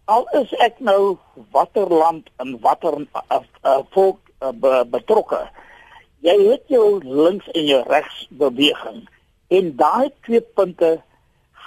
al 0.04 0.28
is 0.40 0.52
ek 0.64 0.80
nou 0.80 1.18
watter 1.50 1.88
land 1.92 2.28
en 2.36 2.56
watter 2.60 2.94
uh, 3.00 3.40
uh, 3.64 3.78
volk 3.90 4.18
uh, 4.40 4.84
betrokke. 4.88 5.48
Jy 6.24 6.36
het 6.48 6.62
jou 6.66 7.04
links 7.04 7.50
en 7.52 7.64
jou 7.64 7.82
regs 7.88 8.26
beweging 8.30 9.04
en 9.48 9.76
daai 9.76 10.10
twee 10.20 10.40
punte 10.40 10.98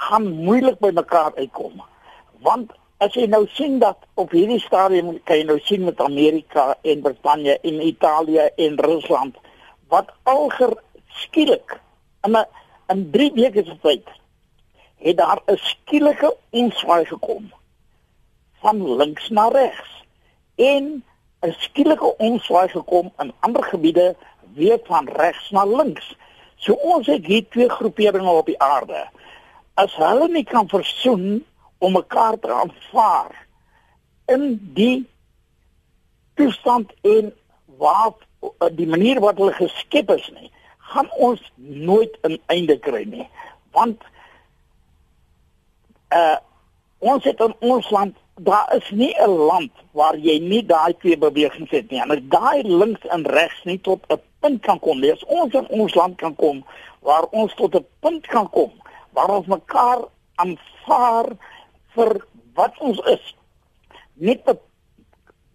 gaan 0.02 0.28
moeilik 0.46 0.80
by 0.82 0.92
mekaar 0.94 1.36
uitkom. 1.38 1.82
Want 2.46 2.72
as 3.02 3.14
jy 3.18 3.28
nou 3.30 3.44
sien 3.58 3.80
dat 3.82 3.98
op 4.22 4.34
hierdie 4.36 4.62
stadium 4.62 5.14
kan 5.26 5.40
jy 5.40 5.46
nou 5.50 5.60
sien 5.66 5.86
met 5.86 6.02
Amerika 6.02 6.72
en 6.82 7.02
Brittanje 7.06 7.58
en 7.60 7.82
Italië 7.86 8.50
en 8.66 8.80
Rusland 8.86 9.38
wat 9.94 10.12
alger 10.30 10.76
skielik 11.22 11.80
in 12.28 12.38
'n 12.38 12.46
in 12.94 13.10
3 13.12 13.32
weke 13.34 13.64
se 13.66 13.78
tyd 13.82 14.08
het 15.06 15.18
daar 15.18 15.42
'n 15.48 15.58
skielike 15.58 16.36
inswaai 16.50 17.06
gekom 17.06 17.52
van 18.62 18.96
links 18.98 19.30
na 19.30 19.48
regs 19.48 19.92
en 20.56 21.04
'n 21.42 21.56
skielike 21.58 22.14
inswaai 22.18 22.68
gekom 22.70 23.12
in 23.18 23.34
ander 23.40 23.64
gebiede 23.64 24.16
weer 24.54 24.80
van 24.84 25.10
regs 25.10 25.50
na 25.50 25.66
links. 25.66 26.16
So 26.56 26.74
ons 26.74 27.08
het 27.08 27.26
hier 27.26 27.50
twee 27.50 27.70
groeperinge 27.70 28.30
op 28.30 28.46
die 28.46 28.60
aarde 28.60 29.08
as 29.74 29.96
hulle 29.96 30.28
nie 30.28 30.44
kan 30.44 30.68
versoen 30.70 31.46
om 31.80 31.94
mekaar 31.94 32.40
te 32.40 32.54
aanvaar 32.54 33.48
in 34.26 34.60
die 34.74 35.08
toestand 36.36 36.92
en 37.02 37.34
waar 37.78 38.14
die 38.72 38.88
manier 38.88 39.20
wat 39.20 39.38
hulle 39.38 39.54
geskep 39.54 40.10
is 40.10 40.32
nie 40.36 40.52
gaan 40.92 41.10
ons 41.28 41.52
nooit 41.56 42.18
'n 42.22 42.40
einde 42.46 42.80
kry 42.80 43.04
nie. 43.04 43.28
Want 43.72 44.02
uh 46.10 46.38
ons 47.00 47.24
het 47.24 47.40
in 47.40 47.56
ons 47.60 47.90
land 47.90 48.16
daar 48.36 48.76
is 48.76 48.90
nie 48.90 49.14
'n 49.20 49.30
land 49.30 49.72
waar 49.92 50.18
jy 50.18 50.38
nie 50.40 50.66
daai 50.66 50.94
twee 50.98 51.18
bewegings 51.18 51.72
het 51.72 51.90
nie. 51.90 52.02
En 52.02 52.12
as 52.12 52.24
daai 52.24 52.64
links 52.64 53.06
en 53.08 53.26
regs 53.26 53.64
nie 53.64 53.82
tot 53.82 54.00
'n 54.08 54.22
punt 54.40 54.62
kan 54.62 54.80
kom 54.80 55.00
nie 55.00 55.12
as 55.12 55.24
ons 55.26 55.54
in 55.54 55.68
ons 55.68 55.96
land 55.96 56.16
kan 56.18 56.36
kom 56.36 56.66
waar 57.00 57.26
ons 57.32 57.54
tot 57.56 57.76
'n 57.76 57.86
punt 58.00 58.28
kan 58.28 58.50
kom 58.50 58.72
waar 59.16 59.34
ons 59.38 59.48
mekaar 59.52 60.06
aanvaar 60.42 61.32
vir 61.96 62.12
wat 62.58 62.78
ons 62.80 63.00
is. 63.12 63.36
Net 64.14 64.46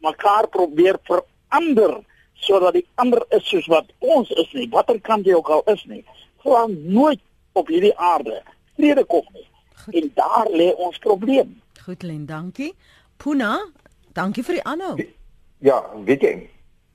mekaar 0.05 0.49
probeer 0.49 0.99
verander 1.09 2.01
sodat 2.47 2.77
die 2.77 2.87
ander 3.01 3.23
is 3.35 3.47
soos 3.49 3.67
wat 3.73 3.89
ons 3.99 4.31
is 4.31 4.53
nie, 4.53 4.69
watter 4.71 5.01
kant 5.01 5.27
jy 5.27 5.35
ook 5.39 5.49
al 5.51 5.63
is 5.73 5.83
nie. 5.89 6.05
Gewoon 6.45 6.77
nooit 6.93 7.23
op 7.57 7.71
hierdie 7.73 7.95
aarde 7.97 8.43
vrede 8.77 9.05
kom 9.05 9.25
nie. 9.33 9.47
Goed. 9.85 9.95
En 9.95 10.11
daar 10.15 10.51
lê 10.51 10.73
ons 10.75 10.99
probleem. 10.99 11.57
Goed, 11.85 12.03
Len, 12.03 12.27
dankie. 12.27 12.75
Puna, 13.17 13.59
dankie 14.13 14.45
vir 14.45 14.59
die 14.59 14.65
aanhou. 14.67 14.95
Ja, 15.65 15.79
weet 16.05 16.25
jy, 16.27 16.35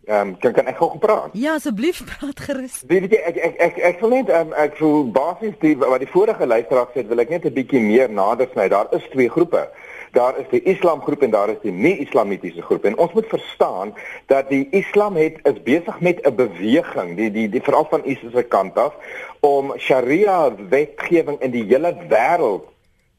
Ehm 0.05 0.27
um, 0.27 0.37
kan 0.37 0.53
kan 0.53 0.65
ek 0.65 0.77
gou 0.77 0.89
gepraat? 0.89 1.29
Ja, 1.37 1.53
asseblief 1.53 2.01
praat 2.11 2.39
gerus. 2.39 2.81
Weet 2.89 3.11
jy 3.13 3.19
ek 3.21 3.35
ek 3.37 3.59
ek 3.61 3.75
ek 3.89 3.99
wil 4.01 4.09
net 4.15 4.29
ehm 4.33 4.49
um, 4.49 4.55
ek 4.57 4.79
voel 4.79 5.03
basies 5.13 5.53
die 5.61 5.75
wat 5.77 6.01
die 6.01 6.09
vorige 6.09 6.47
luisteraar 6.47 6.89
sê, 6.95 7.03
wil 7.05 7.21
ek 7.21 7.29
net 7.29 7.45
'n 7.45 7.53
bietjie 7.53 7.81
meer 7.85 8.09
nader 8.09 8.49
sny. 8.53 8.65
Daar 8.73 8.89
is 8.97 9.05
twee 9.13 9.29
groepe. 9.29 9.67
Daar 10.11 10.39
is 10.41 10.47
die 10.49 10.63
Islamgroep 10.73 11.21
en 11.21 11.31
daar 11.31 11.49
is 11.53 11.61
die 11.61 11.71
nie-Islamitiese 11.71 12.65
groep. 12.65 12.85
En 12.85 12.97
ons 12.97 13.13
moet 13.13 13.29
verstaan 13.29 13.93
dat 14.27 14.49
die 14.49 14.67
Islam 14.75 15.15
het 15.15 15.37
is 15.43 15.61
besig 15.63 16.01
met 16.01 16.25
'n 16.25 16.35
beweging, 16.35 17.15
die 17.15 17.31
die 17.31 17.49
die 17.49 17.61
veral 17.61 17.85
van 17.89 18.01
ISIS 18.03 18.33
se 18.33 18.43
kant 18.43 18.75
af 18.77 18.97
om 19.39 19.73
Sharia 19.77 20.49
wetgewing 20.69 21.37
in 21.41 21.51
die 21.51 21.63
hele 21.63 21.93
wêreld 22.09 22.65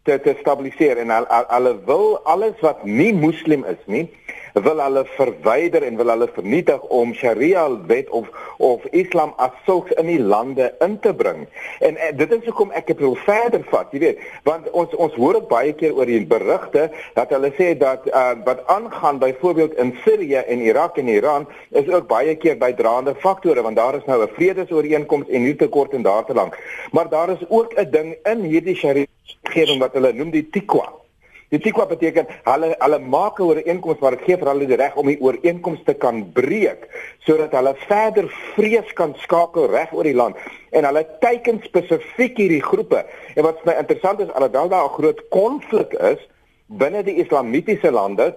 te 0.02 0.20
te 0.20 0.34
stabiliseer 0.40 0.98
en 0.98 1.10
hulle 1.48 1.74
wil 1.86 2.18
alles 2.24 2.58
wat 2.60 2.84
nie 2.84 3.12
moslim 3.14 3.64
is 3.64 3.78
nie 3.86 4.10
wil 4.52 4.80
hulle 4.80 5.04
verwyder 5.16 5.82
en 5.82 5.96
wil 5.96 6.12
hulle 6.12 6.28
vernietig 6.34 6.82
om 6.92 7.14
Sharia 7.14 7.64
wet 7.86 8.10
of 8.10 8.28
of 8.58 8.84
Islam 8.90 9.32
as 9.36 9.54
sulks 9.66 9.92
in 9.98 10.06
die 10.06 10.20
lande 10.20 10.74
in 10.84 10.98
te 11.00 11.14
bring. 11.14 11.46
En, 11.80 11.96
en 11.96 12.16
dit 12.16 12.32
is 12.32 12.44
hoekom 12.44 12.70
ek 12.78 12.86
dit 12.92 13.00
wil 13.02 13.16
verder 13.24 13.64
vat, 13.70 13.88
jy 13.92 14.02
weet, 14.02 14.20
want 14.48 14.68
ons 14.70 14.94
ons 14.94 15.14
hoor 15.18 15.40
ook 15.40 15.48
baie 15.50 15.72
keer 15.72 15.96
oor 15.96 16.06
die 16.06 16.20
berigte 16.26 16.88
dat 17.16 17.32
hulle 17.34 17.52
sê 17.58 17.72
dat 17.78 18.06
uh, 18.12 18.32
wat 18.44 18.66
aangaan 18.72 19.18
byvoorbeeld 19.22 19.78
in 19.82 19.94
Sirië 20.04 20.44
en 20.46 20.64
Irak 20.64 21.00
en 21.00 21.08
Iran 21.08 21.48
is 21.70 21.88
ook 21.88 22.06
baie 22.10 22.36
keer 22.36 22.58
bydraende 22.60 23.14
faktore 23.24 23.62
want 23.62 23.76
daar 23.76 23.96
is 23.98 24.06
nou 24.06 24.22
'n 24.22 24.34
vredesooreenkoms 24.36 25.28
en 25.28 25.42
nie 25.44 25.56
te 25.56 25.68
kort 25.68 25.92
en 25.92 26.02
daar 26.02 26.24
te 26.24 26.34
lank. 26.34 26.58
Maar 26.92 27.08
daar 27.08 27.30
is 27.30 27.44
ook 27.48 27.74
'n 27.74 27.90
ding 27.90 28.16
in 28.22 28.40
hierdie 28.40 28.76
Sharia 28.76 29.06
wetgewing 29.42 29.80
wat 29.80 29.96
hulle 29.98 30.12
noem 30.12 30.30
die 30.32 30.46
Die 31.52 31.60
tikwa 31.60 31.84
beteken 31.84 32.30
hulle 32.46 32.72
hulle 32.80 32.98
maak 33.12 33.38
'n 33.38 33.44
ooreenkoms 33.44 34.00
waar 34.00 34.16
dit 34.16 34.24
gee 34.24 34.36
vir 34.40 34.48
hulle 34.48 34.66
die 34.66 34.78
reg 34.80 34.94
om 34.96 35.06
die 35.06 35.20
ooreenkoms 35.20 35.82
te 35.84 35.94
kan 35.94 36.22
breek 36.32 36.88
sodat 37.26 37.52
hulle 37.52 37.74
verder 37.88 38.28
vrees 38.54 38.92
kan 38.96 39.12
skakel 39.24 39.68
reg 39.68 39.92
oor 39.92 40.08
die 40.08 40.16
land 40.16 40.36
en 40.72 40.88
hulle 40.88 41.04
teiken 41.20 41.60
spesifiek 41.64 42.40
hierdie 42.40 42.62
groepe. 42.64 43.04
En 43.36 43.44
wat 43.44 43.60
my 43.68 43.76
interessant 43.76 44.20
is 44.20 44.32
alhoewel 44.32 44.68
daar 44.68 44.88
'n 44.88 44.96
groot 44.96 45.20
konflik 45.28 45.92
is 45.92 46.20
binne 46.66 47.02
die 47.02 47.20
islamitiese 47.20 47.90
lande 47.90 48.32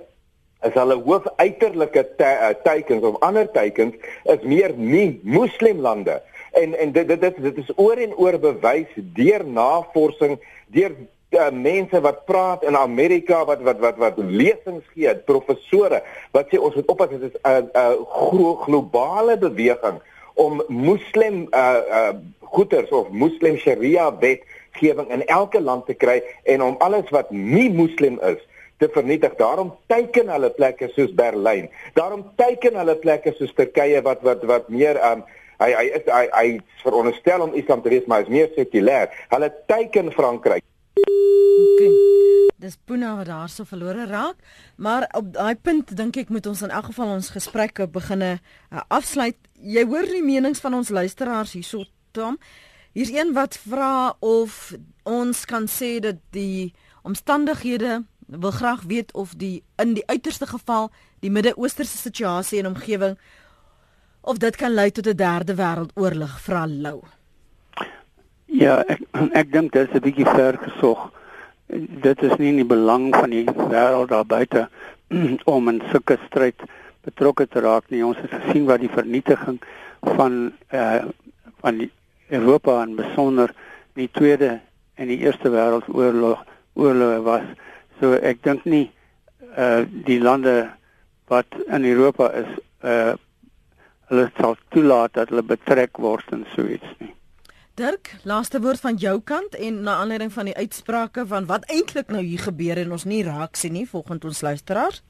is 0.68 0.74
hulle 0.74 0.96
hoof 1.08 1.26
uiterlike 1.38 2.04
te, 2.18 2.28
uh, 2.28 2.54
teikens 2.64 3.04
of 3.04 3.20
ander 3.22 3.48
teikens 3.52 3.96
is 4.24 4.42
meer 4.44 4.74
nie 4.76 5.20
moslimlande 5.24 6.22
en 6.52 6.76
en 6.76 6.92
dit 6.92 7.08
dit 7.08 7.22
dit, 7.22 7.42
dit 7.42 7.58
is 7.58 7.72
oor 7.76 7.98
en 7.98 8.16
oor 8.16 8.38
bewys 8.40 8.92
deur 8.96 9.44
navorsing 9.46 10.40
deur 10.68 10.96
uh, 11.36 11.52
mense 11.52 12.02
wat 12.02 12.26
praat 12.26 12.64
in 12.64 12.76
Amerika 12.76 13.44
wat 13.46 13.62
wat 13.62 13.80
wat 13.80 13.98
wat 14.02 14.18
lesings 14.18 14.86
gee, 14.94 15.16
professore 15.28 16.02
wat 16.32 16.50
sê 16.52 16.60
ons 16.60 16.76
moet 16.76 16.92
oppas 16.92 17.14
dit 17.14 17.24
is 17.30 17.36
'n 17.36 17.48
uh, 17.48 17.58
'n 17.58 17.70
uh, 17.76 17.96
glo 18.30 18.56
globale 18.66 19.38
beweging 19.38 20.02
om 20.36 20.64
moslim 20.68 21.48
uh 21.52 21.82
uh 22.00 22.14
goeters 22.56 22.90
of 22.90 23.10
moslim 23.10 23.58
sharia 23.58 24.12
wetgewing 24.20 25.10
in 25.12 25.26
elke 25.28 25.62
land 25.62 25.86
te 25.86 25.94
kry 25.94 26.22
en 26.44 26.62
om 26.64 26.76
alles 26.80 27.10
wat 27.10 27.32
nie 27.32 27.70
moslim 27.70 28.20
is 28.24 28.40
te 28.78 28.90
vernietig. 28.92 29.36
Daarom 29.36 29.74
teiken 29.88 30.30
hulle 30.30 30.50
plekke 30.50 30.90
soos 30.96 31.14
Berlyn. 31.16 31.70
Daarom 31.94 32.26
teiken 32.36 32.76
hulle 32.76 32.96
plekke 33.00 33.34
soos 33.38 33.54
Turkye 33.56 34.02
wat 34.04 34.24
wat 34.28 34.44
wat 34.44 34.70
meer 34.70 35.00
um 35.12 35.24
hy 35.64 35.72
hy 35.72 35.86
is 35.96 36.08
hy 36.12 36.26
hy 36.36 36.48
veronderstel 36.84 37.48
om 37.48 37.56
Islam 37.56 37.82
te 37.82 37.94
wees 37.94 38.08
maar 38.12 38.28
is 38.28 38.32
meer 38.32 38.52
sekulêr. 38.58 39.12
Hulle 39.32 39.52
teiken 39.72 40.12
Frankryk. 40.12 40.64
Okay. 40.96 41.92
Dis 42.58 42.78
Puna 42.88 43.16
wat 43.18 43.28
daarso 43.28 43.66
verlore 43.68 44.06
raak, 44.08 44.40
maar 44.76 45.10
op 45.14 45.34
daai 45.36 45.56
punt 45.56 45.92
dink 45.98 46.16
ek 46.18 46.32
moet 46.32 46.48
ons 46.48 46.64
in 46.64 46.72
elk 46.72 46.90
geval 46.92 47.16
ons 47.18 47.34
gesprekke 47.36 47.88
beginne 47.92 48.38
uh, 48.38 48.82
afsluit. 48.88 49.38
Jy 49.60 49.84
hoor 49.90 50.08
die 50.08 50.24
menings 50.24 50.64
van 50.64 50.78
ons 50.78 50.90
luisteraars 50.90 51.56
hierso, 51.58 51.84
Tom. 52.16 52.40
Hier's 52.96 53.12
een 53.12 53.34
wat 53.36 53.58
vra 53.60 54.16
of 54.24 54.74
ons 55.04 55.44
kan 55.46 55.68
sê 55.68 55.98
dat 56.00 56.22
die 56.32 56.72
omstandighede 57.04 58.06
wil 58.26 58.52
graag 58.56 58.88
weet 58.88 59.12
of 59.14 59.36
die 59.38 59.64
in 59.76 59.94
die 59.94 60.06
uiterste 60.08 60.48
geval 60.48 60.90
die 61.20 61.30
Midde-Oosterse 61.30 61.98
situasie 61.98 62.60
en 62.64 62.72
omgewing 62.72 63.20
of 64.22 64.40
dit 64.42 64.56
kan 64.56 64.74
lei 64.74 64.90
tot 64.92 65.08
'n 65.08 65.16
derde 65.16 65.54
wêreldoorlog 65.56 66.40
vra 66.42 66.66
Lou. 66.68 67.04
Ja, 68.56 68.76
ek 68.88 69.02
ek 69.36 69.50
dink 69.52 69.74
dit 69.74 69.90
is 69.90 69.96
'n 69.98 70.04
bietjie 70.04 70.26
ver 70.26 70.56
gesog. 70.58 71.12
Dit 72.04 72.22
is 72.24 72.36
nie 72.40 72.50
in 72.54 72.62
die 72.62 72.72
belang 72.76 73.10
van 73.16 73.30
die 73.30 73.44
wêreld 73.44 74.14
daar 74.14 74.26
buite 74.26 74.70
om 75.56 75.68
in 75.68 75.82
sulke 75.92 76.16
stryd 76.28 76.64
betrokke 77.04 77.48
te 77.48 77.60
raak 77.60 77.90
nie. 77.90 78.06
Ons 78.06 78.22
het 78.24 78.32
gesien 78.32 78.66
wat 78.66 78.80
die 78.80 78.92
vernietiging 78.92 79.60
van 80.16 80.54
eh 80.70 80.80
uh, 80.80 81.04
van 81.60 81.78
die 81.78 81.92
Europa 82.30 82.82
en 82.82 82.96
besonder 82.96 83.52
die 83.94 84.10
tweede 84.12 84.60
en 84.96 85.08
die 85.08 85.20
eerste 85.20 85.52
wêreldoorlog 85.52 86.46
oorlog 86.74 87.24
was. 87.24 87.44
So 88.00 88.14
ek 88.14 88.44
dink 88.44 88.64
nie 88.64 88.92
uh 89.58 89.84
die 89.84 90.22
lande 90.22 90.70
wat 91.28 91.52
in 91.68 91.84
Europa 91.84 92.32
is 92.32 92.56
uh 92.84 93.14
hulle 94.08 94.32
sal 94.40 94.56
toelaat 94.70 95.14
dat 95.14 95.30
hulle 95.30 95.44
betrek 95.44 95.98
word 95.98 96.32
in 96.32 96.46
so 96.56 96.64
iets 96.64 96.98
nie. 97.00 97.16
Dirk, 97.76 98.14
laaste 98.24 98.62
woord 98.64 98.80
van 98.80 98.96
jou 98.96 99.18
kant 99.28 99.56
en 99.60 99.82
na 99.84 99.98
aanleiding 100.00 100.30
van 100.32 100.48
die 100.48 100.56
uitsprake 100.56 101.26
van 101.28 101.48
wat 101.50 101.66
eintlik 101.68 102.08
nou 102.08 102.22
hier 102.24 102.40
gebeur 102.40 102.80
en 102.80 102.96
ons 102.96 103.04
nie 103.04 103.20
raak 103.28 103.60
sien 103.60 103.76
nie 103.76 103.84
volgens 103.90 104.24
ons 104.30 104.40
luisteraars. 104.48 105.02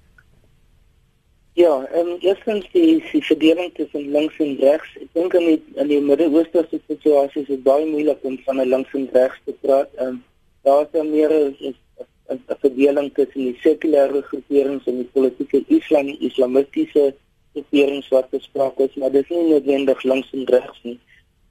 Ja, 1.53 1.76
en 1.99 2.09
um, 2.16 2.18
eerstens 2.26 2.66
die, 2.74 3.03
die 3.11 3.22
verdeling 3.28 3.70
tussen 3.78 4.09
links 4.18 4.41
en 4.41 4.57
regs. 4.63 4.97
Ek 4.97 5.13
dink 5.13 5.38
in 5.38 5.45
die 5.51 5.61
in 5.84 5.93
die 5.93 6.01
Midde-Ooste 6.09 6.66
se 6.72 6.82
situasie 6.89 7.45
is 7.45 7.53
dit 7.53 7.63
baie 7.70 7.86
moeilik 7.86 8.26
om 8.26 8.41
van 8.49 8.57
'n 8.57 8.70
links 8.74 8.97
en 8.97 9.07
regs 9.13 9.39
te 9.45 9.53
praat. 9.61 9.93
Um, 10.01 10.24
daar 10.66 10.82
is 10.89 10.91
dan 10.97 11.13
meer 11.13 11.30
'n 11.30 12.41
verdeling 12.66 13.13
tussen 13.13 13.45
die 13.45 13.57
sekulêre 13.61 14.26
groeperings 14.34 14.89
en 14.89 15.03
die 15.05 15.11
politieke 15.13 15.63
islam, 15.68 16.16
islamitiese 16.20 17.13
groeperings 17.53 18.09
wat 18.09 18.30
bespreek 18.30 18.80
is, 18.89 18.95
maar 18.95 19.11
dit 19.11 19.22
is 19.22 19.38
nie 19.38 19.49
noodwendig 19.53 20.03
links 20.03 20.34
en 20.34 20.49
regs 20.49 20.80
nie. 20.82 20.99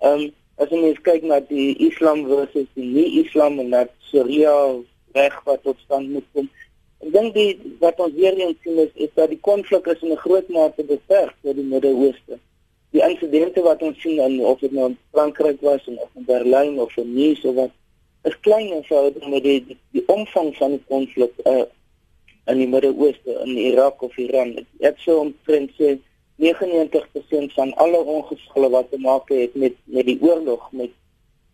Ehm 0.01 0.21
um, 0.21 0.33
as 0.57 0.71
jy 0.71 0.81
mens 0.81 1.01
kyk 1.07 1.23
na 1.23 1.41
die 1.41 1.73
islam 1.89 2.27
versus 2.29 2.69
die 2.75 2.87
nie-islam 2.87 3.59
en 3.61 3.71
dat 3.71 3.91
Sharia 4.11 4.55
reg 5.15 5.41
wat 5.47 5.63
tot 5.63 5.79
stand 5.87 6.11
moet 6.11 6.27
kom, 6.33 6.49
Ek 7.05 7.13
dink 7.13 7.35
die 7.37 7.77
wat 7.83 7.99
ons 8.01 8.15
weer 8.17 8.37
eens 8.41 8.57
sien 8.65 8.79
is, 8.81 8.93
is 8.97 9.11
dat 9.19 9.29
die 9.29 9.41
konflik 9.45 9.87
is 9.93 10.01
in 10.01 10.13
'n 10.13 10.23
groot 10.25 10.49
mate 10.49 10.85
beperk 10.89 11.35
tot 11.43 11.57
die 11.57 11.67
Midde-Ooste. 11.73 12.39
Die 12.97 13.03
insidente 13.05 13.61
wat 13.63 13.83
ons 13.83 14.01
sien 14.01 14.21
in 14.27 14.41
of 14.41 14.61
dit 14.61 14.73
nou 14.73 14.87
in 14.89 14.97
Frankryk 15.13 15.61
was 15.61 15.85
of 15.87 16.09
in 16.17 16.25
Berlyn 16.25 16.81
of 16.81 16.97
in 16.97 17.13
Nice 17.15 17.45
of 17.49 17.55
wat 17.55 17.71
is 18.25 18.41
klein 18.41 18.73
en 18.73 18.85
verhouding 18.85 19.29
met 19.31 19.43
die, 19.43 19.61
die 19.67 19.79
die 19.93 20.05
omvang 20.07 20.55
van 20.57 20.71
die 20.71 20.85
konflik 20.89 21.33
uh, 21.45 21.67
in 22.47 22.59
die 22.63 22.71
Midde-Ooste 22.73 23.37
in 23.45 23.57
Irak 23.57 24.03
of 24.03 24.17
Iran. 24.19 24.57
Ek 24.81 24.97
sou 25.05 25.19
omtrent 25.27 25.77
sê 25.77 25.99
99% 26.43 27.53
van 27.55 27.75
alle 27.75 27.99
ongevalle 27.99 28.71
wat 28.71 28.91
te 28.91 28.99
maak 28.99 29.29
het 29.29 29.55
met 29.55 29.75
met 29.85 30.07
die 30.07 30.19
oorlog 30.21 30.73
met 30.73 30.91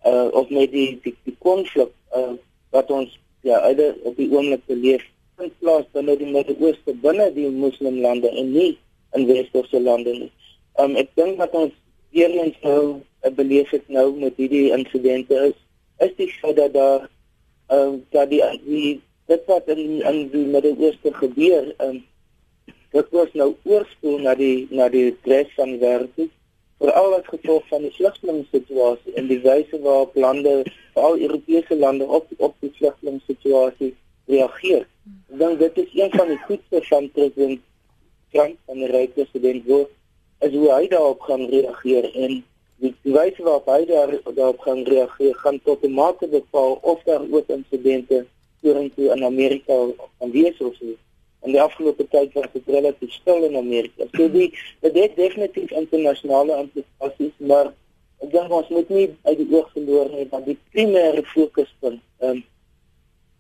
uh, 0.07 0.29
of 0.33 0.49
met 0.49 0.71
die 0.73 0.99
die, 1.03 1.17
die 1.25 1.37
konflik 1.39 1.91
uh, 2.17 2.33
wat 2.71 2.91
ons 2.91 3.19
ja 3.41 3.61
uit 3.61 3.81
op 4.03 4.17
die 4.17 4.31
oomblik 4.33 4.65
beleef 4.67 5.05
vind 5.41 5.59
plaas 5.59 5.87
binne 5.97 6.17
die 6.21 6.29
Midde-Ooste 6.33 6.95
binne 7.05 7.31
die 7.37 7.49
moslimlande 7.53 8.31
en 8.31 8.53
nie 8.53 8.73
in 9.17 9.27
westerse 9.29 9.81
lande 9.81 10.13
nie. 10.17 10.33
Um 10.83 10.97
ek 11.01 11.13
dink 11.19 11.41
dat 11.41 11.55
ons 11.57 11.73
weer 12.15 12.31
eens 12.31 12.59
nou 12.63 13.01
'n 13.25 13.35
beleef 13.35 13.71
het 13.71 13.89
nou 13.89 14.07
met 14.19 14.37
hierdie 14.37 14.71
insidente 14.77 15.35
is 15.49 15.57
is 16.07 16.13
die 16.17 16.29
feit 16.41 16.57
dat 16.57 16.73
daar 16.75 17.09
um 17.69 18.05
dat 18.11 18.31
die, 18.31 18.43
die 18.65 19.01
dit 19.27 19.43
wat 19.47 19.69
in 19.69 20.03
in 20.03 20.29
die 20.31 20.47
Midde-Ooste 20.55 21.13
gebeur 21.23 21.75
um 21.79 22.05
dit 22.91 23.07
was 23.11 23.33
nou 23.39 23.55
oorspoel 23.63 24.19
na 24.27 24.35
die 24.35 24.67
na 24.71 24.89
die 24.89 25.17
res 25.23 25.51
van 25.57 25.75
die 25.75 25.81
wêreld 25.83 26.31
veral 26.81 27.15
as 27.15 27.27
gevolg 27.29 27.67
van 27.69 27.83
die 27.85 27.93
vlugtelingssituasie 27.97 29.15
en 29.21 29.27
die 29.29 29.41
wyse 29.45 29.81
waarop 29.85 30.15
lande 30.17 30.55
veral 30.95 31.19
Europese 31.27 31.77
lande 31.77 32.07
op 32.19 32.31
op 32.39 32.55
die 32.65 32.73
vlugtelingssituasie 32.79 33.93
reageer. 34.33 34.87
Ek 35.31 35.39
dink 35.43 35.61
dit 35.61 35.83
is 35.85 35.97
een 36.03 36.15
van 36.15 36.33
die 36.33 36.41
goedste 36.47 36.83
van 36.89 37.11
president 37.17 37.61
Trump 38.33 38.73
en 38.73 38.83
die 38.83 38.91
ryk 38.95 39.15
president 39.19 39.67
word 39.69 39.93
is 40.47 40.57
hoe 40.57 40.71
hy 40.73 40.87
daarop 40.89 41.21
gaan 41.29 41.47
reageer 41.53 42.09
en 42.15 42.37
die, 42.81 42.95
die 43.05 43.15
wyse 43.15 43.45
waarop 43.45 43.69
hy 43.69 43.81
daar, 43.91 44.15
daarop 44.35 44.63
gaan 44.65 44.85
reageer 44.89 45.35
gaan 45.45 45.61
tot 45.69 45.85
'n 45.85 45.93
mate 46.01 46.29
bepaal 46.33 46.79
of 46.81 47.03
daar 47.05 47.23
ook 47.31 47.49
insidente 47.49 48.25
vorentoe 48.63 49.13
in 49.15 49.25
Amerika 49.25 49.77
gaan 50.19 50.31
wees 50.31 50.57
En 51.41 51.55
die 51.55 51.63
afgelope 51.63 52.07
tyd 52.13 52.33
was 52.37 52.49
dit 52.53 52.67
relatief 52.67 53.13
stil 53.13 53.45
in 53.49 53.57
Amerika. 53.57 54.07
So 54.17 54.29
die 54.33 54.51
dit 54.85 54.99
het 54.99 55.17
definitief 55.17 55.71
internasionale 55.71 56.59
implikasies, 56.65 57.33
maar 57.39 57.73
ek 58.21 58.33
dink 58.35 58.53
ons 58.53 58.69
moet 58.69 58.93
nie 58.93 59.09
uit 59.25 59.39
die 59.41 59.49
oog 59.55 59.71
verloor 59.73 60.13
nie 60.13 60.29
dat 60.29 60.45
die 60.45 60.59
primêre 60.75 61.25
fokuspunt 61.33 62.03
um, 62.29 62.43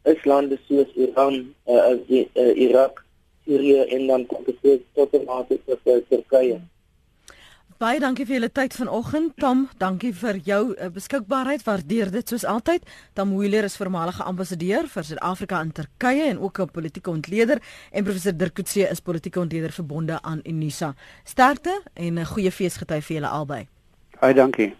is 0.09 0.25
lande 0.25 0.57
soos 0.69 0.89
Iran, 0.97 1.43
uh, 1.69 1.93
uh, 1.93 2.53
Irak, 2.57 3.05
Sirië 3.45 3.85
en 3.97 4.07
dan 4.07 4.27
kom 4.27 4.47
dit 4.49 4.85
tot 4.97 5.17
en 5.17 5.27
met 5.29 5.65
tot 5.67 6.09
Turkye. 6.09 6.61
Baie 7.81 7.97
dankie 7.97 8.27
vir 8.29 8.35
julle 8.35 8.49
tyd 8.53 8.75
vanoggend. 8.77 9.31
Tom, 9.41 9.63
dankie 9.81 10.11
vir 10.13 10.37
jou 10.45 10.59
uh, 10.75 10.91
beskikbaarheid. 10.93 11.63
Waardeer 11.65 12.11
dit 12.13 12.29
soos 12.29 12.43
altyd. 12.45 12.85
Tom 13.17 13.33
Wheeler 13.33 13.65
is 13.65 13.79
voormalige 13.81 14.27
ambassadeur 14.29 14.85
vir 14.93 15.07
Suid-Afrika 15.09 15.63
in 15.65 15.71
Turkye 15.73 16.27
en 16.29 16.43
ook 16.45 16.61
'n 16.61 16.69
politieke 16.69 17.11
ontleder 17.11 17.63
en 17.91 18.05
professor 18.05 18.37
Dirk 18.37 18.55
Coetzee 18.55 18.85
is 18.91 19.01
politieke 19.01 19.41
ontleder 19.41 19.73
verbonde 19.73 20.21
aan 20.23 20.43
Unisa. 20.45 20.95
Sterkte 21.25 21.81
en 21.95 22.19
'n 22.19 22.27
goeie 22.27 22.53
feesgety 22.53 23.01
vir 23.01 23.17
julle 23.17 23.29
albei. 23.29 23.67
Baie 24.21 24.35
dankie. 24.35 24.77